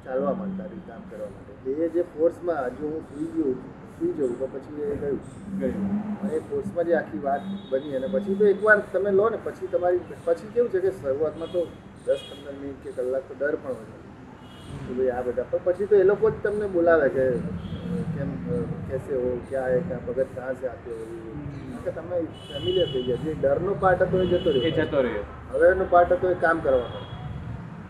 ચાલવા 0.05 0.35
માંડતા 0.35 0.67
હતી 0.67 0.87
કામ 0.87 1.03
કરવા 1.05 1.31
માટે. 1.31 1.53
એ 1.77 1.89
જે 1.91 2.03
ફોર્સમાં 2.13 2.65
હજુ 2.69 2.87
હું 2.87 3.03
સુઈ 3.09 3.29
ગયું 3.29 3.57
સુઈ 3.95 4.13
જવું 4.13 4.39
તો 4.39 4.47
પછી 4.49 4.83
એ 4.85 4.97
ગયું. 4.97 5.21
અને 6.21 6.35
એ 6.35 6.41
ફોર્સમાં 6.43 6.87
જે 6.87 6.95
આખી 6.95 7.21
વાત 7.21 7.43
બની 7.71 7.97
અને 7.97 8.09
પછી 8.09 8.37
તો 8.37 8.45
એકવાર 8.47 8.79
તમે 8.93 9.11
લો 9.13 9.29
ને 9.31 9.39
પછી 9.39 9.69
તમારી 9.69 10.03
પછી 10.25 10.53
કેવું 10.53 10.71
છે 10.71 10.81
કે 10.81 10.91
શરૂઆતમાં 10.93 11.51
તો 11.51 11.61
દસ 12.07 12.21
પંદર 12.29 12.55
મિનિટ 12.55 12.83
કે 12.85 12.91
કલાક 12.99 13.25
તો 13.29 13.35
ડર 13.35 13.57
પણ 13.57 13.75
હોય. 13.75 13.99
કે 14.87 14.93
ભાઈ 14.93 15.11
આ 15.11 15.23
બધા 15.23 15.49
પણ 15.51 15.65
પછી 15.67 15.87
તો 15.87 15.97
એ 15.97 16.05
લોકો 16.05 16.31
જ 16.31 16.43
તમને 16.43 16.67
બોલાવે 16.69 17.09
કે 17.11 17.25
કેમ 18.13 18.31
કેસે 18.89 19.13
હો 19.15 19.29
ક્યાં 19.49 19.71
હે 19.71 19.81
ક્યાં 19.83 20.05
ભગત 20.07 20.29
ક્યાં 20.35 20.57
સે 20.57 20.67
આતે 20.67 20.91
હો? 20.91 21.05
કે 21.85 21.91
તમે 21.93 22.17
ફેમિલિયર 22.47 22.89
થઈ 22.89 23.03
ગયા. 23.03 23.23
જે 23.25 23.35
ડરનો 23.37 23.75
પાર્ટ 23.77 24.03
હતો 24.03 24.23
એ 24.23 24.27
જતો 24.27 24.51
રહ્યો. 24.53 24.75
જતો 24.79 25.03
રહ્યો. 25.03 25.25
હવેનો 25.53 25.85
પાર્ટ 25.91 26.13
હતો 26.13 26.31
એ 26.31 26.37
કામ 26.37 26.59
કરવાનો 26.61 27.01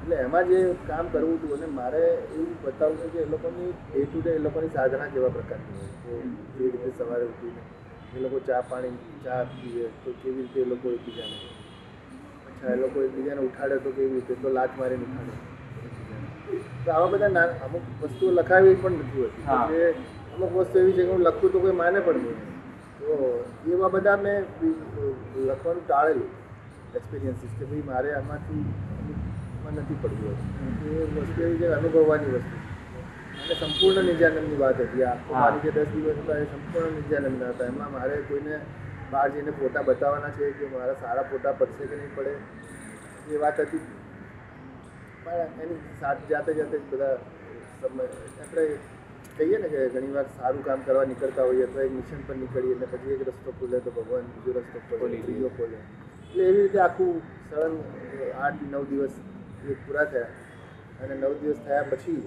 એટલે 0.01 0.17
એમાં 0.19 0.49
જે 0.49 0.59
કામ 0.85 1.07
કરવું 1.09 1.37
હતું 1.37 1.53
અને 1.57 1.67
મારે 1.73 2.03
એવું 2.31 2.51
બતાવવું 2.63 2.99
છે 3.03 3.09
કે 3.15 3.19
એ 3.21 3.29
લોકોની 3.29 3.71
ડે 3.85 4.05
ટુ 4.05 4.19
ડે 4.21 4.31
એ 4.35 4.41
લોકોની 4.41 4.73
સાધના 4.73 5.11
કેવા 5.11 5.31
પ્રકારની 5.31 5.77
હોય 5.77 5.93
તો 6.03 6.13
જે 6.57 6.71
રીતે 6.73 6.91
સવારે 6.99 7.25
ઉઠીને 7.27 7.63
એ 8.13 8.19
લોકો 8.21 8.39
ચા 8.43 8.63
પાણી 8.65 8.95
ચા 9.25 9.41
પીએ 9.53 9.87
તો 10.03 10.11
કેવી 10.21 10.37
રીતે 10.39 10.59
એ 10.61 10.67
લોકો 10.67 10.87
એકબીજાને 10.91 11.37
અચ્છા 12.47 12.73
એ 12.73 12.77
લોકો 12.77 12.99
એકબીજાને 13.03 13.41
ઉઠાડે 13.43 13.77
તો 13.81 13.91
કેવી 13.93 14.15
રીતે 14.15 14.35
તો 14.39 14.49
લાત 14.51 14.73
મારીને 14.77 15.05
ઉઠાડે. 15.05 15.35
તો 16.83 16.93
આવા 16.93 17.11
બધા 17.13 17.45
અમુક 17.61 17.85
વસ્તુઓ 18.03 18.31
લખાવી 18.33 18.77
પણ 18.77 18.97
નથી 18.99 19.21
હોતી. 19.21 19.45
જે 19.71 19.83
અમુક 20.35 20.53
વસ્તુ 20.57 20.77
એવી 20.79 20.97
છે 20.97 21.03
કે 21.05 21.13
હું 21.13 21.23
લખું 21.23 21.53
તો 21.53 21.59
કોઈ 21.61 21.73
માને 21.75 22.01
પણ 22.03 22.23
નહીં. 22.23 22.39
તો 22.99 23.09
એવા 23.67 23.91
બધા 23.91 24.17
મેં 24.19 24.43
લખવાનું 25.47 25.85
ટાળેલું. 25.85 26.31
એક્સપિરિયન્સીસ 26.95 27.53
કે 27.55 27.65
ભાઈ 27.65 27.85
મારે 27.85 28.15
આમાંથી 28.15 28.65
અમુકમાં 29.61 29.77
નથી 29.77 30.01
પડવું 30.03 30.37
હતું 30.37 30.93
એ 30.93 31.23
વસ્તુ 31.25 31.43
એવી 31.43 31.59
છે 31.59 31.67
કે 31.69 31.75
અનુભવવાની 31.75 32.33
વસ્તુ 32.35 32.57
અને 33.43 33.55
સંપૂર્ણ 33.57 34.07
નિત્યાનંદની 34.07 34.59
વાત 34.59 34.79
હતી. 34.83 35.05
આ 35.05 35.17
મારી 35.33 35.63
જે 35.65 35.71
દસ 35.73 35.91
દિવસ 35.95 36.19
હતા 36.21 36.39
એ 36.39 36.47
સંપૂર્ણ 36.47 36.95
નિત્યાનંદના 36.97 37.51
હતા. 37.53 37.67
એમાં 37.67 37.93
મારે 37.93 38.17
કોઈને 38.29 38.55
બહાર 39.13 39.29
જઈને 39.33 39.53
ફોટા 39.53 39.85
બતાવવાના 39.89 40.37
છે 40.37 40.53
કે 40.59 40.71
મારા 40.75 41.01
સારા 41.03 41.27
ફોટા 41.31 41.55
પડશે 41.55 41.85
કે 41.87 41.97
નહીં 41.97 42.13
પડે 42.17 42.33
એ 43.31 43.43
વાત 43.43 43.59
હતી. 43.65 43.83
પણ 45.25 45.63
એની 45.63 45.79
સાથ 46.01 46.21
જાતે 46.31 46.51
જાતે 46.55 46.77
જ 46.77 46.83
બધા 46.91 47.17
સમય 47.81 48.05
આપણે 48.39 48.65
કહીએ 49.39 49.59
ને 49.59 49.69
કે 49.69 49.89
ઘણીવાર 49.95 50.27
સારું 50.37 50.63
કામ 50.63 50.87
કરવા 50.87 51.09
નીકળતા 51.11 51.49
હોઈએ 51.49 51.67
તો 51.75 51.79
એક 51.81 51.93
મિશન 51.99 52.21
પર 52.29 52.37
નીકળીએ 52.37 52.77
અને 52.77 52.87
પછી 52.93 53.17
એક 53.17 53.27
રસ્તો 53.29 53.51
ખુલે 53.59 53.81
તો 53.81 53.91
ભગવાન 53.99 54.31
બીજો 54.37 54.61
રસ્તો 54.61 54.79
ખોલે 54.93 55.17
ત્રીજો 55.27 55.51
ખોલે. 55.59 55.77
એટલે 56.23 56.43
એવી 56.45 56.63
રીતે 56.63 56.79
આખું 56.81 57.13
સળંગ 57.49 57.77
આઠ 58.39 58.63
નવ 58.65 58.83
દિવસ 58.91 59.15
એ 59.63 59.75
પૂરા 59.83 60.07
થયા. 60.13 60.33
અને 61.03 61.15
નવ 61.15 61.33
દિવસ 61.41 61.61
થયા 61.67 61.89
પછી 61.91 62.21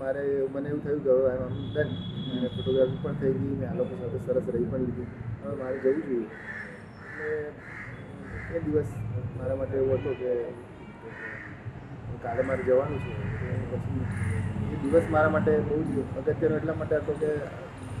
મારે 0.00 0.22
મને 0.52 0.68
એવું 0.68 0.82
થયું 0.84 1.02
કે 1.04 1.10
હવે 1.16 1.30
આમ 1.32 1.54
ડન 1.74 1.90
અને 2.30 2.48
ફોટોગ્રાફી 2.54 3.00
પણ 3.02 3.16
થઈ 3.20 3.34
ગઈ, 3.40 3.56
મેં 3.60 3.68
આ 3.70 3.78
લોકો 3.80 3.94
સાથે 4.00 4.18
સરસ 4.26 4.46
રહી 4.54 4.68
પણ 4.70 4.82
લીધી. 4.86 5.08
હવે 5.42 5.54
મારે 5.60 5.76
જવું 5.84 6.02
જોઈએ. 6.08 6.28
એટલે 7.06 7.28
એ 8.56 8.62
દિવસ 8.64 8.90
મારા 9.38 9.58
માટે 9.60 9.76
એવો 9.82 9.94
હતો 9.98 10.10
કે 10.20 10.30
કાલે 12.24 12.42
મારે 12.48 12.62
જવાનું 12.68 13.00
છે. 13.04 13.12
પછી 13.70 14.02
એ 14.72 14.80
દિવસ 14.82 15.06
મારા 15.14 15.34
માટે 15.36 15.52
બહુ 15.68 15.76
જ 15.88 16.06
અગત્યનો 16.20 16.54
એટલા 16.56 16.78
માટે 16.80 16.96
હતો 16.96 17.12
કે 17.22 17.30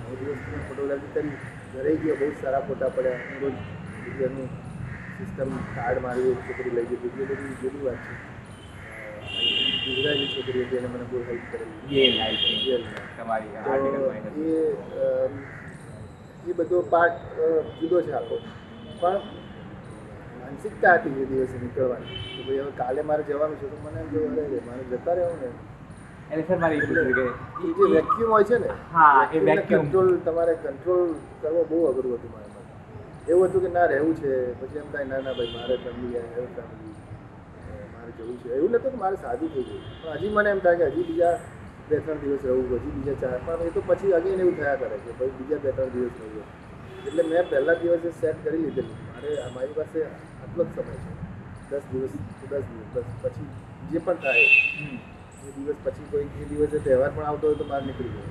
નવ 0.00 0.12
દિવસ 0.20 0.40
મેં 0.50 0.66
ફોટોગ્રાફી 0.68 1.12
કરી. 1.14 1.36
ઘરે 1.74 1.92
ગયો, 2.02 2.16
બહુ 2.20 2.32
સારા 2.42 2.64
ફોટા 2.68 2.90
પડ્યા. 2.96 3.38
રોજ 3.42 3.56
બીજાનું 4.02 4.48
સિસ્ટમ 5.16 5.50
કાર્ડ 5.76 6.02
મારી 6.06 6.34
છોકરી 6.46 6.74
લઈ 6.76 6.86
ગઈ. 6.90 7.00
બીજી 7.04 7.28
બધી 7.30 7.56
જુદી 7.62 7.84
વાત 7.86 8.00
છે. 8.06 8.14
ગુજરાતી 9.90 10.28
છોકરી 10.32 10.64
હતી 10.64 10.78
એને 10.78 10.88
મને 10.88 11.04
બહુ 11.10 11.18
હેલ્પ 11.28 11.44
કરેલી 11.50 12.02
એ 12.02 12.10
લાઈફ 12.12 12.44
તમારી 13.16 13.52
એ 14.46 14.60
એ 16.46 16.54
બધો 16.54 16.78
પાર્ટ 16.84 17.18
જુદો 17.78 17.98
છે 18.02 18.12
આખો. 18.14 18.36
પણ 19.00 19.20
માનસિકતા 20.40 20.94
હતી 20.96 21.22
એ 21.22 21.26
દિવસે 21.26 21.56
નીકળવાની. 21.58 22.16
કે 22.28 22.42
ભાઈ 22.46 22.60
હવે 22.60 22.72
કાલે 22.74 23.02
મારે 23.02 23.22
જવાનું 23.24 23.58
છે 23.58 23.66
તો 23.66 23.76
મને 23.78 24.00
એમ 24.00 24.08
થયું 24.10 24.38
અરે 24.38 24.60
મારે 24.66 24.82
જતા 24.90 25.14
રહેવું 25.14 25.38
ને. 25.42 25.48
એટલે 26.30 26.44
સર 26.46 26.58
મારી 26.58 26.78
એ 26.78 26.86
જે 26.86 27.84
વેક્યુમ 27.94 28.30
હોય 28.30 28.44
છે 28.44 28.58
ને 28.58 28.70
હા, 28.92 29.28
એ 29.32 29.38
વેક્યુમ 29.40 29.84
કંટ્રોલ 29.84 30.10
તમારે 30.20 30.54
કંટ્રોલ 30.56 31.08
કરવો 31.40 31.62
બહુ 31.64 31.78
અઘરું 31.88 32.14
હતું 32.14 32.30
મારા 32.32 32.52
માટે. 32.54 32.72
એવું 33.26 33.48
હતું 33.48 33.62
કે 33.62 33.70
ના 33.70 33.86
રહેવું 33.86 34.14
છે 34.16 34.30
પછી 34.58 34.78
એમ 34.78 34.88
કાંઈ 34.92 35.10
ના 35.10 35.20
ના 35.20 35.34
ભાઈ 35.34 35.54
મારે 35.56 35.76
ફેમિલી 35.78 36.22
હેવ 36.28 36.46
ફેમિલી 36.54 36.94
મારે 38.10 38.18
જવું 38.18 38.36
છે? 38.42 38.48
એવું 38.54 38.70
નતું 38.70 38.90
કે 38.90 38.96
મારે 38.96 39.16
સાદું 39.16 39.48
થઈ 39.54 39.64
ગયું. 39.64 39.82
પણ 40.02 40.18
હજી 40.18 40.30
મને 40.30 40.50
એમ 40.50 40.60
થાય 40.60 40.76
કે 40.76 40.86
હજી 40.94 41.06
બીજા 41.08 41.34
બે 41.88 41.96
ત્રણ 41.96 42.20
દિવસ 42.22 42.42
રહું 42.44 42.66
હજી 42.72 42.94
બીજા 42.96 43.20
ચાર 43.22 43.40
પણ 43.46 43.66
એ 43.66 43.70
તો 43.70 43.80
પછી 43.88 44.14
અગેન 44.18 44.40
એવું 44.40 44.54
થયા 44.54 44.76
કરે 44.76 44.96
કે 45.04 45.10
ભાઈ 45.18 45.36
બીજા 45.38 45.60
બે 45.64 45.70
ત્રણ 45.76 45.92
દિવસ 45.94 46.16
રહું 46.20 46.44
એટલે 47.06 47.22
મેં 47.30 47.44
પહેલા 47.50 47.78
દિવસે 47.82 48.10
સેટ 48.20 48.36
કરી 48.44 48.62
લીધેલું. 48.64 48.98
મારે 49.12 49.30
મારી 49.54 49.76
પાસે 49.78 49.98
આટલો 50.02 50.62
જ 50.64 50.70
સમય 50.74 50.96
છે. 51.02 51.12
દસ 51.70 51.84
દિવસ 51.92 52.12
દસ 52.40 52.64
દિવસ 52.70 52.88
બસ 52.94 53.08
પછી 53.22 53.48
જે 53.90 53.98
પણ 54.00 54.18
થાય. 54.24 54.48
એ 55.46 55.50
દિવસ 55.56 55.78
પછી 55.84 56.10
કોઈ 56.10 56.28
એ 56.42 56.50
દિવસે 56.50 56.78
તહેવાર 56.86 57.10
પણ 57.14 57.30
આવતો 57.30 57.46
હોય 57.46 57.58
તો 57.60 57.68
બહાર 57.70 57.82
નીકળી 57.82 58.12
ગયો. 58.14 58.28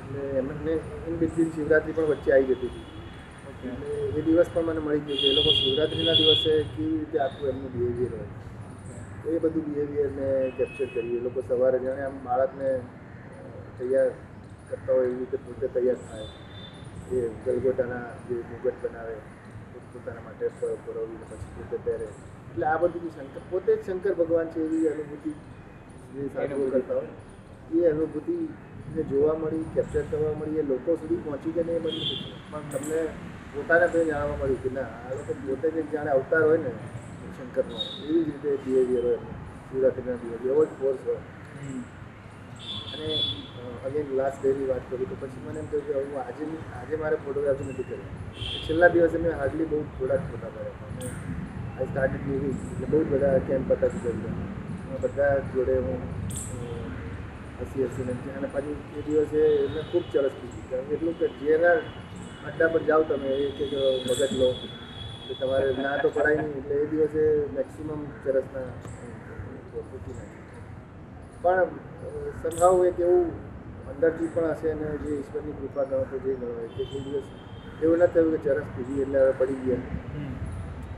એટલે 0.00 0.22
એમને 0.40 0.74
ઇન 1.08 1.14
બિટવીન 1.22 1.54
શિવરાત્રી 1.54 1.96
પણ 1.96 2.12
વચ્ચે 2.12 2.30
આવી 2.34 2.50
જતી 2.50 2.68
હતી. 2.68 2.93
એ 4.14 4.22
દિવસ 4.22 4.48
પણ 4.48 4.66
મને 4.68 4.80
મળી 4.80 5.04
ગયું 5.06 5.20
કે 5.20 5.28
એ 5.28 5.36
લોકો 5.36 5.50
શિવરાત્રિના 5.54 6.18
દિવસે 6.18 6.36
કેવી 6.68 6.92
રીતે 6.92 7.16
આખું 7.20 7.48
એમનું 7.50 7.72
બિહેવિયર 7.74 8.12
હોય. 8.12 8.28
એ 9.26 9.38
બધું 9.38 9.64
બિહેવિયરને 9.66 10.26
કેપ્ચર 10.56 10.86
કરીએ 10.90 11.18
એ 11.18 11.24
લોકો 11.24 11.40
સવારે 11.42 11.78
જાણે 11.80 12.02
આમ 12.02 12.16
બાળકને 12.22 12.68
તૈયાર 13.76 14.10
કરતા 14.68 14.94
હોય 14.94 15.06
એવી 15.06 15.20
રીતે 15.20 15.38
પોતે 15.44 15.66
તૈયાર 15.70 16.00
થાય. 16.02 16.28
એ 17.10 17.16
ગલગોટાના 17.44 18.06
જે 18.24 18.34
મુગટ 18.50 18.76
બનાવે 18.82 19.16
પોત- 19.70 19.88
પોતાના 19.92 20.22
માટે 20.22 20.44
પરોવીને 20.82 21.24
પછી 21.26 21.52
પોતે 21.56 21.76
પહેરે. 21.80 22.08
એટલે 22.48 22.66
આ 22.66 22.78
બધું 22.78 23.10
શંકર 23.10 23.42
પોતે 23.46 23.70
જ 23.74 23.82
શંકર 23.84 24.14
ભગવાન 24.16 24.48
છે 24.50 24.60
એવી 24.62 24.88
અનુભૂતિ 24.88 25.30
જે 26.12 26.22
સાધુ 26.30 26.62
કરતા 26.66 26.96
હોય. 26.96 27.12
એ 27.74 27.86
અનુભૂતિ 27.86 28.36
ને 28.88 29.02
જોવા 29.04 29.36
મળી 29.36 29.70
કેપ્ચર 29.70 30.04
કરવા 30.06 30.34
મળી 30.34 30.58
એ 30.58 30.64
લોકો 30.64 30.90
સુધી 30.96 31.22
પહોંચી 31.22 31.54
ગઈ 31.54 31.70
એ 31.70 31.80
મને 31.80 31.90
પણ 32.48 32.64
તમને 32.72 33.00
પોતાને 33.54 33.86
તો 33.88 33.98
જાણવા 34.04 34.38
મળ્યું 34.38 34.62
કે 34.62 34.70
ના 34.70 34.90
આ 34.98 35.12
લોકો 35.12 35.32
પોતે 35.42 35.66
જ 35.70 35.86
જાણે 35.88 36.10
અવતાર 36.12 36.42
હોય 36.42 36.58
ને 36.60 36.70
શંકરનો 37.34 37.76
એવી 38.00 38.22
જ 38.22 38.30
રીતે 38.34 38.50
બિહેવિયર 38.62 39.04
હોય. 39.04 39.20
શિવરાત્રિના 39.64 40.18
દિવસે 40.18 40.46
એવો 40.46 40.62
જ 40.64 40.72
ફોર્સ 40.74 41.00
હોય. 41.04 41.22
અને 42.92 43.08
અગેન 43.84 44.08
લાસ્ટ 44.12 44.40
ડેની 44.40 44.66
વાત 44.66 44.84
કરું 44.86 45.08
તો 45.10 45.16
પછી 45.16 45.42
મને 45.42 45.58
એમ 45.60 45.68
થયું 45.68 45.86
કે 45.86 45.94
હું 45.96 46.20
આજે 46.20 46.44
આજે 46.72 46.94
મારે 46.96 47.16
ફોટોગ્રાફી 47.18 47.66
નથી 47.66 47.86
કરી 47.86 48.10
છેલ્લા 48.62 48.90
દિવસે 48.90 49.16
મેં 49.18 49.34
હાર્ડલી 49.34 49.68
બહુ 49.68 49.78
થોડા 49.92 50.18
જ 50.18 50.28
ફોટા 50.28 50.50
અને 50.86 51.06
આઈ 51.70 51.88
સ્ટાર્ટેડ 51.88 52.26
મૂવી 52.26 52.52
એટલે 52.64 52.86
બહુ 52.88 53.02
જ 53.02 53.12
બધા 53.12 53.44
કેમ્પ 53.44 53.68
હતા 53.72 53.90
એમાં 54.10 54.38
બધા 55.04 55.34
જોડે 55.48 55.76
હું 55.80 56.00
હસી 57.60 57.86
હસીને 57.86 58.12
અને 58.32 58.48
પછી 58.48 58.76
એ 58.94 59.04
દિવસે 59.04 59.40
એમને 59.58 59.82
ખૂબ 59.84 60.04
ચરસ 60.08 60.34
પીધી. 60.34 60.64
કારણ 60.64 60.86
કે 60.86 60.94
એટલું 60.94 61.16
કે 61.16 61.26
જેના 61.40 61.76
અડ્ડા 62.48 62.72
પર 62.74 62.82
જાઓ 62.88 63.02
તમે 63.10 63.30
એક 63.46 63.58
કે 63.58 63.64
મગજ 64.06 64.32
લો. 64.40 64.48
કે 65.26 65.32
તમારે 65.40 65.68
ના 65.84 65.96
તો 66.02 66.08
પડાય 66.16 66.42
નહીં, 66.42 66.56
એટલે 66.60 66.74
એ 66.82 66.86
દિવસે 66.92 67.24
મેક્સિમમ 67.56 68.00
ચરસના 68.24 68.68
પૂછી 69.90 70.16
નાખે 70.18 70.38
પણ 71.42 71.68
સંભાવ 72.42 72.76
એક 72.90 72.98
એવું 73.06 73.26
અંદરથી 73.92 74.30
પણ 74.34 74.52
હશે 74.58 74.68
અને 74.74 74.88
જે 75.02 75.10
ઈશ્વરની 75.16 75.56
કૃપા 75.58 75.86
ગણો 75.88 76.04
તો 76.10 76.16
જે 76.24 76.32
ગણો 76.40 76.54
કે 76.76 76.82
કોઈ 76.90 77.04
દિવસ 77.06 77.28
એવું 77.82 77.98
ના 78.02 78.12
થયું 78.14 78.30
કે 78.34 78.38
ચરસ 78.44 78.68
પીધી 78.76 79.02
એટલે 79.04 79.18
હવે 79.22 79.32
પડી 79.40 79.60
ગયા. 79.64 79.82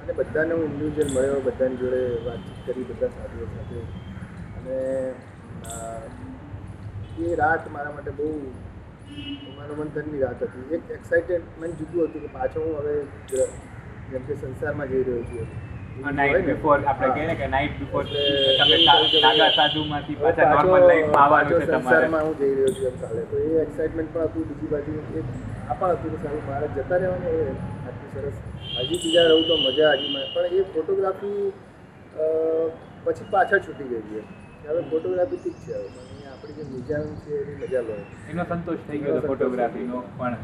અને 0.01 0.13
બધાને 0.19 0.53
હું 0.55 0.65
ઇન્ડિવિજ્યુઅલ 0.69 1.11
મળ્યો, 1.15 1.41
બધાની 1.47 1.81
જોડે 1.83 2.01
વાતચીત 2.27 2.59
કરી, 2.67 2.87
બધા 2.91 3.11
સાથીઓ 3.17 3.47
સાથે. 3.55 3.79
અને 4.57 4.77
એ 7.25 7.35
રાત 7.41 7.65
મારા 7.75 7.95
માટે 7.97 8.13
બહુ 8.19 8.29
મનોમંથનની 9.11 10.23
વાત 10.23 10.43
હતી. 10.43 10.75
એક 10.75 10.91
એક્સાઇટેડમેન્ટ 10.91 11.79
જુદું 11.79 12.05
હતું 12.05 12.21
કે 12.21 12.27
પાછો 12.27 12.61
હું 12.61 12.79
હવે 12.79 13.05
જેમ 14.11 14.23
કે 14.27 14.35
સંસારમાં 14.35 14.89
જઈ 14.89 15.03
રહ્યો 15.03 15.23
છું. 15.23 15.47
નાઇટ 16.15 16.47
બિફોર 16.47 16.85
આપણે 16.85 17.09
કહીએ 17.09 17.27
ને 17.27 17.35
કે 17.35 17.47
નાઇટ 17.47 17.79
બિફોર 17.79 18.05
તમે 18.05 18.19
એવું 18.19 18.85
સા- 18.85 18.95
થયું 18.95 19.11
કે 19.11 19.21
નાગા 19.21 19.49
સાધુમાંથી 19.49 20.15
પાછા 20.15 20.63
નોર્મલ 20.63 20.89
લાઈફમાં 20.89 21.25
આવવાનું 21.25 21.61
છે 21.61 21.67
તમારે. 21.67 21.83
સંસારમાં 21.83 22.25
હું 22.25 22.39
જઈ 22.39 22.55
રહ્યો 22.55 22.67
છું 22.67 22.85
એમ 22.85 23.01
કાલે. 23.01 23.23
તો 23.23 23.39
એ 23.39 23.63
એક્સાઇટમેન્ટ 23.63 24.15
પણ 24.15 24.21
હતું. 24.21 24.49
બીજી 24.49 24.67
બાજુ 24.67 25.19
એક 25.19 25.25
આ 25.71 25.75
પણ 25.75 25.91
હતું 25.91 26.17
કે 26.17 26.23
સારું 26.23 26.47
મારે 26.47 26.69
જતા 26.77 26.97
રહેવાનું 26.97 27.29
હવે 27.29 27.43
આટલું 27.51 28.23
સરસ. 28.23 28.33
હજી 28.79 28.97
બીજા 28.97 29.23
રહું 29.23 29.43
તો 29.43 29.57
મજા 29.57 29.93
હજી 29.93 30.17
પણ 30.35 30.43
એ 30.43 30.63
ફોટોગ્રાફી 30.63 31.53
પછી 33.05 33.25
પાછળ 33.31 33.59
છૂટી 33.59 33.85
ગઈ 33.85 34.01
છે. 34.01 34.21
હવે 34.69 34.81
ફોટોગ્રાફી 34.81 35.37
ઠીક 35.37 35.53
છે 35.53 35.75
હવે. 35.75 36.06
આપણી 36.49 36.57
જે 36.59 36.65
નિજાન 36.73 37.07
છે 37.19 37.33
એની 37.37 37.57
મજા 37.61 37.83
લો. 37.83 37.95
એનો 38.31 38.43
સંતોષ 38.47 38.81
થઈ 38.87 38.99
ગયો 38.99 39.21
ફોટોગ્રાફીનો 39.23 39.99
પણ 40.13 40.35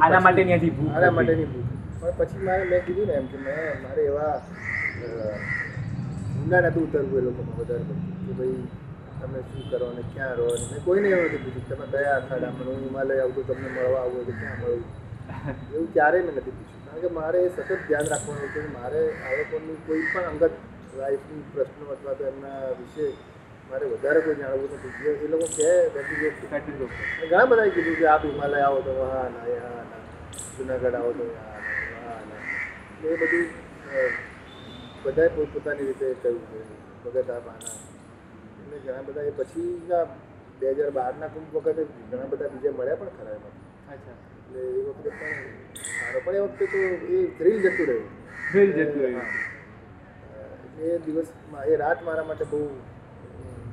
આના 0.00 0.20
માટેની 0.20 0.54
હજી 0.54 0.70
ભૂખ 0.72 0.94
આના. 0.94 1.10
માટેની 1.12 1.46
ભૂખ. 1.46 1.70
પણ 2.00 2.14
પછી 2.18 2.44
મારે 2.44 2.64
મેં 2.66 2.82
કીધું 2.86 3.06
ને 3.08 3.14
એમ 3.14 3.26
કે 3.28 3.38
મેં 3.38 3.58
મારે 3.82 4.02
એવા 4.04 4.34
ઊંડા 6.36 6.60
નતું 6.62 6.84
ઉતરવું 6.84 7.18
એ 7.18 7.26
લોકોમાં 7.26 7.58
વધારે 7.58 7.84
પડતું 7.84 8.26
કે 8.26 8.32
ભાઈ 8.32 8.64
તમે 9.20 9.38
શું 9.48 9.62
કરો 9.70 9.86
અને 9.88 10.02
ક્યાં 10.12 10.34
રહો 10.38 10.46
અને 10.50 10.64
મેં 10.70 10.80
કોઈને 10.84 11.08
એવું 11.10 11.26
નથી 11.28 11.42
પૂછ્યું 11.46 11.68
તમે 11.72 11.86
કયા 11.94 12.16
અખાડામાં 12.16 12.66
હું 12.68 12.82
હિમાલય 12.84 13.22
આવું 13.22 13.34
તો 13.38 13.48
તમને 13.50 13.68
મળવા 13.70 14.02
આવું 14.02 14.24
તો 14.26 14.32
ક્યાં 14.34 14.58
મળવું? 14.60 14.84
એવું 15.72 15.88
ક્યારેય 15.94 16.24
મેં 16.26 16.34
નથી 16.34 16.54
પૂછ્યું. 16.58 16.84
કારણ 16.86 17.02
કે 17.02 17.14
મારે 17.18 17.40
સતત 17.48 17.70
ધ્યાન 17.82 18.08
રાખવાનું 18.12 18.50
કે 18.54 18.60
મારે 18.76 19.02
આ 19.24 19.32
લોકોની 19.38 19.78
કોઈ 19.86 20.04
પણ 20.12 20.26
અંગત 20.32 20.54
લાઈફની 20.98 21.44
પ્રશ્નો 21.52 21.84
અથવા 21.94 22.14
તો 22.14 22.28
એમના 22.28 22.60
વિશે 22.78 23.06
મારે 23.70 23.86
વધારે 23.86 24.20
કોઈ 24.20 24.38
જાણવું 24.40 24.70
નથી. 24.76 24.92
એ 25.24 25.28
લોકો 25.28 25.46
કહે 25.48 25.70
ઘણા 27.20 27.46
બધાએ 27.46 27.70
કીધું 27.70 27.96
કે 27.96 28.04
આપ 28.06 28.22
હિમાલય 28.24 28.64
આવો 28.66 28.80
તો 28.82 28.92
હા 29.02 29.26
ના 29.28 29.46
યા 29.48 29.82
ના. 29.84 30.00
જુનાગઢ 30.54 30.94
આવો 30.94 31.12
તો 31.12 31.24
ના 31.28 31.58
હા 31.98 32.20
ના. 32.24 32.42
એ 33.04 33.16
બધું 33.16 33.46
બધાએ 35.04 35.28
પોતપોતાની 35.28 35.86
રીતે 35.86 36.06
કહ્યું 36.22 36.42
છે 36.48 36.58
ભગત 37.04 37.30
આ 37.30 37.40
આના. 37.44 37.76
એટલે 38.60 38.76
ઘણા 38.78 39.02
બધા 39.02 39.24
એ 39.24 39.32
પછીના 39.38 40.04
બે 40.60 40.66
હજાર 40.72 40.90
બારના 40.90 41.28
કુંભ 41.28 41.54
વખતે 41.56 41.82
ઘણા 42.08 42.30
બધા 42.32 42.52
બીજા 42.54 42.72
મળ્યા 42.72 43.00
પણ 43.00 43.14
ખરા 43.16 43.34
એમાં. 43.34 43.54
એટલે 43.92 44.60
એ 44.72 44.82
વખતે 44.88 45.10
પણ 45.12 45.38
સારો. 45.92 46.18
પણ 46.24 46.36
એ 46.36 46.42
વખતે 46.46 46.64
તો 46.72 46.78
એ 47.12 47.22
થ્રિલ 47.38 47.58
જતું 47.60 47.86
રહ્યું. 47.86 48.08
Thrill 48.44 48.70
જતું 48.72 49.02
રહ્યું. 49.02 49.28
એ 50.82 50.98
દિવસમાં 50.98 51.64
એ 51.66 51.76
રાત 51.76 52.00
મારા 52.02 52.24
માટે 52.24 52.46
બહુ 52.46 52.60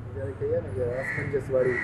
જ્યારે 0.08 0.32
કહીએ 0.34 0.58
ને 0.58 0.70
કે 0.74 0.84
અસમંજસવાળી 0.96 1.78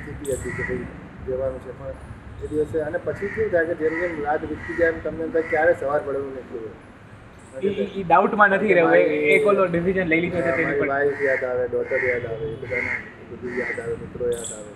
સ્થિતિ 0.00 0.32
હતી 0.32 0.54
કે 0.54 0.62
ભાઈ 0.62 0.84
જવાનું 1.28 1.60
છે 1.60 1.72
પણ 1.72 1.94
એ 2.42 2.50
દિવસે 2.50 2.82
અને 2.82 2.98
પછી 3.00 3.30
કેવું 3.30 3.50
થાય 3.50 3.66
કે 3.70 3.78
જેમ 3.80 3.94
જેમ 4.00 4.18
રાત 4.24 4.42
વીતી 4.44 4.76
જાય 4.78 4.92
એમ 4.92 5.00
તમને 5.00 5.24
અંદર 5.24 5.42
ક્યારે 5.48 5.74
સવાર 5.76 6.00
નીકળ્યું 6.02 6.74
ઈ- 7.62 7.74
ઈ- 7.74 7.92
ઈ 7.92 8.04
ડાઉટમાં 8.04 8.50
નથી 8.50 8.74
રહેવું. 8.74 8.94
એક 9.30 9.46
ઓલો 9.46 9.62
ડિસિઝન 9.68 10.08
લઈ 10.08 10.20
લીધો 10.20 10.40
છે 10.40 10.52
તેની 10.52 10.78
પર. 10.80 10.88
વાઈફ 10.88 11.22
યાદ 11.22 11.44
આવે 11.44 11.64
ડોટર 11.68 12.02
યાદ 12.04 12.24
આવે 12.26 12.46
બધાને 12.56 12.92
બધું 13.30 13.54
યાદ 13.58 13.78
આવે 13.78 13.94
મિત્રો 14.00 14.26
યાદ 14.28 14.50
આવે. 14.52 14.72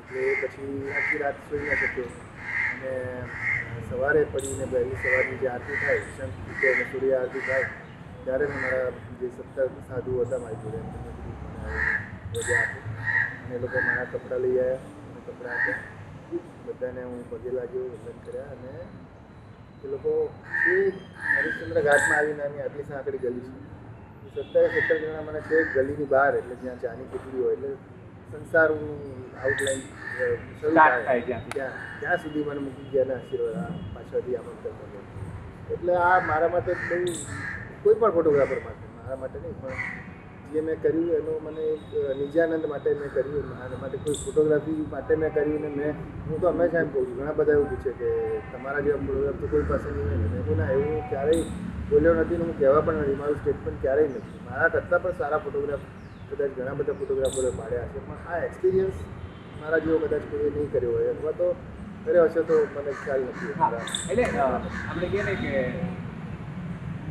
એટલે 0.00 0.22
પછી 0.42 0.70
આખી 0.94 1.18
રાત 1.18 1.36
સૂઈ 1.48 1.68
ન 1.68 1.76
શક્યો. 1.76 2.08
અને 2.70 2.92
સવારે 3.90 4.22
પડીને 4.32 4.64
વહેલી 4.72 4.98
સવારની 5.02 5.38
જે 5.38 5.48
આરતી 5.48 5.78
થાય 5.78 6.28
સૂર્ય 6.92 7.14
આરતી 7.16 7.44
થાય 7.46 7.66
ત્યારે 8.24 8.46
મારા 8.54 8.88
જે 9.20 9.26
સત્તર 9.36 9.68
સાધુ 9.88 10.12
હતા 10.24 10.40
મારી 10.44 10.62
જોડે 10.64 10.80
રજા 12.34 12.60
આપો. 12.62 12.78
અને 13.42 13.54
એ 13.56 13.60
લોકો 13.62 13.78
મારા 13.86 14.10
કપડાં 14.12 14.42
લઈ 14.44 14.58
આવ્યા 14.58 14.80
અને 15.06 15.20
કપડાં 15.26 15.56
આપ્યા. 15.56 15.82
બધાને 16.66 17.00
હું 17.02 17.22
પગે 17.30 17.50
લાગ્યો 17.58 17.86
વંદન 17.92 18.18
કર્યા 18.24 18.52
અને 18.54 18.72
એ 19.84 19.86
લોકો 19.92 20.12
એ 20.72 20.76
હરિશ્ચંદ્ર 21.34 21.78
ઘાટમાં 21.88 22.18
આવીને 22.18 22.42
અમે 22.48 22.58
આટલી 22.64 22.88
સાંકડી 22.90 23.22
ગલી 23.24 23.44
છે. 23.46 23.52
સત્તરે 24.34 24.66
સત્તર 24.74 24.96
જણા 24.98 25.24
મને 25.28 25.40
છે 25.48 25.56
ગલીની 25.74 26.10
બહાર 26.12 26.32
એટલે 26.40 26.54
જ્યાં 26.62 26.82
ચાની 26.84 27.08
કેટલી 27.12 27.42
હોય 27.44 27.54
એટલે 27.56 27.72
સંસારનું 28.30 29.00
આઉટલાઈન 29.42 29.82
શરૂ 30.58 30.74
થાય. 30.74 31.04
થાય 31.06 31.22
ત્યાં 31.28 31.72
ત્યાં 32.00 32.20
સુધી 32.24 32.44
મને 32.48 32.60
મૂકી 32.66 32.88
ગયા 32.92 33.16
આશીર્વાદ 33.16 33.56
આ 33.62 33.70
પાછળથી 33.94 34.36
આમંત્રણ 34.40 34.78
આમ 34.82 35.72
એટલે 35.74 35.92
આ 36.02 36.18
મારા 36.28 36.50
માટે 36.54 36.72
બહુ 36.82 36.98
કોઈ 37.82 37.98
પણ 38.00 38.12
ફોટોગ્રાફર 38.16 38.60
માટે, 38.66 38.86
મારા 38.96 39.18
માટે 39.22 39.38
નહીં, 39.42 39.56
પણ 39.62 39.78
જે 40.52 40.60
મેં 40.66 40.76
કર્યું 40.82 41.10
એનો 41.18 41.32
મને 41.44 41.62
એક 41.72 41.84
નિજાનંદ 42.20 42.64
માટે 42.72 42.90
મેં 43.00 43.10
કર્યું, 43.14 43.46
મારા 43.52 43.80
માટે 43.82 43.98
કોઈ 44.04 44.18
ફોટોગ્રાફી 44.24 44.86
માટે 44.94 45.12
મેં 45.22 45.30
કર્યું 45.36 45.62
ને 45.64 45.70
મેં, 45.78 45.92
હું 46.26 46.40
તો 46.42 46.46
હંમેશા 46.52 46.82
એમ 46.84 46.90
કહું 46.92 47.04
છું, 47.06 47.16
ઘણા 47.18 47.36
બધા 47.38 47.56
એવું 47.56 47.68
પૂછે 47.70 47.92
કે 48.00 48.08
તમારા 48.52 48.82
જેવા 48.86 49.04
ફોટોગ્રાફ 49.06 49.38
તો 49.40 49.46
કોઈ 49.52 49.68
પાસે 49.70 49.88
નહીં 49.96 50.26
મેં 50.34 50.42
કહું 50.48 50.56
ના, 50.60 50.70
એવું 50.74 51.00
ક્યારેય 51.10 51.44
બોલ્યો 51.90 52.14
નથી 52.14 52.38
ને 52.40 52.44
હું 52.48 52.56
કહેવા 52.60 52.82
પણ 52.86 53.00
નથી, 53.04 53.18
મારું 53.22 53.38
સ્ટેટમેન્ટ 53.40 53.80
ક્યારેય 53.84 54.08
નથી. 54.10 54.42
મારા 54.48 54.68
કરતાં 54.74 55.00
પણ 55.02 55.18
સારા 55.20 55.40
ફોટોગ્રાફ 55.46 55.86
કદાચ 56.28 56.52
ઘણા 56.56 56.76
બધા 56.80 56.98
ફોટોગ્રાફરો 57.00 57.52
પાડ્યા 57.60 57.88
હશે, 57.88 58.00
પણ 58.06 58.20
આ 58.30 58.38
એક્સપિરિયન્સ 58.48 58.96
મારા 59.62 59.80
જેવો 59.86 59.98
કદાચ 60.04 60.24
કોઈએ 60.30 60.50
નહીં 60.56 60.70
કર્યો 60.74 60.92
હોય, 60.98 61.10
અથવા 61.16 61.34
તો 61.40 61.48
કર્યો 62.04 62.28
હશે 62.28 62.42
તો 62.50 62.56
મને 62.74 62.92
ખ્યાલ 63.02 63.22
નથી. 63.30 63.52
એટલે 64.10 64.24
આપણે 64.44 65.06
કહીએ 65.12 65.24
ને 65.28 65.34
કે 65.42 65.52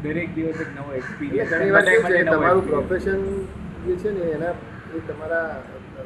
દરેક 0.04 0.30
દિવસ 0.36 0.60
એક 0.64 0.70
નવો 0.76 0.92
એક્સપિરિયન્સ 0.94 1.50
ઘણી 1.52 1.72
વાર 1.72 1.86
છે 1.86 2.24
તમારું 2.26 2.66
પ્રોફેશન 2.66 3.22
જે 3.86 3.94
છે 3.96 4.10
ને 4.12 4.24
એના 4.36 4.56
એ 4.96 5.00
તમારા 5.08 5.50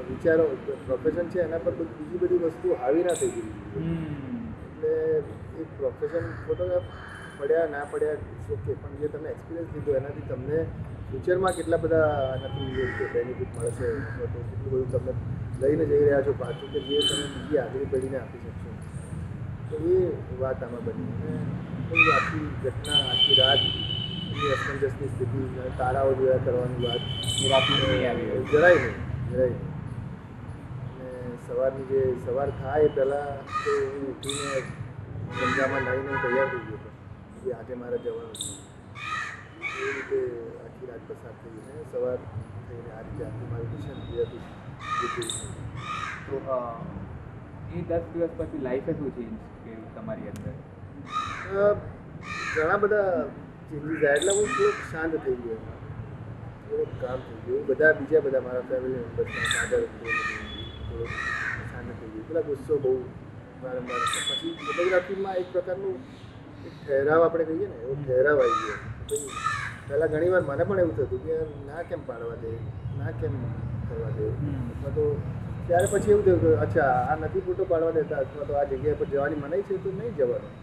વિચારો 0.09 0.45
પ્રોફેશન 0.85 1.27
છે 1.29 1.39
એના 1.41 1.59
પર 1.59 1.73
બીજી 1.79 2.19
બધી 2.21 2.41
વસ્તુ 2.45 2.67
હાવી 2.81 3.03
ના 3.03 3.17
થઈ 3.19 3.31
ગઈ. 3.35 3.49
એટલે 4.65 4.93
એ 5.59 5.63
પ્રોફેશન 5.77 6.25
ફોટોગ્રાફ 6.45 6.89
પડ્યા 7.37 7.67
ના 7.67 7.85
પડ્યા 7.85 8.17
ઓકે 8.49 8.71
પણ 8.73 8.95
જે 9.01 9.07
તમે 9.09 9.29
એક્સપિરિયન્સ 9.29 9.69
લીધો 9.75 9.91
એનાથી 9.99 10.27
તમને 10.27 10.59
ફ્યુચરમાં 11.09 11.55
કેટલા 11.55 11.81
બધા 11.85 12.09
આનાથી 12.23 12.69
બેનિફિટ 13.13 13.51
મળશે? 13.57 13.87
કેટલું 14.17 14.71
બધું 14.71 14.89
તમે 14.93 15.11
લઈને 15.61 15.85
જઈ 15.85 16.01
રહ્યા 16.03 16.25
છો 16.27 16.33
પાછું 16.33 16.73
કે 16.73 16.79
જે 16.87 16.97
તમે 17.09 17.25
બીજી 17.33 17.59
આગળ 17.59 17.85
પેઢીને 17.91 18.17
આપી 18.17 18.41
શકશો. 18.43 18.71
તો 19.69 19.75
એ 19.91 19.99
વાત 20.39 20.63
આમાં 20.63 20.83
બની. 20.85 21.72
બહુ 21.93 22.03
આખી 22.11 22.45
ઘટના 22.61 23.01
આખી 23.09 23.35
રાત 23.39 23.65
એની 23.65 24.47
અસમંજસની 24.53 25.09
સ્થિતિ 25.09 25.41
તારાઓ 25.81 26.13
જોયા 26.21 26.45
કરવાની 26.45 26.85
વાત. 26.85 27.03
રાતમાં 27.51 27.83
નહીં 27.91 28.07
આવી. 28.11 28.39
જરાય 28.53 28.79
નહીં 28.83 28.95
જરાય 29.33 29.49
નહીં. 29.49 29.69
અને 31.01 31.35
સવારની 31.47 31.85
જે 31.91 32.01
સવાર 32.23 32.49
થાય 32.61 32.89
પહેલાં 32.95 33.53
તો 33.59 33.75
હું 33.83 34.09
ઉઠીને 34.13 34.63
ગંજામાં 35.37 35.85
નાહીને 35.89 36.17
તૈયાર 36.25 36.49
થઈ 36.55 36.65
ગયો 36.65 36.81
હતો. 36.81 36.89
કે 37.43 37.55
આજે 37.59 37.79
મારે 37.83 38.01
જવાનું 38.07 38.35
છે. 38.41 38.49
એ 39.83 39.93
રીતે 39.93 40.19
આખી 40.65 40.91
રાત 40.91 41.07
પસાર 41.13 41.33
થઈને 41.45 41.87
સવાર 41.93 42.19
થઈને 42.67 42.91
આ 42.97 43.07
રીતે 43.07 43.23
આખું 43.29 43.47
મારું 43.55 43.69
મિશન 43.77 43.97
જે 44.09 44.23
હતું. 44.27 44.43
તો 46.27 46.35
એ 47.77 47.87
દસ 47.89 48.13
દિવસ 48.13 48.33
પછી 48.37 48.67
લાઈફે 48.69 49.01
શું 49.01 49.17
ચેન્જ 49.17 49.35
કર્યું 49.63 49.89
તમારી 49.95 50.31
અંદર? 50.37 50.55
ઘણા 51.53 52.77
બધા 52.77 53.25
ચેન્જીસ 53.69 53.97
આવ્યા 53.97 54.15
એટલે 54.17 54.31
હું 54.37 54.47
થોડુંક 54.53 54.79
શાંત 54.91 55.13
થઈ 55.25 55.37
ગયો. 55.43 55.57
થોડુંક 56.67 56.93
કામ 57.01 57.19
થઈ 57.25 57.41
ગયું. 57.45 57.65
બધા, 57.67 57.91
બીજા 57.99 58.21
બધા 58.25 58.41
મારા 58.41 58.65
ફેમિલી 58.69 59.01
મેમ્બર્સના 59.03 59.49
આગળ 59.61 59.85
થોડુંક 59.97 61.11
શાંત 61.71 61.89
થઈ 61.99 62.09
ગયું. 62.13 62.25
પેલા 62.27 62.41
ગુસ્સો 62.41 62.77
બહુ 62.77 62.93
વારંવાર 63.63 64.01
પછી 64.29 64.53
ફોટોગ્રાફીમાં 64.65 65.35
એક 65.35 65.47
પ્રકારનું 65.53 65.95
એક 66.65 66.73
ઠહેરાવ 66.87 67.21
આપણે 67.27 67.43
કહીએ 67.43 67.67
ને, 67.67 67.77
એવો 67.83 67.93
ઠહેરાવ 68.03 68.37
આવી 68.45 68.61
ગયો. 68.63 68.79
પહેલાં 69.87 70.09
ઘણીવાર 70.09 70.43
મને 70.49 70.63
પણ 70.63 70.79
એવું 70.79 70.95
થતું 70.97 71.23
કે 71.25 71.33
ના 71.67 71.83
કેમ 71.89 72.01
પાડવા 72.05 72.41
દે? 72.43 72.51
ના 72.97 73.11
કેમ 73.21 73.33
કરવા 73.87 74.11
દે? 74.17 74.25
અથવા 74.73 74.93
તો 74.97 75.05
ત્યારે 75.67 75.87
પછી 75.91 76.11
એવું 76.11 76.25
થયું 76.25 76.41
કે, 76.41 76.49
અચ્છા, 76.65 76.91
આ 77.11 77.15
નથી 77.15 77.39
ફોટો 77.39 77.63
પાડવા 77.63 77.91
દેતા, 77.91 78.19
અથવા 78.25 78.45
તો 78.49 78.53
આ 78.59 78.63
જગ્યા 78.63 78.99
પર 78.99 79.05
જવાની 79.05 79.35
મનાઈ 79.35 79.61
છે 79.61 79.83
તો 79.83 79.89
નહીં 79.99 80.15
જવાનું. 80.15 80.53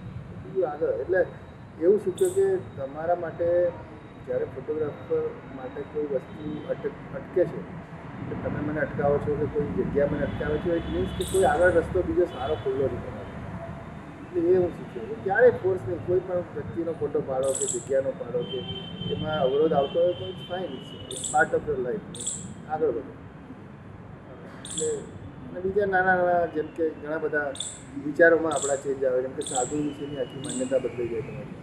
બીજું 0.50 0.68
આગળ. 0.70 0.92
એટલે 1.02 1.20
એવું 1.84 1.98
શીખ્યું 2.04 2.34
કે 2.36 2.46
તમારા 2.76 3.18
માટે 3.24 3.46
જ્યારે 4.26 4.46
ફોટોગ્રાફર 4.54 5.22
માટે 5.56 5.80
કોઈ 5.92 6.08
વસ્તુ 6.10 6.50
અટક, 6.72 6.94
અટકે 7.18 7.42
છે 7.44 7.44
કે 8.28 8.34
તમે 8.42 8.60
મને 8.66 8.80
અટકાવો 8.80 9.16
છો 9.24 9.36
કે 9.40 9.46
કોઈ 9.54 9.70
જગ્યા 9.76 10.10
મને 10.12 10.24
અટકાવે 10.24 10.56
છે 10.64 10.76
ઇટ 10.80 10.88
મીન્સ 10.94 11.12
કે 11.18 11.24
કોઈ 11.32 11.46
આગળ 11.52 11.78
રસ્તો 11.78 12.02
બીજો 12.08 12.26
સારો 12.34 12.56
ખુલ્લો 12.64 12.88
નહીં 12.90 13.04
તમારો. 13.06 13.28
એટલે 14.22 14.40
એ 14.50 14.56
હું 14.56 14.72
શીખ્યો 14.76 15.06
કે 15.10 15.16
ક્યારેય 15.24 15.60
ફોર્સ 15.62 15.86
નહીં. 15.86 16.02
કોઈ 16.08 16.22
પણ 16.26 16.44
વ્યક્તિનો 16.56 16.92
ફોટો 17.00 17.22
પાડો 17.30 17.54
કે 17.60 17.70
જગ્યાનો 17.72 18.12
પાડો 18.20 18.40
કે 18.50 18.58
એમાં 19.14 19.38
અવરોધ 19.46 19.74
આવતો 19.78 19.98
હોય 20.02 20.18
તો 20.18 20.28
it's 20.32 20.44
fine 20.50 20.68
it's 20.74 21.32
part 21.32 21.56
of 21.58 21.66
your 21.68 21.80
life 21.86 22.06
આગળ 22.72 22.92
વધો. 22.96 23.12
એટલે 24.64 24.90
અને 25.50 25.60
બીજા 25.60 25.86
નાના 25.86 26.16
નાના 26.18 26.46
જેમ 26.54 26.68
કે 26.76 26.84
ઘણા 26.96 27.18
બધા 27.18 27.48
વિચારોમાં 28.04 28.54
આપણા 28.56 28.82
ચેન્જ 28.84 29.02
આવે 29.04 29.22
જેમ 29.24 29.34
કે 29.38 29.42
સાધુ 29.48 29.76
વિશેની 29.86 30.20
આખી 30.22 30.42
માન્યતા 30.44 30.80
બદલાઈ 30.84 31.10
જાય 31.12 31.24
તમારી. 31.24 31.56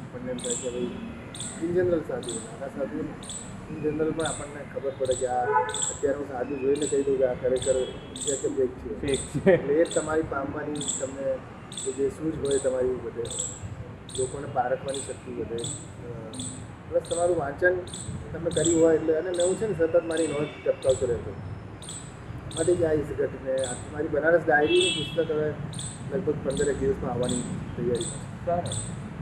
આપણને 0.00 0.30
એમ 0.32 0.40
થાય 0.44 0.56
કે 0.56 0.68
ભાઈ 0.68 0.90
ઇન 1.62 1.70
જનરલ 1.76 2.02
સાધુ 2.10 2.34
નાના 2.38 2.70
સાધુ 2.76 2.98
ઇન 3.00 3.78
જનરલ 3.84 4.12
પણ 4.12 4.26
આપણને 4.26 4.60
ખબર 4.72 4.92
પડે 4.98 5.16
કે 5.20 5.26
આ 5.28 5.44
અત્યારે 5.92 6.18
હું 6.18 6.28
સાધુ 6.32 6.60
જોઈને 6.62 6.86
કહી 6.92 7.02
દઉં 7.06 7.18
કે 7.22 7.26
આ 7.30 7.38
ખરેખર 7.42 7.76
છે 8.24 8.34
કે 8.42 8.48
ફેક 8.56 8.72
છે. 8.82 9.00
એટલે 9.54 9.80
એ 9.80 9.88
તમારી 9.94 10.28
પામવાની 10.34 10.84
તમને 10.98 11.26
જે 11.96 12.10
સૂઝ 12.18 12.36
હોય 12.44 12.58
તમારી 12.58 12.98
વધે 13.06 13.24
લોકોને 14.18 14.48
પારખવાની 14.58 15.06
શક્તિ 15.08 15.30
વધે. 15.40 15.58
પ્લસ 16.88 17.08
તમારું 17.08 17.38
વાંચન 17.42 17.74
તમે 18.30 18.50
કર્યું 18.50 18.80
હોય 18.82 18.94
એટલે 18.94 19.18
અને 19.18 19.30
મેં 19.32 19.44
હું 19.48 19.58
છે 19.58 19.66
ને 19.66 19.74
સતત 19.80 20.06
મારી 20.12 20.28
નોંધ 20.28 20.54
ટપકાવતો 20.56 21.06
રહેતો. 21.06 21.32
મળી 22.54 22.78
જાય 22.78 23.04
છે. 23.08 23.14
ઘટીને 23.14 23.54
આખી 23.64 23.90
મારી 23.90 24.10
બનારસ 24.10 24.44
ડાયરીનું 24.44 24.94
પુસ્તક 24.96 25.30
હવે 25.30 25.48
લગભગ 26.10 26.38
પંદર 26.42 26.68
એક 26.68 26.78
દિવસમાં 26.78 27.12
આવવાની 27.12 27.42
તૈયારી 27.72 28.10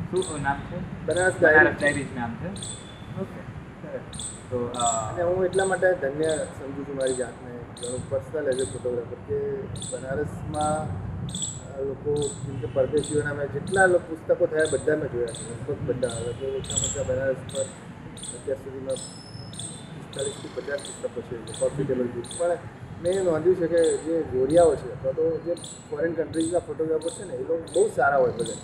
શું 0.08 0.42
નામ 0.42 0.58
છે? 0.64 0.78
બનારસ 1.06 1.36
બનારસ 1.38 1.74
ડાયરી 1.74 2.08
નામ 2.12 2.32
છે? 2.36 2.48
ઓકે 3.16 3.40
તો 4.50 4.58
અને 5.08 5.22
હું 5.24 5.44
એટલા 5.46 5.66
માટે 5.66 5.88
ધન્ય 6.02 6.30
સમજુ 6.54 6.84
છું 6.84 6.96
મારી 6.96 7.16
જાતને. 7.16 7.52
પર્સનલ 8.06 8.46
એઝ 8.48 8.60
અ 8.60 8.70
ફોટોગ્રાફર 8.72 9.20
કે 9.22 9.38
બનારસમાં 9.88 10.86
લોકો 11.86 12.12
જેમ 12.40 12.56
કે 12.60 12.68
પરદેશીઓના 12.70 13.34
મેં 13.34 13.48
જેટલા 13.50 13.86
લોકો 13.88 14.06
પુસ્તકો 14.08 14.44
થયા 14.46 14.72
બધા 14.72 14.96
મેં 14.96 15.10
જોયા 15.10 15.36
છે. 15.36 15.44
લગભગ 15.50 15.80
બધા. 15.88 16.00
તો 16.34 16.46
ઓછામાં 16.50 16.86
ઓછા 16.86 17.06
બનારસ 17.06 17.40
પર 17.48 17.66
અત્યાર 18.34 18.60
સુધીમાં 18.60 19.00
પિસ્તાલીસથી 19.94 20.50
પચાસ 20.50 20.82
પુસ્તકો 20.86 21.20
છે. 21.22 21.54
પ્રોફિટેબલ 21.54 22.08
બુક 22.10 22.28
પણ 22.32 22.60
મેં 23.02 23.14
એ 23.14 23.22
નોંધ્યું 23.22 23.58
છે 23.60 23.68
કે 23.68 23.80
જે 24.04 24.14
જોડિયાઓ 24.30 24.74
છે 24.76 24.88
અથવા 24.90 25.14
તો 25.14 25.24
જે 25.44 25.52
ફોરેન 25.86 26.12
કન્ટ્રીઝના 26.14 26.60
ફોટોગ્રાફર 26.62 27.12
છે 27.12 27.24
ને 27.24 27.34
એ 27.34 27.44
લોકો 27.44 27.64
બહુ 27.68 27.82
સારા 27.90 28.18
હોય 28.18 28.34
બધા 28.34 28.60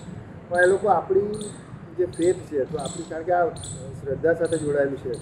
પણ 0.49 0.63
એ 0.63 0.69
લોકો 0.69 0.87
આપણી 0.91 1.51
જે 1.97 2.07
ફેથ 2.09 2.41
છે 2.47 2.67
તો 2.67 2.77
આપણી 2.79 3.09
કારણ 3.09 3.27
કે 3.27 3.33
આ 3.35 3.47
શ્રદ્ધા 3.95 4.35
સાથે 4.35 4.57
જોડાયેલું 4.59 5.01
છે. 5.01 5.13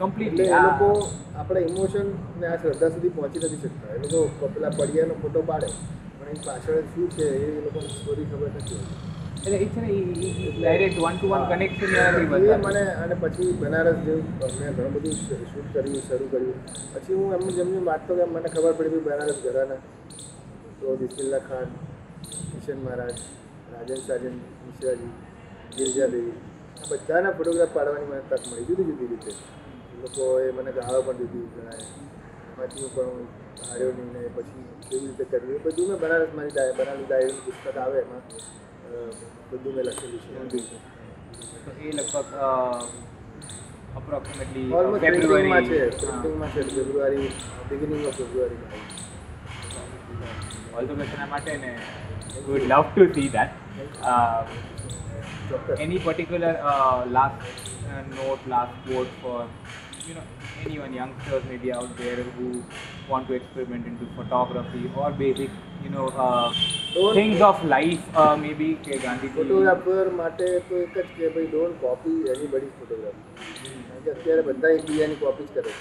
કમ્પ્લીટલી 0.00 0.48
એ 0.48 0.60
લોકો 0.60 0.88
આપણા 1.34 1.64
ઇમોશન 1.64 2.08
ને 2.34 2.46
આ 2.46 2.58
શ્રદ્ધા 2.58 2.90
સુધી 2.90 3.12
પહોંચી 3.12 3.40
નથી 3.40 3.62
શકતા. 3.62 3.94
એ 3.94 4.02
લોકો 4.04 4.18
પેલા 4.50 4.72
પડિયાનો 4.72 5.14
ફોટો 5.16 5.40
પાડે 5.44 5.68
પણ 6.16 6.32
એ 6.32 6.42
પાછળ 6.42 6.82
શું 6.90 7.06
છે 7.10 7.24
એ 7.48 7.64
લોકોને 7.64 7.88
સ્ટોરી 7.90 8.26
ખબર 8.26 8.48
નથી 8.52 8.78
હોતી. 8.78 8.98
એટલે 9.44 9.58
એ 9.58 9.68
છે 9.72 9.80
ને 9.80 9.88
direct 10.56 10.98
one 10.98 11.16
to 11.16 11.26
one 11.32 11.42
connection 11.50 11.94
એ 11.94 12.56
મને 12.58 12.82
અને 13.02 13.14
પછી 13.22 13.52
બનારસ 13.60 13.98
જેવું 14.04 14.26
મેં 14.58 14.70
ઘણું 14.76 14.92
બધું 14.94 15.16
શૂટ 15.50 15.68
કર્યું 15.72 16.02
શરૂ 16.06 16.28
કર્યું. 16.32 16.58
પછી 16.92 17.16
હું 17.18 17.34
એમનું 17.36 17.54
જેમની 17.58 17.82
વાત 17.88 18.06
તો 18.06 18.14
મને 18.14 18.48
ખબર 18.54 18.72
પડી 18.78 18.92
કે 18.94 19.00
બનારસ 19.06 19.38
ઘરાના. 19.44 19.80
તો 20.78 20.96
બિસ્મિલ્લા 21.00 21.42
ખાન 21.48 21.68
કિશન 22.52 22.78
મહારાજ 22.84 23.18
રાજન 23.74 24.00
સાજન 24.06 24.34
મિશ્રાજી 24.64 25.12
ગિરજાદેવી 25.76 26.34
આ 26.80 26.88
બધાના 26.90 27.36
ફોટોગ્રાફ 27.36 27.74
પાડવાની 27.76 28.10
મને 28.10 28.22
તક 28.30 28.42
મળી 28.48 28.66
જુદી 28.68 28.88
જુદી 28.90 29.08
રીતે. 29.12 29.32
એ 29.92 29.96
લોકોએ 30.02 30.52
મને 30.56 30.70
ગાળો 30.78 31.02
પણ 31.06 31.18
દીધી 31.20 31.46
ઘણાએ. 31.54 31.84
એમાંથી 32.48 32.82
હું 32.84 32.92
પણ 32.96 33.68
હાર્યો 33.68 33.92
નહીં 33.92 34.12
ને 34.16 34.20
પછી 34.36 34.66
કેવી 34.88 35.06
રીતે 35.08 35.24
કરવું 35.30 35.56
એ 35.56 35.64
બધું 35.64 35.88
મેં 35.90 35.98
બનારસ 36.02 36.36
મારી 36.36 36.72
બનારસ 36.78 37.06
ડાયરીનું 37.06 37.42
પુસ્તક 37.46 37.76
આવે 37.76 37.98
એમાં. 38.04 38.24
બધું 39.48 39.72
મેં 39.76 39.84
લખેલું 39.86 40.20
છે 40.20 40.60
તો 41.64 41.70
એ 41.80 41.92
લગભગ 41.92 42.30
અપ્રોક્સિમેટલી 43.96 44.68
ઓલમોસ્ટ 44.72 45.04
પ્રિન્ટિંગમાં 45.04 45.64
છે 45.64 45.78
ફેબ્રુઆરી 45.90 45.98
પ્રિન્ટિંગમાં 45.98 46.50
છે 46.52 46.62
ફેબ્રુઆરી 46.70 47.28
બિગિનિંગ 47.68 48.06
ઓફ 48.06 48.16
ફેબ્રુઆરીમાં 48.16 48.82
ઓલ 50.74 50.84
ધ 50.86 50.96
બેસ્ટ 51.00 51.16
એના 51.16 51.28
માટે 51.28 51.52
ને 51.58 51.72
would 52.46 52.64
love 52.68 52.84
to 52.88 53.04
see 53.14 53.28
that 53.30 53.52
ચોક્કસ 55.48 55.80
any 55.80 55.98
particular 56.00 56.52
uh, 56.62 57.04
last 57.08 57.40
uh, 57.86 58.02
note, 58.12 58.42
last 58.46 58.74
quote 58.86 59.12
for 59.20 59.38
you 60.06 60.14
know 60.14 60.26
anyone 60.64 60.92
youngsters 60.94 61.44
maybe 61.50 61.72
out 61.72 61.90
there 61.98 62.22
who 62.34 62.46
want 63.08 63.28
to 63.28 63.34
experiment 63.34 63.86
into 63.86 64.06
photography 64.16 64.84
or 64.96 65.10
basic 65.14 65.50
you 65.84 65.90
know 65.90 66.06
uh, 66.18 66.48
things 67.12 67.40
of 67.42 67.64
life 67.74 68.04
uh, 68.16 68.36
maybe 68.36 68.68
કે 68.86 69.00
Gandhi 69.04 69.32
photographer 69.34 70.06
માટે 70.20 70.46
તો 70.68 70.80
એક 70.84 70.96
જ 70.96 71.06
કે 71.18 71.30
ભાઈ 71.34 71.50
don't 71.52 71.76
copy 71.82 72.16
એની 72.34 72.48
બડી 72.54 72.72
photography 72.78 74.14
અત્યારે 74.14 74.46
બધા 74.48 74.72
એકબીજાની 74.78 75.20
કોપી 75.22 75.48
જ 75.48 75.58
કરે 75.58 75.74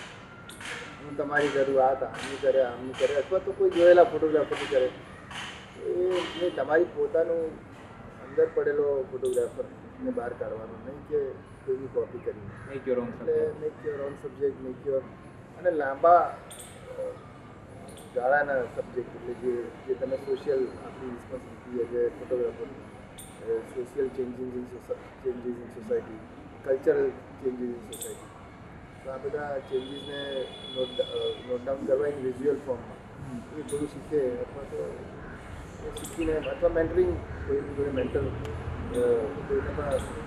હું 1.00 1.16
તમારી 1.18 1.54
કરું 1.56 1.80
આ 1.86 1.92
આમની 2.10 2.40
કરે 2.44 2.62
આમની 2.66 3.00
કરે 3.02 3.20
અથવા 3.22 3.44
તો 3.48 3.56
કોઈ 3.62 3.74
જોયેલા 3.78 4.08
ફોટોગ્રાફરથી 4.14 4.72
કરે. 4.74 4.90
એ 6.44 6.52
તમારી 6.58 6.90
પોતાનું 6.98 7.42
અંદર 8.26 8.48
પડેલો 8.56 8.86
ફોટોગ્રાફર 9.12 9.66
ને 10.04 10.12
બહાર 10.20 10.32
કાઢવાનો 10.40 10.76
નહીં 10.86 11.02
કે 11.10 11.20
કોઈની 11.66 11.90
કોપી 11.90 12.20
કરી 12.20 12.48
મેક 12.68 12.88
યોર 12.88 13.00
ઓન 13.00 13.10
એટલે 13.10 13.36
make 13.60 13.86
your 13.86 14.02
own 14.02 14.16
subject 14.22 14.60
make 14.62 14.86
your 14.86 15.04
અને 15.58 15.72
લાંબા 15.74 16.22
ગાળાના 18.16 18.64
સબ્જેક્ટ 18.70 19.16
એટલે 19.18 19.34
જે 19.42 19.54
જે 19.86 19.96
તમે 19.96 20.18
સોશિયલ 20.22 20.64
આપણી 20.78 21.12
responsibility 21.12 21.82
as 21.84 21.96
a 22.02 22.12
photographer 22.18 22.70
social 23.70 24.10
changes 24.12 24.56
in 24.56 24.68
changes 25.24 25.58
in 25.58 25.72
society 25.74 26.20
cultural 26.64 27.12
changes 27.40 27.72
in 27.72 27.84
society 27.90 28.32
તો 28.98 29.12
આ 29.12 29.20
બધા 29.20 29.54
ચેન્જીસને 29.64 30.20
નોટ 30.74 31.00
નોટ 31.46 31.62
ડાઉન 31.62 31.86
કરવા 31.86 32.08
ઇન 32.08 32.22
વિઝ્યુઅલ 32.22 32.62
ફોર્મમાં 32.66 33.00
એ 33.54 33.64
થોડું 33.64 33.90
શીખે 33.90 34.22
અથવા 34.40 34.66
તો 34.68 34.84
શીખીને 35.94 36.36
અથવા 36.48 36.72
મેન્ટરિંગ 36.72 37.16
કોઈ 37.42 37.64
જોડે 37.70 37.92
મેન્ટર 37.94 38.30
કોઈને 39.48 39.72
પણ 39.72 40.23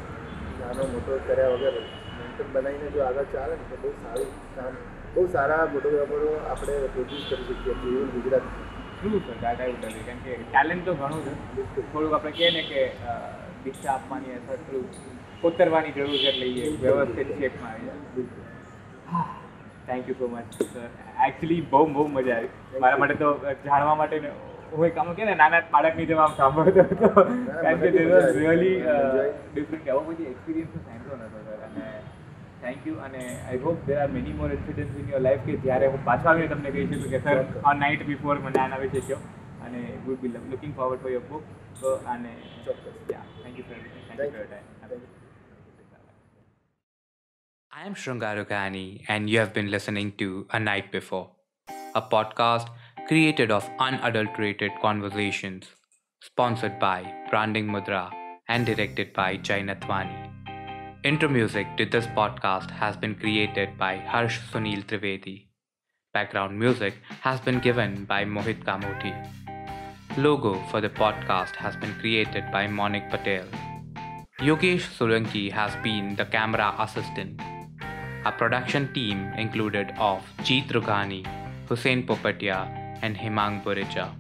નાનો 0.59 0.83
મોટો 0.93 1.19
કર્યા 1.27 1.55
વગર 1.55 1.77
મેન્ટન 2.19 2.49
બનાવીને 2.53 2.89
જો 2.95 3.03
આગળ 3.07 3.29
ચાલે 3.35 3.55
ને 3.55 3.67
તો 3.73 3.77
બહુ 3.83 3.91
સારું 4.03 4.31
કામ 4.55 4.75
બહુ 5.15 5.25
સારા 5.35 5.67
ફોટોગ્રાફરો 5.73 6.31
આપણે 6.47 6.75
પ્રોડ્યુસ 6.95 7.25
કરી 7.29 7.45
શકીએ 7.51 7.75
છીએ 7.77 7.97
એવું 7.97 8.11
Gujarat. 8.17 8.47
sir, 9.03 9.37
that 9.41 9.61
I 9.61 9.67
would 9.69 9.85
કેમ 10.07 10.19
કે 10.25 10.33
ટેલેન્ટ 10.45 10.85
તો 10.85 10.95
ઘણું 10.95 11.23
છે. 11.25 11.33
થોડુંક 11.87 12.15
આપણે 12.15 12.33
કહીએ 12.33 12.51
ને 12.51 12.63
કે 12.65 12.83
દીક્ષા 13.65 13.95
આપવાની 13.95 14.37
અથવા 14.37 14.59
થોડું 14.63 14.87
કોતરવાની 15.43 15.93
જરૂર 15.93 16.17
છે 16.17 16.31
એટલે 16.31 16.49
વ્યવસ્થિત 16.83 17.33
શેપમાં 17.39 17.75
આવી 17.75 18.27
જાય 18.27 19.25
thank 19.89 20.09
you 20.09 20.17
so 20.21 20.29
much 20.29 20.49
sir 20.65 20.89
actually 21.27 21.61
બહુ 21.71 21.83
બહુ 21.95 22.07
મજા 22.11 22.37
આવી. 22.37 22.53
મારા 22.81 23.01
માટે 23.03 23.17
તો 23.17 23.29
જાણવા 23.65 23.97
માટે 23.97 24.17
ને 24.67 24.77
હું 24.77 24.87
એક 24.89 24.99
આમ 25.03 25.15
કે 25.17 25.29
ને 25.29 25.35
નાના 25.41 25.63
બાળકની 25.73 26.07
જેમ 26.11 26.21
આમ 26.25 26.35
સાંભળતો 26.41 26.85
હતો 26.91 27.09
કારણ 27.15 27.81
કે 27.81 27.87
મને 27.87 27.93
તે 27.93 27.93
બી 27.97 28.05
મજા 28.05 28.13
વોઝ 28.13 28.27
આવી. 28.27 28.37
Really 28.39 28.75
Enjoy. 28.97 29.31
ડિફરન્ટ 29.55 29.89
એવો 29.95 30.01
બધી 30.11 30.29
એક્સપિરિયન્સ 30.33 30.71
તો 30.75 30.83
સાંભળ્યો 30.85 31.19
નતો 31.23 31.39
સર 31.47 31.65
અને 31.69 31.87
થેન્ક 32.63 32.87
યુ 32.91 32.97
અને 33.09 33.21
I 33.25 33.61
hope 33.67 33.83
there 33.91 33.99
are 34.05 34.09
many 34.17 34.37
more 34.41 34.51
incidents 34.59 35.01
in 35.03 35.11
your 35.15 35.23
life 35.27 35.45
કે 35.49 35.57
જ્યારે 35.67 35.91
હું 35.95 36.05
પાછો 36.09 36.33
આવીને 36.33 36.49
તમને 36.55 36.71
કહી 36.77 36.87
શકું 36.89 37.11
કે 37.11 37.21
સર 37.21 37.37
ચોક્કસ. 37.43 37.61
ઓન 37.71 37.83
નાઇટ 37.85 38.07
બિફોર 38.13 38.39
મને 38.47 38.63
આના 38.65 38.81
વિશે 38.85 39.01
કહો 39.11 39.19
અને 39.67 39.81
would 40.07 40.21
be 40.25 40.33
looking 40.55 40.75
forward 40.81 41.03
for 41.05 41.13
your 41.17 41.27
book 41.29 41.45
તો 41.83 41.95
અને 42.15 42.33
ચોક્કસ 42.65 42.83
thank 43.43 43.59
you 43.59 43.65
sir 43.65 43.79
thank 43.79 43.97
you 43.97 44.11
Thank 44.11 44.19
for 44.19 44.27
your 44.33 44.41
you. 44.41 44.49
Time 44.49 44.75
Thank 44.83 44.93
you. 44.97 45.15
I 47.71 47.83
am 47.87 47.95
Shrungarukani, 47.95 48.85
and 49.07 49.29
you 49.31 49.39
have 49.39 49.53
been 49.53 49.67
listening 49.71 50.13
to 50.21 50.27
A 50.51 50.61
Night 50.61 50.87
Before, 50.91 51.25
a 51.95 52.03
podcast 52.15 52.69
created 53.09 53.53
of 53.53 53.71
unadulterated 53.79 54.73
conversations, 54.83 55.67
sponsored 56.21 56.77
by 56.81 57.15
Branding 57.31 57.67
Mudra 57.67 58.11
and 58.49 58.67
directed 58.67 59.13
by 59.13 59.37
Jai 59.37 59.61
Nathwani. 59.63 60.33
Intro 61.05 61.29
music 61.29 61.69
to 61.77 61.87
this 61.87 62.07
podcast 62.07 62.69
has 62.73 62.97
been 62.97 63.15
created 63.15 63.79
by 63.79 63.99
Harsh 63.99 64.41
Sunil 64.53 64.85
Trivedi. 64.85 65.47
Background 66.13 66.59
music 66.59 66.95
has 67.21 67.41
been 67.41 67.61
given 67.61 68.07
by 68.07 68.25
Mohit 68.25 68.65
Kamuthi. 68.65 69.15
Logo 70.19 70.61
for 70.71 70.81
the 70.81 70.89
podcast 70.89 71.55
has 71.55 71.77
been 71.77 71.95
created 72.01 72.51
by 72.51 72.67
Monik 72.67 73.09
Patel. 73.09 73.45
Yogesh 74.41 74.89
Solanki 74.97 75.53
has 75.53 75.77
been 75.85 76.17
the 76.17 76.25
camera 76.25 76.75
assistant. 76.81 77.41
Our 78.25 78.33
production 78.33 78.93
team 78.93 79.33
included 79.37 79.93
of 79.97 80.25
Jeet 80.39 80.67
Rughani, 80.71 81.25
Hussein 81.69 82.05
Popatia, 82.05 82.86
and 83.03 83.17
Himang 83.17 83.63
Burija. 83.65 84.11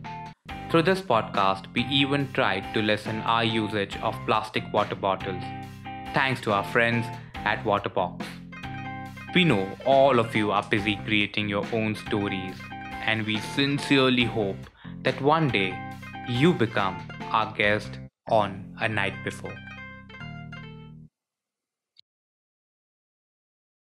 Through 0.70 0.83
this 0.83 1.01
podcast, 1.01 1.72
we 1.74 1.85
even 1.85 2.33
tried 2.33 2.72
to 2.74 2.83
lessen 2.83 3.20
our 3.22 3.45
usage 3.45 3.97
of 3.99 4.14
plastic 4.27 4.64
water 4.72 4.95
bottles, 4.95 5.43
thanks 6.12 6.41
to 6.43 6.53
our 6.53 6.64
friends 6.64 7.07
at 7.35 7.62
Waterbox. 7.64 8.24
We 9.35 9.45
know 9.45 9.68
all 9.85 10.18
of 10.18 10.35
you 10.35 10.51
are 10.51 10.62
busy 10.62 10.97
creating 11.05 11.49
your 11.49 11.66
own 11.72 11.95
stories, 11.95 12.57
and 13.05 13.24
we 13.27 13.39
sincerely 13.39 14.24
hope 14.24 14.57
that 15.03 15.20
one 15.20 15.49
day 15.49 15.79
you 16.29 16.53
become 16.53 16.97
our 17.31 17.53
guest 17.55 17.99
on 18.29 18.74
a 18.81 18.89
night 18.89 19.14
before. 19.24 19.55